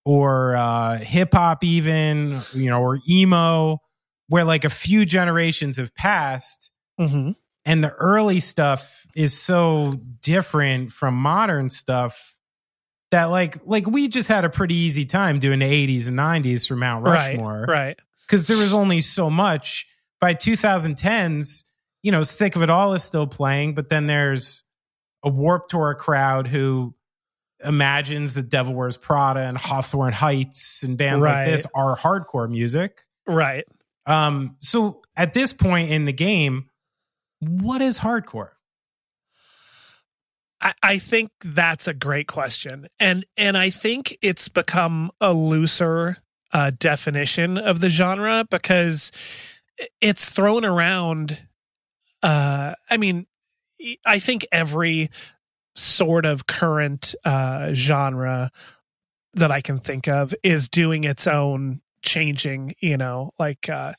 [0.05, 3.78] or uh, hip hop, even you know, or emo,
[4.28, 7.32] where like a few generations have passed, mm-hmm.
[7.64, 12.36] and the early stuff is so different from modern stuff
[13.10, 16.68] that like like we just had a pretty easy time doing the 80s and 90s
[16.68, 19.86] for Mount Rushmore right right because there was only so much.
[20.20, 21.64] By 2010s,
[22.02, 24.64] you know, Sick of It All is still playing, but then there's
[25.24, 26.94] a Warped Tour crowd who
[27.64, 31.44] imagines that Devil Wears Prada and Hawthorne Heights and bands Right.
[31.44, 33.00] like this are hardcore music.
[33.26, 33.64] right
[34.09, 36.70] Um, so at this point in the game,
[37.40, 38.51] what is hardcore?
[40.60, 46.16] I, I think that's a great question, and and I think it's become a looser
[46.52, 49.12] uh, definition of the genre because
[50.01, 51.39] it's thrown around.
[52.22, 53.26] Uh, I mean,
[54.05, 55.10] I think every
[55.76, 58.51] sort of current uh, genre
[59.35, 62.74] that I can think of is doing its own changing.
[62.80, 63.92] You know, like uh,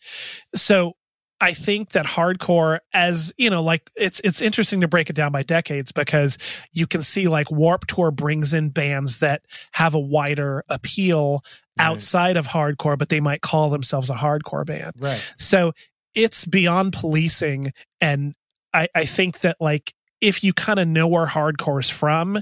[0.56, 0.94] so.
[1.42, 5.32] I think that hardcore as, you know, like it's it's interesting to break it down
[5.32, 6.38] by decades because
[6.74, 11.42] you can see like Warped Tour brings in bands that have a wider appeal
[11.80, 11.86] Right.
[11.86, 14.96] outside of hardcore but they might call themselves a hardcore band.
[15.00, 15.34] Right.
[15.38, 15.72] So
[16.14, 17.72] it's beyond policing
[18.02, 18.36] and
[18.74, 22.42] I I think that like if you kind of know where hardcore's from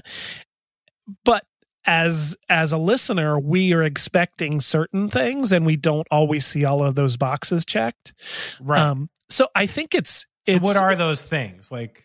[1.24, 1.44] but
[1.88, 6.84] as as a listener we are expecting certain things and we don't always see all
[6.84, 8.12] of those boxes checked.
[8.60, 8.78] Right.
[8.78, 11.72] Um, so I think it's, so what are those things?
[11.72, 12.04] Like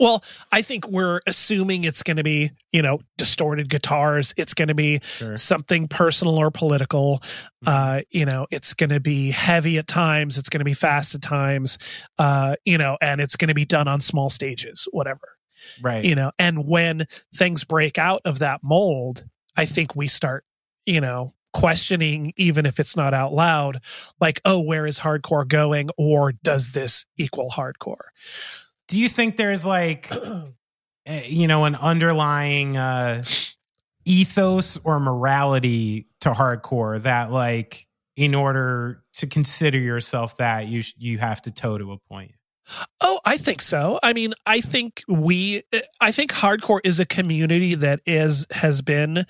[0.00, 4.32] well, I think we're assuming it's going to be, you know, distorted guitars.
[4.38, 5.36] It's going to be Sure.
[5.36, 7.18] something personal or political.
[7.64, 7.68] Mm-hmm.
[7.68, 10.38] Uh, you know, it's going to be heavy at times.
[10.38, 11.76] It's going to be fast at times.
[12.18, 15.36] Uh, you know, and it's going to be done on small stages, whatever.
[15.80, 16.04] Right.
[16.04, 19.24] You know, and when things break out of that mold,
[19.56, 20.44] I think we start,
[20.86, 23.80] you know, questioning, even if it's not out loud,
[24.20, 25.90] like, oh, where is hardcore going?
[25.98, 28.08] Or does this equal hardcore?
[28.92, 30.10] do you think there's like
[31.06, 33.22] eh, you know an underlying uh
[34.04, 37.86] ethos or morality to hardcore that like
[38.16, 42.32] in order to consider yourself that you sh- you have to toe to a point
[43.00, 43.98] Oh, I think so.
[44.02, 48.82] I mean, I think we eh, I think hardcore is a community that is has
[48.82, 49.26] been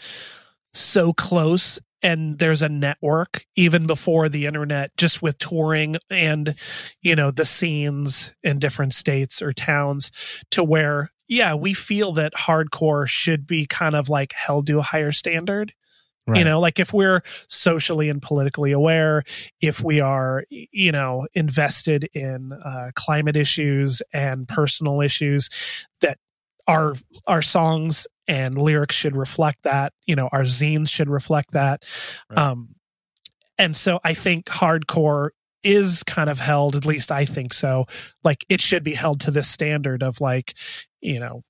[0.75, 6.55] so close and there's a network even before the internet just with touring and
[7.03, 10.11] you know the scenes in different states or towns
[10.51, 14.83] to where yeah, we feel that hardcore should be kind of like held to a
[14.83, 15.73] higher standard.
[16.29, 19.25] You know, like if we're socially and politically aware,
[19.61, 25.49] if we are, you know, invested in uh, climate issues and personal issues,
[26.01, 26.19] that
[26.69, 26.95] our
[27.27, 29.93] our songs and lyrics should reflect that.
[30.07, 31.83] You know, our zines should reflect that.
[32.31, 32.39] Right.
[32.39, 32.77] Um,
[33.59, 35.31] and so I think hardcore
[35.63, 37.87] is kind of held, at least I think so.
[38.25, 40.55] Like it should be held to this standard of like,
[41.01, 41.43] you know,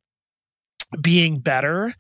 [1.01, 1.95] being better.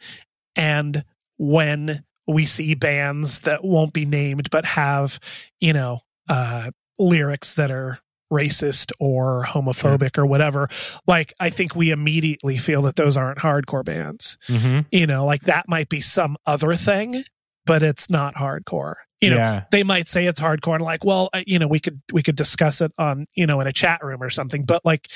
[0.56, 1.04] And
[1.38, 5.18] when we see bands that won't be named but have,
[5.60, 7.98] you know, uh, lyrics that are
[8.32, 10.68] racist or homophobic or whatever,
[11.06, 14.38] like I think we immediately feel that those aren't hardcore bands.
[14.48, 14.80] Mm-hmm.
[14.90, 17.24] You know, like that might be some other thing,
[17.66, 18.94] but it's not hardcore.
[19.22, 19.64] You know, Yeah.
[19.70, 22.36] they might say it's hardcore and like, well, uh, you know, we could we could
[22.36, 25.06] discuss it on, you know, in a chat room or something, but like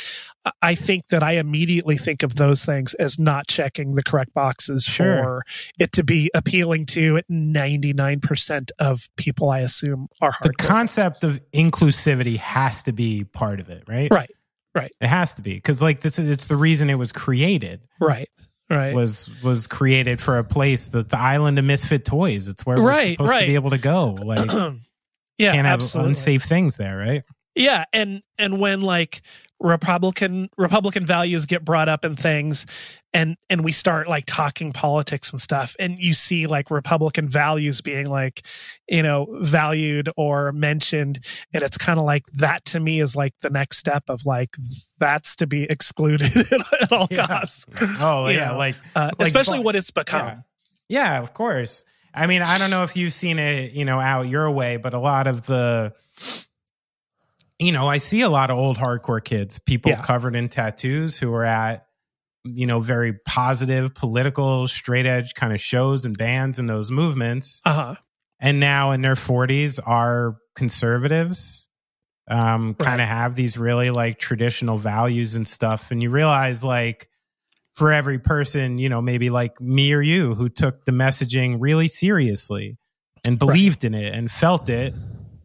[0.62, 4.84] I- think that I immediately think of those things as not checking the correct boxes
[4.84, 5.22] Sure.
[5.22, 5.42] for
[5.78, 10.56] it to be appealing to 99% of people I assume are The hardcore.
[10.58, 14.08] concept of inclusivity has to be part of it, right?
[14.10, 14.30] Right.
[14.74, 14.92] Right.
[15.00, 17.80] It has to be because, like, this is it's the reason it was created.
[17.98, 18.28] Right.
[18.68, 18.94] Right.
[18.94, 22.48] Was was created for a place that the island of misfit toys.
[22.48, 24.10] It's where we're Right, supposed to be able to go.
[24.10, 24.50] Like,
[25.38, 26.10] yeah, can't have absolutely.
[26.10, 27.22] unsafe things there, right?
[27.54, 29.20] Yeah, and and when like
[29.60, 32.66] Republican Republican values get brought up in things
[33.14, 37.80] and and we start like talking politics and stuff and you see like Republican values
[37.80, 38.44] being like
[38.88, 41.24] you know valued or mentioned
[41.54, 44.56] and it's kind of like that to me is like the next step of like
[44.98, 46.36] that's to be excluded
[46.82, 47.26] at all Yeah.
[47.26, 47.64] costs.
[47.98, 50.26] Oh yeah, know, like, uh, like especially what it's become.
[50.26, 50.38] Yeah.
[50.88, 51.84] Yeah, of course.
[52.14, 54.94] I mean, I don't know if you've seen it, you know, out your way, but
[54.94, 55.92] a lot of the,
[57.58, 60.02] you know, I see a lot of old hardcore kids, people Yeah.
[60.02, 61.86] covered in tattoos who are at,
[62.44, 67.62] you know, very positive, political, straight edge kind of shows and bands and those movements.
[67.64, 67.94] Uh-huh.
[68.40, 71.68] And now in their 40s are conservatives,
[72.28, 75.90] um, kind of have these really like traditional values and stuff.
[75.90, 77.08] And you realize, like,
[77.74, 81.88] for every person, you know, maybe like me or you who took the messaging really
[81.88, 82.78] seriously
[83.26, 84.94] and believed in it and felt it,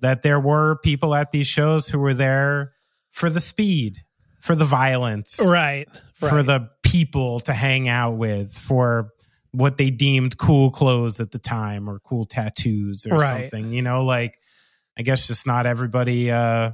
[0.01, 2.73] that there were people at these shows who were there
[3.09, 3.97] for the speed,
[4.41, 5.87] for the violence, Right.
[6.13, 6.45] for right.
[6.45, 9.09] the people to hang out with, for
[9.51, 13.51] what they deemed cool clothes at the time or cool tattoos or Right.
[13.51, 13.73] something.
[13.73, 14.37] You know, like
[14.97, 16.71] I guess just not everybody uh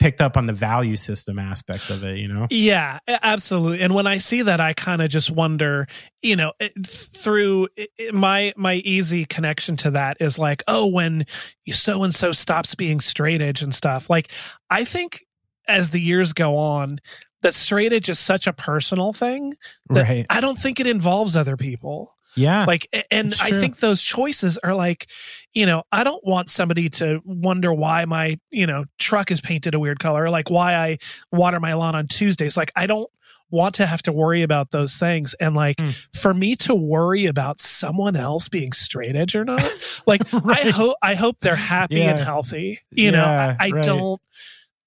[0.00, 2.46] picked up on the value system aspect of it, you know?
[2.50, 3.82] Yeah, absolutely.
[3.82, 5.86] And when I see that, I kind of just wonder,
[6.22, 10.86] you know, eh, through it- it- my my easy connection to that is like, oh,
[10.86, 11.24] when
[11.70, 14.10] so and so stops being straight edge and stuff.
[14.10, 14.32] Like,
[14.70, 15.20] I think
[15.68, 16.98] as the years go on,
[17.42, 19.54] that straight edge is such a personal thing
[19.90, 20.26] that Right.
[20.30, 22.16] I don't think it involves other people.
[22.36, 22.64] Yeah.
[22.64, 25.08] Like, and I think those choices are like,
[25.52, 29.74] you know, I don't want somebody to wonder why my, you know, truck is painted
[29.74, 30.98] a weird color, or like why I
[31.32, 32.56] water my lawn on Tuesdays.
[32.56, 33.10] Like, I don't
[33.50, 35.34] want to have to worry about those things.
[35.40, 35.90] And like, Hmm.
[36.14, 39.62] for me to worry about someone else being straight edge or not,
[40.06, 42.78] like, I hope, I hope they're happy and healthy.
[42.92, 43.84] You know, I, I right.
[43.84, 44.20] don't,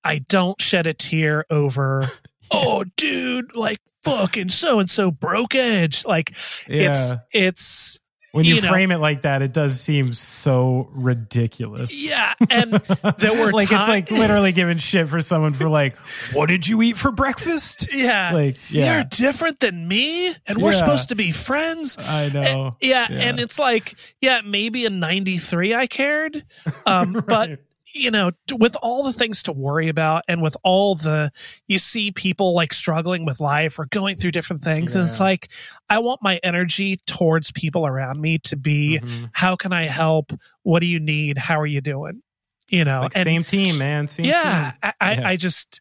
[0.02, 2.08] I don't shed a tear over,
[2.54, 6.06] oh, dude, like, fucking so and so broke edge.
[6.06, 7.18] Like, it's, Yeah.
[7.32, 8.00] it's,
[8.32, 11.94] when you, you know- frame it like that, it does seem so ridiculous.
[12.04, 12.74] Yeah, and
[13.20, 15.96] there were like it's like literally giving shit for someone for like,
[16.34, 17.94] what did you eat for breakfast?
[17.94, 18.96] yeah, like, yeah.
[18.96, 20.80] you're different than me, and we're Yeah.
[20.80, 21.96] supposed to be friends.
[22.00, 22.76] I know.
[22.82, 26.44] Yeah, and it's like, yeah, maybe in '93 I cared,
[26.88, 27.60] um, but
[27.94, 31.32] you know, with all the things to worry about, and with all the
[31.68, 35.48] you see people like struggling with life or going through different things, and it's like
[35.90, 39.30] I want my energy towards people around me to be, Mhm.
[39.34, 40.34] how can I help?
[40.64, 41.38] What do you need?
[41.38, 42.22] How are you doing?
[42.70, 44.08] You know, Like and- same team, man.
[44.08, 44.80] Same yeah, team.
[44.84, 45.28] I, I, Yeah.
[45.30, 45.80] I just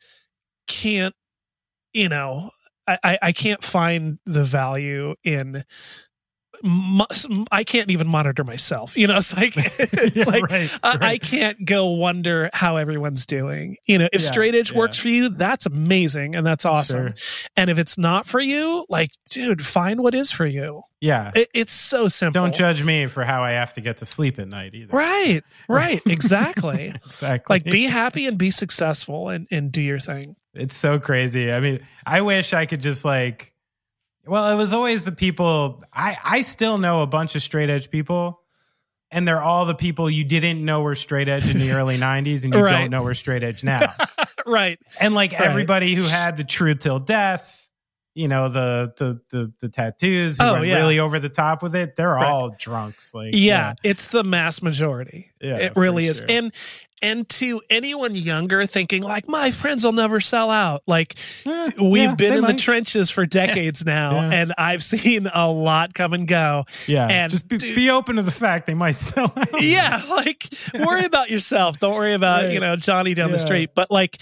[0.67, 1.15] can't,
[1.95, 2.51] you know,
[2.87, 5.65] I, I can't find the value in.
[7.51, 8.97] I can't even monitor myself.
[8.97, 13.27] You know, it's like it's Yeah, like right, I, I can't go wonder how everyone's
[13.27, 13.77] doing.
[13.87, 14.79] You know, if Yeah, straight edge yeah.
[14.79, 17.15] works for you, that's amazing and that's awesome.
[17.57, 20.83] And if it's not for you, like, dude, find what is for you.
[21.01, 21.33] Yeah.
[21.35, 22.41] It, it's so simple.
[22.43, 24.97] Don't judge me for how I have to get to sleep at night either.
[24.97, 26.95] Right, right, exactly.
[27.05, 27.55] Exactly.
[27.55, 30.37] like, be happy and be successful and and do your thing.
[30.55, 31.51] It's so crazy.
[31.51, 33.52] I mean, I wish I could just like
[34.27, 37.91] well, it was always the people I I still know a bunch of straight edge
[37.91, 38.41] people
[39.11, 42.45] and they're all the people you didn't know were straight edge in the early 90s
[42.45, 42.81] and you Right.
[42.83, 43.93] don't know were straight edge now.
[44.47, 44.79] right.
[45.01, 45.43] and like Right.
[45.43, 47.69] everybody who had the true till death,
[48.15, 50.77] you know, the the the, the tattoos who Oh, yeah.
[50.77, 52.27] really over the top with it, they're Right.
[52.27, 55.33] all drunks like yeah, it's the mass majority.
[55.41, 56.21] Yeah, it really is.
[56.21, 56.53] And
[57.03, 61.15] and to anyone younger thinking like my friends will never sell out like
[61.47, 64.31] Eh, we've yeah, been in the trenches for decades now Yeah.
[64.33, 68.17] and i've seen a lot come and go Yeah, and just be, dude- be open
[68.17, 69.61] to the fact they might sell out.
[69.63, 70.49] yeah like
[70.79, 72.53] worry about yourself don't worry about Right.
[72.55, 74.19] you know johnny down the street but like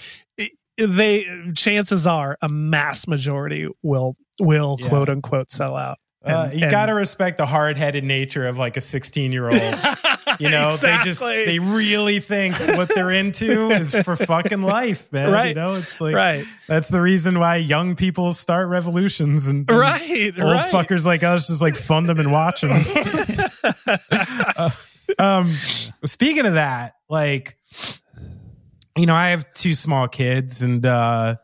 [0.77, 1.25] they
[1.55, 4.89] chances are a mass majority will will Yeah.
[4.89, 8.77] quote unquote sell out Uh, you and- got to respect the hard-headed nature of like
[8.77, 9.55] a 16-year-old.
[10.41, 15.47] You know, they just they really think what they're into is for fucking life, man.
[15.49, 16.45] You know, it's like Right.
[16.67, 20.71] that's the reason why young people start revolutions and, and Right, old right.
[20.73, 22.71] fuckers like us just like fund them and watch them.
[25.19, 25.45] um,
[26.05, 27.57] speaking of that, like,
[28.97, 31.35] you know, I have two small kids, and uh,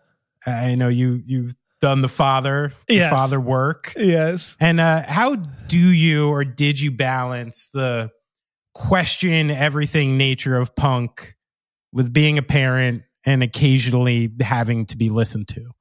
[0.46, 3.12] I know you you've done the father the Yes.
[3.12, 3.94] father work.
[3.96, 8.10] yes And uh, how do you or did you balance the
[8.78, 11.36] question everything nature of punk
[11.92, 15.72] with being a parent and occasionally having to be listened to?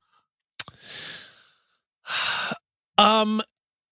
[2.98, 3.42] Um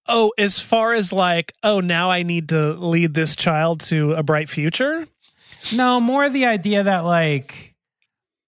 [0.09, 4.23] oh, as far as like, oh, now I need to lead this child to a
[4.23, 5.07] bright future?
[5.75, 7.75] No, more the idea that like,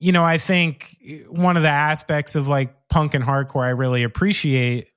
[0.01, 0.97] you know, I think
[1.29, 4.89] one of the aspects of like punk and hardcore I really appreciate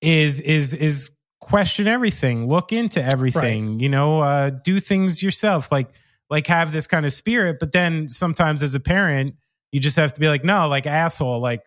[0.00, 1.10] is is is
[1.40, 5.88] question everything, look into everything, you know, uh do things yourself, like
[6.28, 9.34] like have this kind of spirit, but then sometimes as a parent,
[9.72, 11.62] you just have to be like, no, like asshole, like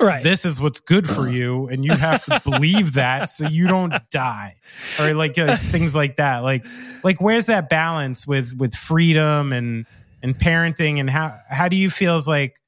[0.00, 0.22] Right.
[0.22, 3.92] this is what's good for you and you have to believe that so you don't
[4.12, 4.54] die
[5.00, 6.38] or like uh, things like that.
[6.44, 6.64] Like
[7.02, 9.86] like where's that balance with with freedom and
[10.22, 11.00] and parenting?
[11.00, 12.60] And how how do you feel is like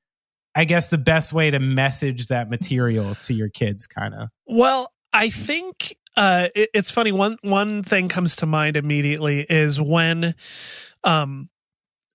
[0.56, 4.92] i guess the best way to message that material to your kids kind of Well,
[5.12, 7.12] I think uh, it, it's funny.
[7.12, 10.34] One one thing comes to mind immediately is when,
[11.04, 11.48] um,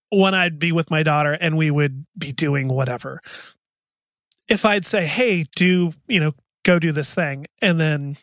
[0.10, 3.22] when I'd be with my daughter and we would be doing whatever.
[4.48, 8.18] If I'd say, "Hey, do you know go do this thing," and then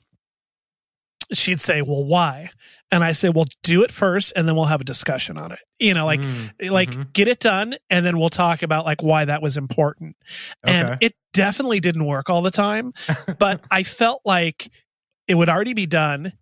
[1.33, 2.51] she'd say, "Well, why?"
[2.91, 5.61] And I say, "Well, do it first, and then we'll have a discussion on it."
[5.79, 7.13] You know, like Mm, like mhm.
[7.13, 10.17] get it done, and then we'll talk about like why that was important.
[10.65, 12.93] And it definitely didn't work all the time,
[13.39, 14.71] but I felt like
[15.29, 16.33] it would already be done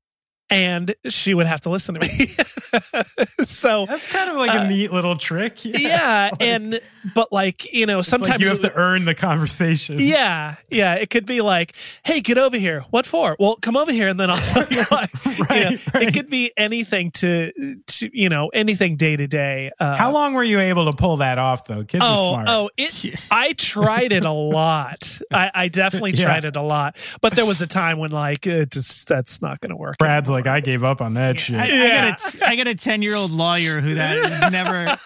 [0.51, 2.09] and she would have to listen to me.
[3.45, 6.81] so that's kind of like a uh, neat little trick yeah, Like, and
[7.15, 10.95] but like, you know, it's like sometimes you have to earn the conversation yeah, yeah.
[10.95, 11.75] It could be like,
[12.05, 13.37] "Hey, get over here." What for?
[13.39, 15.07] Well, come over here, and then I'll tell you why.
[15.25, 16.09] You Right, know, right.
[16.09, 17.53] It could be anything to,
[17.87, 19.71] to you know, anything day to day.
[19.79, 22.47] Uh, how long were you able to pull that off though kids are Oh, smart
[22.49, 22.71] oh!
[22.77, 23.15] It.
[23.31, 25.21] I tried it a lot.
[25.33, 26.25] I, I definitely Yeah.
[26.25, 26.97] tried it a lot.
[27.21, 29.99] But there was a time when, like, it just that's not going to work.
[29.99, 31.75] brad's like i gave up on that shit I, Yeah.
[31.85, 34.97] I got a, I got a ten year old lawyer who that is never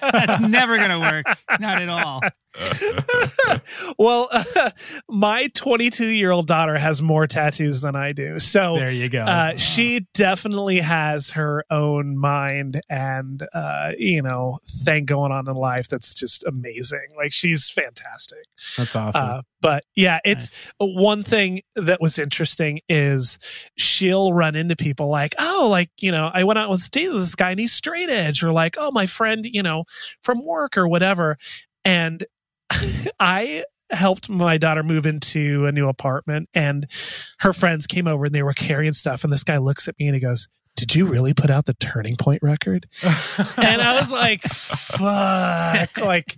[0.00, 1.26] that's never gonna work.
[1.60, 2.20] Not at all.
[3.98, 4.28] well,
[5.08, 8.38] my 22 year old daughter has more tattoos than I do.
[8.38, 14.58] So there you go uh, she definitely has her own mind and, uh, you know,
[14.84, 17.08] thing going on in life that's just amazing.
[17.16, 18.44] Like, she's fantastic.
[18.76, 23.38] that's awesome Uh, but yeah, it's one thing that was interesting is
[23.76, 27.34] she'll run into people like, oh, like, you know, I went out with Steve, this
[27.34, 29.84] guy, and he's straight edge, or like, oh, my friend, you know,
[30.22, 31.36] from work or whatever.
[31.84, 32.24] And
[33.20, 36.86] I helped my daughter move into a new apartment, and
[37.40, 39.24] her friends came over and they were carrying stuff.
[39.24, 40.48] And this guy looks at me and he goes,
[40.78, 42.86] did you really put out the turning point record?
[43.56, 45.88] and I was like, fuck.
[45.98, 46.36] Like,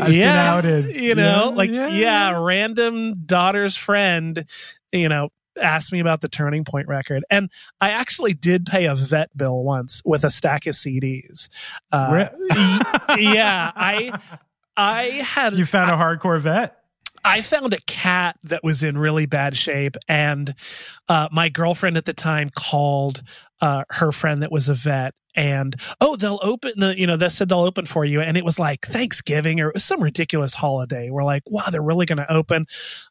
[0.00, 4.44] I've yeah, you know, Yeah, like, yeah, yeah, random daughter's friend,
[4.92, 5.30] you know,
[5.60, 7.24] asked me about the turning point record.
[7.28, 11.48] And I actually did pay a vet bill once with a stack of CDs.
[11.90, 12.28] Uh,
[13.18, 14.18] yeah, I,
[14.76, 16.76] I had, you found a hardcore vet
[17.24, 20.54] I found a cat that was in really bad shape, and
[21.08, 23.22] uh, my girlfriend at the time called
[23.60, 27.28] uh, her friend that was a vet, and oh, they'll open the, you know, they
[27.28, 30.54] said they'll open for you, and it was like Thanksgiving or it was some ridiculous
[30.54, 31.10] holiday.
[31.10, 32.66] We're like, wow, they're really going to open.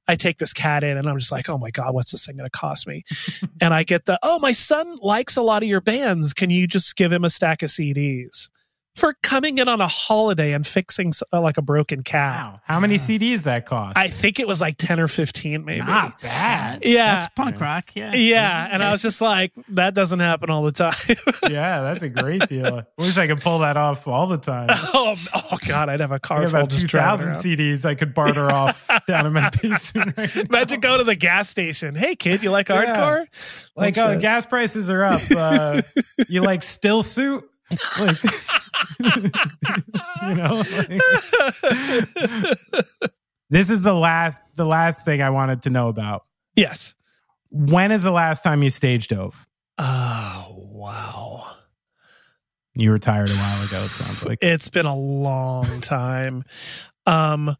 [0.07, 2.37] I take this cat in, and I'm just like, oh my god, what's this thing
[2.37, 3.03] going to cost me?
[3.61, 6.33] and I get the, oh, my son likes a lot of your bands.
[6.33, 8.49] Can you just give him a stack of CDs?
[8.95, 12.37] For coming in on a holiday and fixing uh, like a broken cat.
[12.37, 12.59] Wow.
[12.63, 13.97] How many CDs that cost?
[13.97, 15.79] I think it was like 10 or 15, maybe.
[15.83, 16.85] Not bad.
[16.85, 17.15] Yeah.
[17.21, 17.95] That's punk rock.
[17.95, 18.13] Yeah.
[18.13, 18.69] Yeah.
[18.71, 20.93] And I was just like, that doesn't happen all the time.
[21.49, 22.67] yeah, that's a great deal.
[22.67, 24.67] I Wish I could pull that off all the time.
[24.71, 27.57] oh, oh, God, I'd have a car got full about just two driving thousand around.
[27.57, 30.15] CDs I could barter off down in my basement.
[30.15, 30.41] Right now.
[30.43, 31.95] Imagine going to the gas station.
[31.95, 32.85] Hey, kid, you like Yeah.
[32.85, 33.71] hardcore?
[33.75, 34.21] Like, oh, it.
[34.21, 35.21] gas prices are up.
[35.35, 35.81] Uh,
[36.29, 37.43] you like still suit?
[37.99, 38.17] Like,
[40.23, 41.01] you know, like-
[43.49, 46.23] this is the last the last thing I wanted to know about.
[46.55, 46.95] Yes.
[47.51, 49.47] When is the last time you stage dove?
[49.77, 51.45] Oh, wow.
[52.75, 53.83] You retired a while ago.
[53.83, 54.39] It sounds like.
[54.41, 56.43] It's been a long time.
[57.05, 57.55] Um,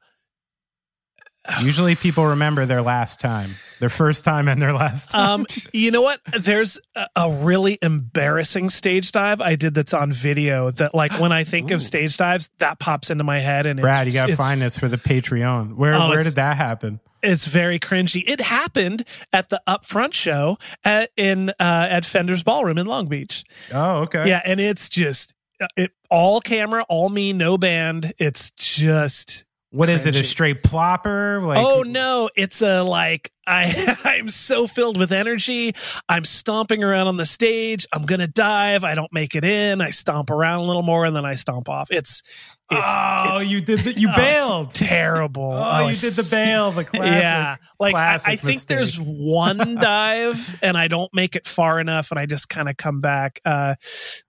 [1.62, 3.50] Usually, people remember their last time,
[3.80, 5.42] their first time, and their last time.
[5.42, 6.22] um, you know what?
[6.40, 10.72] There's a, a really embarrassing stage dive I did that's on video.
[10.72, 13.66] That like when I think of stage dives, that pops into my head.
[13.66, 15.76] And Brad, it's, you got to find this for the Patreon.
[15.76, 17.00] Where Oh, where did that happen?
[17.22, 18.24] It's very cringy.
[18.28, 23.44] It happened at the upfront show at in uh, at Fender's Ballroom in Long Beach.
[23.74, 24.28] Oh, okay.
[24.28, 28.14] Yeah, and it's just uh, it all camera, all me, no band.
[28.18, 30.16] It's just What is it?
[30.16, 31.42] A straight plopper?
[31.42, 35.74] Like, oh no, it's a like I I'm so filled with energy.
[36.08, 37.88] I'm stomping around on the stage.
[37.92, 38.84] I'm gonna dive.
[38.84, 39.82] I don't make it in.
[39.82, 41.88] I stomp around a little more and then I stomp off.
[41.90, 42.22] It's
[42.70, 43.80] it's oh, it's- you did.
[43.80, 44.76] The, you oh, bailed.
[44.76, 45.52] terrible.
[45.54, 46.70] Oh, you did the bail.
[46.70, 47.12] The classic.
[47.24, 48.68] yeah, like I, classic I think mistake.
[48.78, 52.78] there's one dive, and I don't make it far enough, and I just kind of
[52.78, 53.40] come back.
[53.44, 53.74] Uh,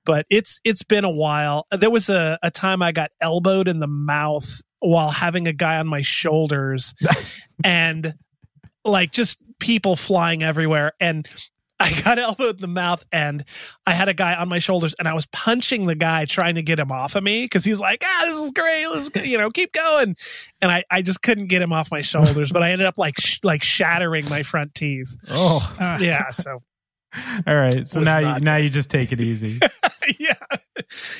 [0.07, 1.67] but it's it's been a while.
[1.71, 5.79] There was a, a time I got elbowed in the mouth while having a guy
[5.79, 6.95] on my shoulders,
[7.65, 8.15] and
[8.85, 11.29] like just people flying everywhere, and.
[11.81, 13.45] I got elbowed in the mouth and
[13.85, 16.63] I had a guy on my shoulders and I was punching the guy trying to
[16.63, 18.87] get him off of me because he's like, ah, this is great.
[18.87, 20.15] Let's you know, keep going.
[20.63, 23.19] And I, I just couldn't get him off my shoulders, but I ended up like,
[23.19, 25.17] sh- like shattering my front teeth.
[25.29, 26.31] Oh, Yeah.
[26.31, 26.63] So
[27.47, 27.87] all right.
[27.87, 29.59] So now you now you just take it easy.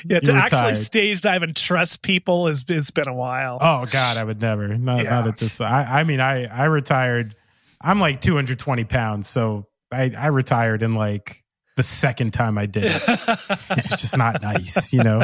[0.05, 0.21] Yeah.
[0.21, 3.59] To actually stage dive and trust people has it's been a while.
[3.61, 4.77] Oh God, I would never.
[4.77, 5.11] Not Yeah.
[5.11, 5.61] not at this.
[5.61, 7.35] I I mean, I I retired.
[7.81, 11.43] I'm like 220 pounds, so I I retired in like
[11.77, 13.03] the second time I did it.
[13.71, 15.23] it's just not nice, you know.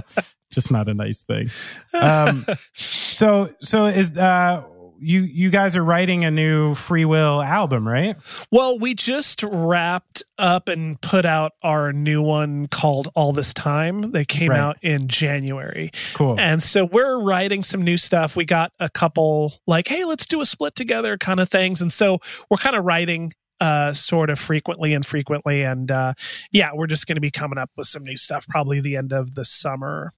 [0.50, 1.46] Just not a nice thing.
[1.94, 2.44] Um,
[2.74, 4.62] so so is uh
[5.00, 8.16] you you guys are writing a new Free Will album, right?
[8.52, 14.12] Well, we just wrapped up and put out our new one called All This Time.
[14.12, 14.58] They came Right.
[14.60, 15.90] out in January.
[16.14, 16.38] Cool.
[16.38, 18.36] And so we're writing some new stuff.
[18.36, 21.80] We got a couple like, hey, let's do a split together kind of things.
[21.80, 22.18] And so
[22.50, 23.32] we're kind of writing
[23.62, 26.14] uh sort of frequently and frequently and uh
[26.50, 29.12] yeah we're just going to be coming up with some new stuff probably the end
[29.12, 30.12] of the summer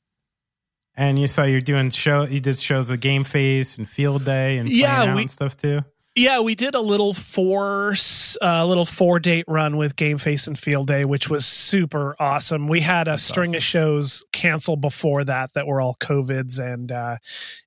[0.96, 2.24] And you saw you're doing show.
[2.24, 5.80] You did shows with Game Face and Field Day and Yeah, we- and stuff too.
[6.14, 7.94] Yeah, we did a little four,
[8.42, 12.68] a little four date run with Game Face and Field Day, which was super awesome.
[12.68, 17.16] We had a string of shows canceled before that that were all covids, and uh,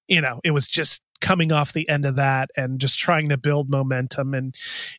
[0.08, 3.38] you know, it was just coming off the end of that and just trying to
[3.38, 4.36] build momentum.
[4.36, 4.54] And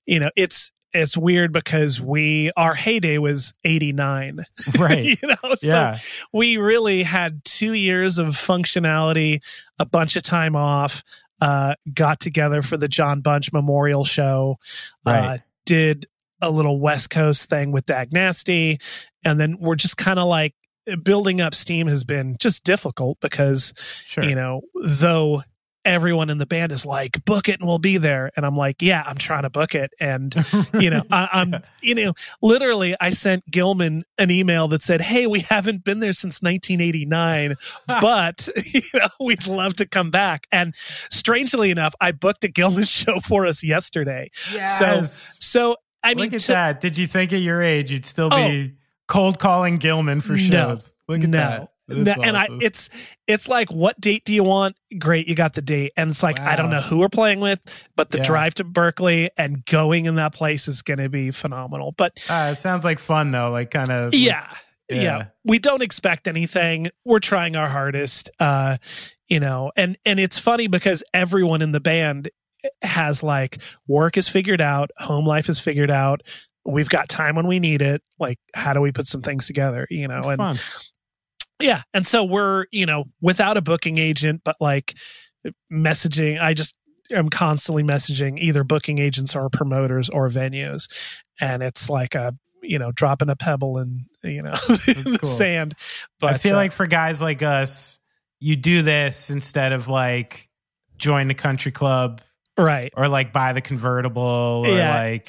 [0.06, 4.44] you know, it's it's weird because we our heyday was eighty nine,
[4.78, 5.04] Right.
[5.04, 5.98] you know, so yeah.
[6.32, 9.42] we really had two years of functionality,
[9.78, 11.02] a bunch of time off,
[11.40, 14.56] uh, got together for the Jon Bunch Memorial Show,
[15.04, 16.06] uh, did
[16.40, 18.78] a little West Coast thing with Dag Nasty,
[19.24, 20.54] and then we're just kind of like
[21.02, 23.72] building up steam has been just difficult because
[24.04, 24.22] Sure.
[24.22, 25.42] you know though
[25.86, 28.82] everyone in the band is like book it and we'll be there and i'm like
[28.82, 30.34] yeah i'm trying to book it and
[30.80, 35.26] you know I, i'm you know literally i sent gilman an email that said hey
[35.28, 37.54] we haven't been there since 1989
[37.86, 42.84] but you know we'd love to come back and strangely enough i booked a gilman
[42.84, 44.78] show for us yesterday Yes.
[44.78, 45.02] so
[45.40, 46.80] so, i mean Look at to- that.
[46.80, 48.48] Did you think at your age you'd still Oh.
[48.48, 48.74] be
[49.08, 50.38] cold calling Gilman for No.
[50.38, 50.92] shows?
[51.08, 51.38] Look at no.
[51.38, 51.68] that.
[51.88, 52.88] And I it's
[53.26, 54.76] it's like what date do you want?
[54.98, 55.92] Great, you got the date.
[55.96, 57.60] And it's like I don't know who we're playing with,
[57.96, 58.24] but the Yeah.
[58.24, 61.92] drive to Berkeley and going in that place is going to be phenomenal.
[61.96, 63.50] But Uh, it sounds like fun though.
[63.50, 64.14] Like kind of.
[64.14, 64.52] yeah,
[64.88, 65.00] yeah.
[65.02, 65.24] Yeah.
[65.44, 66.88] We don't expect anything.
[67.04, 68.30] We're trying our hardest.
[68.40, 68.78] Uh,
[69.28, 72.30] you know, and and it's funny because everyone in the band
[72.82, 76.22] has like work is figured out, home life is figured out.
[76.64, 78.02] We've got time when we need it.
[78.18, 79.86] Like, how do we put some things together?
[79.88, 80.58] You know, It's and fun.
[81.60, 81.82] Yeah.
[81.94, 84.94] And so we're, you know, without a booking agent, but like
[85.72, 86.76] messaging, I just
[87.10, 90.88] am constantly messaging either booking agents or promoters or venues.
[91.40, 94.54] And it's like a, you know, dropping a pebble in, you know,
[94.88, 95.28] in the cool.
[95.28, 95.74] sand.
[96.20, 98.00] But I feel uh, like for guys like us,
[98.40, 100.48] you do this instead of like
[100.98, 102.20] join the country club
[102.58, 102.92] Right.
[102.96, 104.22] or like buy the convertible
[104.66, 104.94] or Yeah.
[104.96, 105.28] like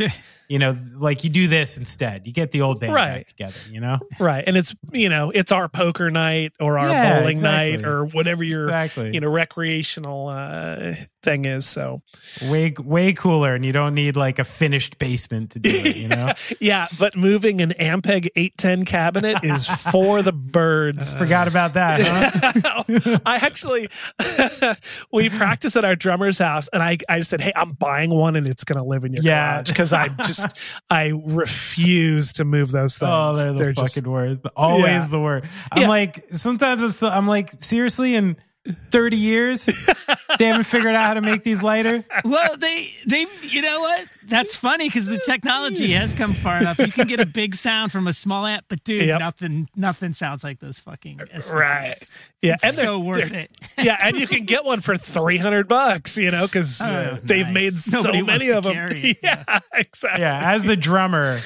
[0.50, 3.28] you know like you do this instead you get the old band Right.
[3.28, 4.44] together you know Right.
[4.48, 7.78] And it's, you know, it's our poker night or our Yeah, bowling exactly.
[7.78, 10.94] night or whatever your, exactly you know, recreational uh,
[11.28, 11.66] thing is.
[11.68, 12.02] So,
[12.50, 16.08] way way cooler and you don't need like a finished basement to do it you
[16.08, 16.32] know
[16.62, 16.86] yeah.
[17.00, 21.14] But moving an Ampeg 810 cabinet is for the birds.
[21.18, 23.90] forgot about that huh I actually,
[25.12, 28.48] we practice at our drummer's house, and I, I said, "Hey, I'm buying one, and
[28.48, 29.56] it's going to live in your Yeah.
[29.56, 30.58] garage because I just,
[30.90, 33.48] I refuse to move those oh, things.
[33.48, 34.48] Oh, they're the just- fucking word.
[34.56, 35.08] Always Yeah.
[35.08, 35.50] the word.
[35.72, 35.88] I'm Yeah.
[35.90, 38.38] like, sometimes I'm, I'm like, seriously, in
[38.92, 39.66] 30 years,
[40.38, 42.04] they haven't figured out how to make these lighter.
[42.26, 44.06] Well, they they you know what?
[44.28, 46.80] That's funny because the technology has come far enough.
[46.80, 49.20] You can get a big sound from a small amp, but dude, Yep.
[49.20, 51.54] nothing nothing sounds like those fucking SVTs.
[51.54, 51.96] Right.
[52.42, 53.52] Yeah, It's and they're- so worth they're- it.
[53.82, 57.46] yeah, and you can get one for three hundred bucks, you know, because Oh, they've
[57.46, 57.54] nice.
[57.54, 58.76] made Nobody so many of them.
[58.92, 60.22] it, Yeah, exactly.
[60.24, 61.38] Yeah, as the drummer,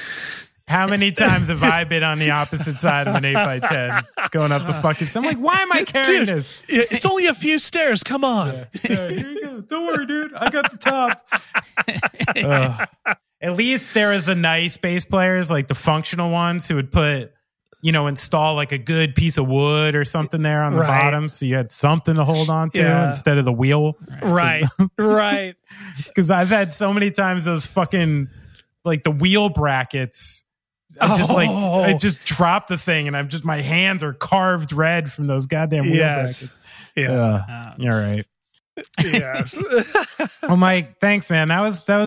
[0.72, 4.00] how many times have I been on the opposite side of an 8 by 10
[4.30, 5.06] going up the fucking.
[5.06, 5.16] Stairs?
[5.16, 6.62] I'm like, why am I carrying Dude, this?
[6.68, 8.02] it's only a few stairs.
[8.02, 8.48] Come on.
[8.88, 9.60] Yeah, here you go.
[9.60, 10.34] Don't worry, dude.
[10.34, 11.24] I got the top.
[13.40, 17.32] At least there is the nice bass players, like the functional ones who would put,
[17.80, 20.86] you know, install like a good piece of wood or something there on the Right.
[20.86, 23.08] bottom, so you had something to hold on to Yeah.
[23.08, 23.96] instead of the wheel.
[24.22, 24.62] Right,
[24.98, 25.54] right.
[26.06, 28.28] Because I've had so many times those fucking
[28.84, 30.44] like the wheel brackets.
[31.00, 31.82] I just like Oh.
[31.82, 35.46] I just dropped the thing and I'm just my hands are carved red from those
[35.46, 36.40] goddamn wheel Yes.
[36.42, 36.58] brackets.
[36.96, 37.10] Yeah.
[37.12, 37.50] Ugh.
[37.50, 38.24] Um, You're right.
[39.04, 39.56] yes.
[40.42, 41.48] Oh Mike, thanks, man.
[41.48, 42.06] That was that was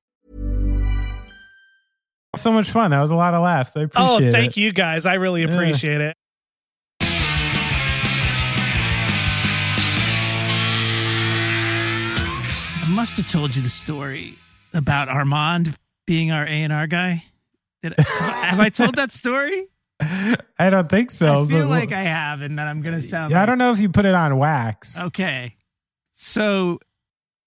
[2.35, 2.91] So much fun.
[2.91, 3.75] That was a lot of laughs.
[3.75, 4.57] I Oh, thank it.
[4.57, 5.05] you guys.
[5.05, 5.49] I really Yeah.
[5.49, 6.15] appreciate it.
[12.83, 14.35] I must have told you the story
[14.73, 15.75] about Armand
[16.05, 17.23] being our A and R guy.
[17.83, 19.67] Did, have I told that story?
[20.57, 21.43] I don't think so.
[21.43, 23.31] I feel like I have, and then I'm going to sound.
[23.31, 24.99] Yeah, I don't know if you put it on wax.
[24.99, 25.55] Okay,
[26.13, 26.79] so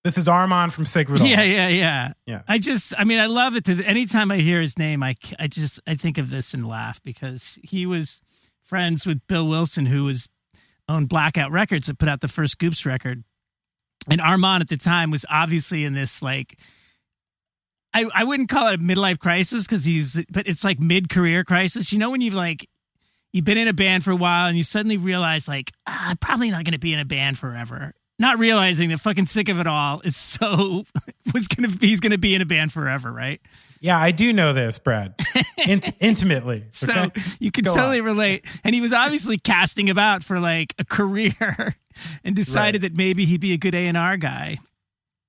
[0.05, 1.23] This is Armand from Sigrid.
[1.23, 2.43] yeah, yeah, yeah, Yeah.
[2.47, 3.65] I just, I mean, I love it.
[3.65, 7.03] To anytime I hear his name, I, I just, I think of this and laugh
[7.03, 8.21] because he was
[8.63, 10.29] friends with Bill Wilson, who was
[10.91, 13.25] owned Blackout Records that put out the first Goops record,
[14.07, 16.59] and Armand at the time was obviously in this like.
[17.97, 21.45] I, I wouldn't call it a midlife crisis because he's, but it's like mid career
[21.45, 21.93] crisis.
[21.93, 22.69] You know, when you've like,
[23.33, 26.17] you've been in a band for a while and you suddenly realize, like, ah, I'm
[26.17, 27.95] probably not going to be in a band forever.
[28.19, 30.85] Not realizing that fucking sick of it all is so,
[31.35, 33.41] was be, he's to be in a band forever, right?
[33.81, 35.15] Yeah, I do know this, Brad.
[35.66, 36.65] Int- intimately.
[36.70, 37.07] So
[37.41, 38.05] you can Go totally on.
[38.07, 38.47] relate.
[38.62, 41.74] And he was obviously casting about for like a career
[42.24, 44.59] and decided that maybe he'd be a good A&R guy.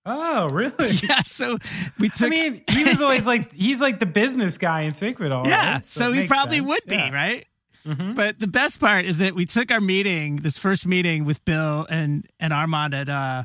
[0.06, 0.90] Oh, really?
[1.10, 1.58] Yeah, so
[1.98, 5.20] we took I mean, he was always like he's like the business guy in Sync
[5.32, 5.48] all.
[5.48, 5.86] Yeah, right?
[5.88, 6.68] so, it he probably sense.
[6.68, 7.12] would be, Yeah.
[7.12, 7.48] right?
[7.86, 8.16] Mhm.
[8.16, 11.86] But the best part is that we took our meeting, this first meeting with Bill
[11.90, 13.44] and and Armand at uh,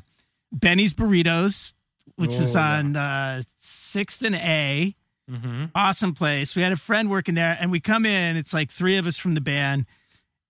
[0.52, 1.74] Benny's Burritos,
[2.16, 2.78] which was Oh, yeah.
[2.78, 4.94] on uh, Sixth and A.
[5.30, 5.70] Mhm.
[5.74, 6.56] Awesome place.
[6.56, 8.36] We had a friend working there, and we come in.
[8.36, 9.86] It's like three of us from the band,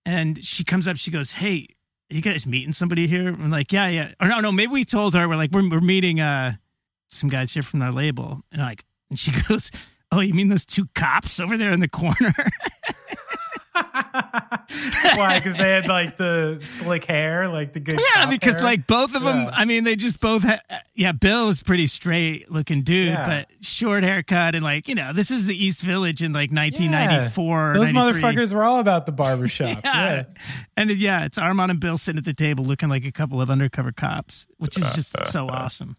[0.05, 0.97] and she comes up.
[0.97, 1.67] She goes, "Hey,
[2.09, 3.29] Are you guys meeting somebody here?
[3.29, 4.13] I'm like, yeah, yeah.
[4.19, 6.53] Or no, no, maybe we told her we're like we're we're meeting uh
[7.09, 9.69] some guys here from our label, and like, and she goes,
[10.11, 12.33] "Oh, you mean those two cops over there in the corner?"
[15.15, 15.37] Why?
[15.37, 17.99] Because they had like the slick hair, like the good.
[18.15, 18.63] yeah, because hair?
[18.63, 19.43] like both of them.
[19.43, 19.51] Yeah.
[19.53, 20.43] I mean, they just both.
[20.43, 20.59] Ha-
[20.95, 23.25] yeah, Bill is pretty straight looking dude, Yeah.
[23.25, 27.73] but short haircut and like you know, this is the East Village in like 1994.
[27.75, 29.61] Those motherfuckers were all about the barbershop.
[29.83, 30.13] Yeah.
[30.13, 30.23] yeah.
[30.77, 33.49] And yeah, it's Armand and Bill sitting at the table looking like a couple of
[33.49, 35.97] undercover cops, which is just so awesome.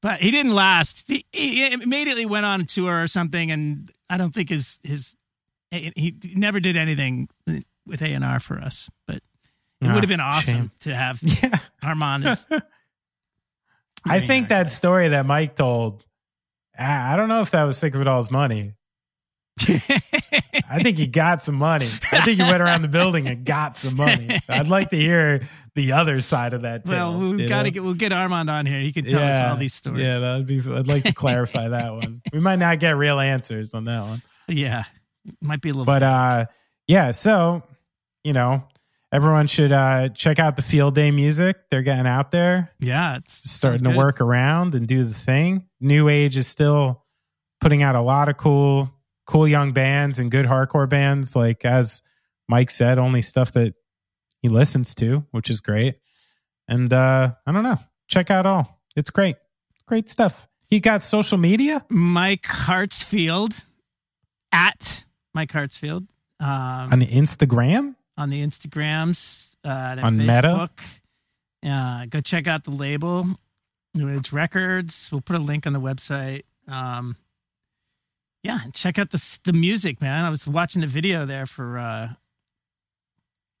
[0.00, 1.04] But he didn't last.
[1.08, 5.16] He, he immediately went on tour or something, and I don't think his his
[5.70, 7.28] he never did anything
[7.86, 8.90] with A and R for us.
[9.06, 9.22] But it
[9.88, 10.70] Ah, would have been awesome shame.
[10.80, 11.58] to have Yeah.
[11.82, 12.26] Armand.
[12.26, 12.46] As,
[14.04, 16.04] I think that story that Mike told,
[16.78, 18.74] I don't know if that was Sick of It All's money.
[19.60, 21.86] I think he got some money.
[22.12, 24.38] I think he went around the building and got some money.
[24.48, 25.42] I'd like to hear
[25.74, 26.86] the other side of that.
[26.86, 28.80] well, we got to get we'll get Armand on here.
[28.80, 30.00] He can tell us all these stories.
[30.02, 30.58] Yeah, that would be.
[30.60, 32.22] I'd like to clarify that one.
[32.32, 34.84] We might not get real answers on that one, yeah,
[35.40, 35.84] might be a little.
[35.84, 36.46] but uh,
[36.86, 37.10] yeah.
[37.12, 37.62] So
[38.24, 38.64] you know,
[39.12, 41.56] everyone should uh check out the Field Day music.
[41.70, 42.70] They're getting out there.
[42.80, 45.66] yeah, it's starting to work around and do the thing.
[45.80, 47.04] New Age is still
[47.60, 48.92] putting out a lot of cool,
[49.26, 51.34] cool young bands and good hardcore bands.
[51.36, 52.02] Like as
[52.48, 53.74] Mike said, only stuff that
[54.42, 55.96] he listens to, which is great.
[56.66, 57.78] And uh I don't know,
[58.08, 58.80] check out all.
[58.96, 59.36] It's great,
[59.86, 60.46] great stuff.
[60.66, 61.84] He got social media.
[61.88, 63.64] Mike Hartsfield
[64.52, 66.06] at Mike Hartsfield
[66.40, 66.48] um,
[66.92, 67.94] on Instagram.
[68.16, 70.68] on the Instagrams, uh, On Meta?
[70.70, 70.80] Facebook.
[71.64, 73.26] Uh, go check out the label.
[73.94, 75.08] It's records.
[75.10, 76.42] We'll put a link on the website.
[76.68, 77.16] Um,
[78.44, 80.24] yeah, check out the the music, man.
[80.24, 82.08] I was watching the video there for uh,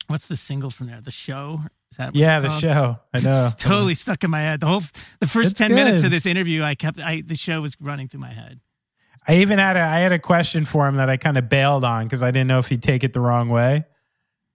[0.06, 1.00] what's the single from there?
[1.00, 1.60] The show.
[1.90, 2.98] Is that what Yeah, the show.
[3.14, 3.46] I know.
[3.46, 4.60] It's totally stuck in my head.
[4.60, 4.82] The whole
[5.20, 8.08] the first It's ten minutes of this interview, I kept I the show was running
[8.08, 8.60] through my head.
[9.28, 11.84] I even had a I had a question for him that I kind of bailed
[11.84, 13.84] on because I didn't know if he'd take it the wrong way.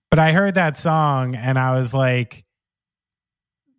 [0.10, 2.44] But I heard that song and I was like,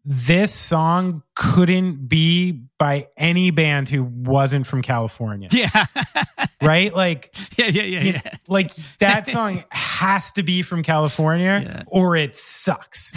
[0.04, 5.48] this song couldn't be by any band who wasn't from California.
[5.50, 5.86] Yeah,
[6.62, 6.94] Right?
[6.94, 8.20] Like yeah, yeah, yeah, yeah.
[8.46, 11.82] like that song has to be from California Yeah.
[11.86, 13.12] or it sucks.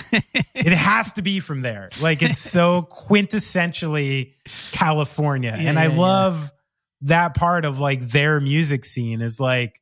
[0.56, 1.90] it has to be from there.
[2.02, 4.34] Like it's so quintessentially
[4.72, 5.56] California.
[5.60, 6.52] Yeah, and I love
[7.02, 9.82] that part of like their music scene is like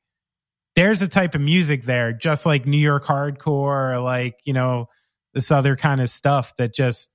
[0.76, 4.88] there's a type of music there, just like New York hardcore or like, you know,
[5.34, 7.10] this other kind of stuff that just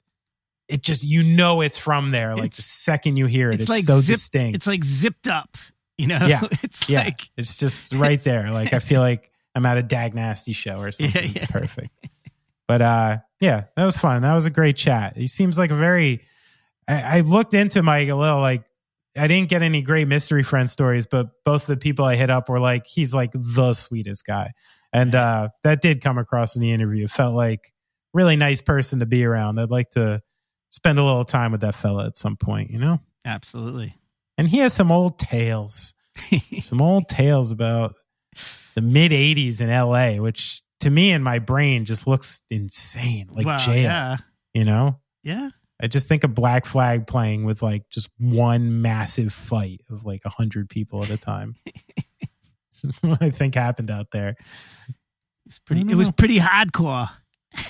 [0.69, 2.37] it just you know it's from there.
[2.37, 4.57] Like the second you hear it, it's, It's like so zip, distinct.
[4.57, 5.57] It's like zipped up.
[5.99, 6.41] You know, Yeah.
[6.51, 8.51] it's yeah, like it's just right there.
[8.51, 11.25] Like I feel like I'm at a Dag Nasty show or something.
[11.25, 11.91] Yeah, It's perfect.
[12.67, 14.23] But uh, yeah, that was fun.
[14.23, 15.17] That was a great chat.
[15.17, 16.23] He seems like a very.
[16.87, 18.41] I, I looked into Mike a little.
[18.41, 18.63] Like
[19.17, 22.49] I didn't get any great mystery friend stories, but both the people I hit up
[22.49, 24.53] were like, he's like the sweetest guy,
[24.93, 27.07] and uh, that did come across in the interview.
[27.09, 27.73] Felt like
[28.15, 29.59] really nice person to be around.
[29.59, 30.21] I'd like to
[30.71, 32.71] spend a little time with that fella at some point.
[32.71, 33.01] You know.
[33.25, 33.95] absolutely.
[34.39, 35.93] And he has some old tales,
[36.61, 37.95] some old tales about
[38.75, 43.45] the mid 80s in LA, which to me in my brain just looks insane, like
[43.45, 43.83] Wow, jail.
[43.83, 44.17] yeah.
[44.55, 44.99] You know?
[45.23, 45.51] Yeah.
[45.83, 50.23] I just think of Black Flag playing with like just one massive fight of like
[50.25, 51.57] a hundred people at a time.
[52.83, 54.37] That's what I think happened out there.
[55.47, 55.83] It's pretty.
[55.83, 57.11] It was pretty hardcore.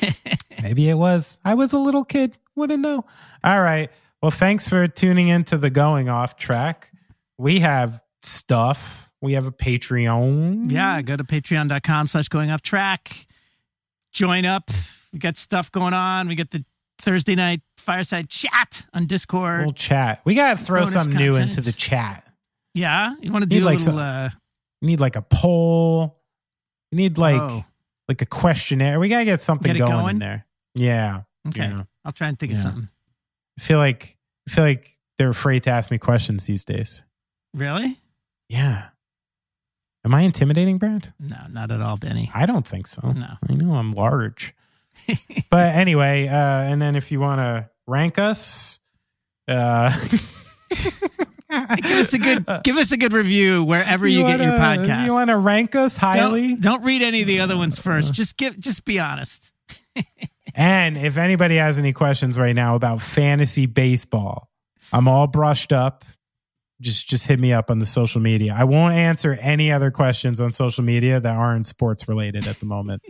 [0.63, 1.39] Maybe it was.
[1.45, 2.37] I was a little kid.
[2.55, 3.05] Wouldn't know.
[3.43, 3.91] All right.
[4.23, 6.93] Well, thanks for tuning into the Going Off track.
[7.39, 9.11] We have stuff.
[9.23, 10.71] We have a Patreon.
[10.71, 13.27] Yeah, go to patreon.com slash going off track.
[14.13, 14.71] Join up.
[15.13, 16.29] We got stuff going on.
[16.29, 16.65] We got the
[17.01, 19.65] Thursday night fireside chat on Discord.
[19.67, 20.21] We'll chat.
[20.25, 22.27] We got to throw Bonus something new into the chat.
[22.75, 23.15] yeah.
[23.21, 24.31] You want to do a like little, some- uh,
[24.83, 26.19] need like a poll.
[26.93, 27.65] We need like Oh.
[28.09, 28.99] like a questionnaire.
[29.01, 30.11] We gotta get something Get going, going?
[30.17, 30.47] in there.
[30.75, 31.23] Yeah.
[31.49, 31.69] okay.
[31.69, 31.83] Yeah.
[32.05, 32.89] I'll try and think of something.
[33.59, 34.17] I feel like
[34.49, 37.03] I feel like they're afraid to ask me questions these days.
[37.55, 37.99] Really?
[38.49, 38.89] Yeah.
[40.05, 41.13] Am I intimidating, Brad?
[41.21, 42.31] No, not at all, Benny.
[42.35, 43.13] I don't think so.
[43.13, 43.35] No.
[43.49, 44.55] I know I'm large.
[45.51, 48.81] but anyway, uh, and then if you want to rank us,
[49.49, 54.83] uh, give us a good give us a good review wherever you, get your wanna-
[54.83, 55.07] podcast.
[55.07, 56.49] You want to rank us highly?
[56.49, 58.15] Don't, don't read any of the other ones first.
[58.15, 59.53] Just give just be honest.
[60.55, 64.51] And if anybody has any questions right now about fantasy baseball,
[64.93, 66.05] I'm all brushed up.
[66.81, 68.57] Just just hit me up on the social media.
[68.59, 72.67] I won't answer any other questions on social media that aren't sports related at the
[72.67, 73.03] moment.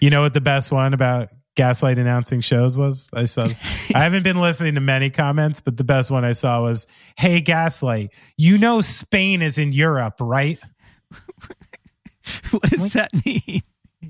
[0.00, 3.08] You know what the best one about Gaslight announcing shows was?
[3.12, 3.48] I saw.
[3.94, 7.40] I haven't been listening to many comments, but the best one I saw was, "Hey
[7.40, 10.58] Gaslight, you know Spain is in Europe, right?"
[12.50, 13.62] what does that mean?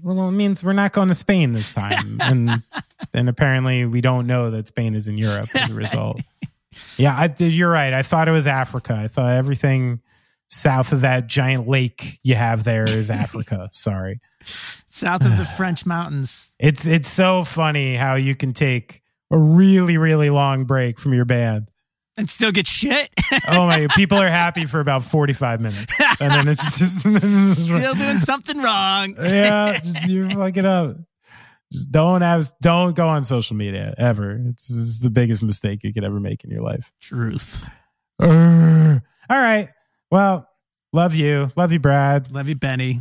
[0.02, 2.62] Well, it means we're not going to Spain this time, and
[3.12, 6.20] then apparently we don't know that Spain is in Europe as a result.
[6.96, 7.92] Yeah, I, you're right.
[7.92, 8.94] I thought it was Africa.
[8.94, 10.00] I thought everything
[10.48, 13.68] south of that giant lake you have there is Africa.
[13.72, 14.20] Sorry.
[14.44, 16.52] South of the French mountains.
[16.58, 21.24] It's it's so funny how you can take a really really long break from your
[21.24, 21.68] band
[22.16, 23.10] and still get shit.
[23.48, 23.86] oh my!
[23.96, 25.86] People are happy for about forty five minutes,
[26.20, 29.14] and then it's just still doing something wrong.
[29.20, 30.96] yeah, just you fuck it up.
[31.72, 34.40] Just don't have don't go on social media ever.
[34.50, 36.92] It's, it's the biggest mistake you could ever make in your life.
[37.00, 37.68] Truth.
[38.20, 38.98] Uh,
[39.28, 39.68] all right.
[40.10, 40.48] Well,
[40.92, 41.50] love you.
[41.56, 42.30] Love you, Brad.
[42.30, 43.00] Love you, Benny.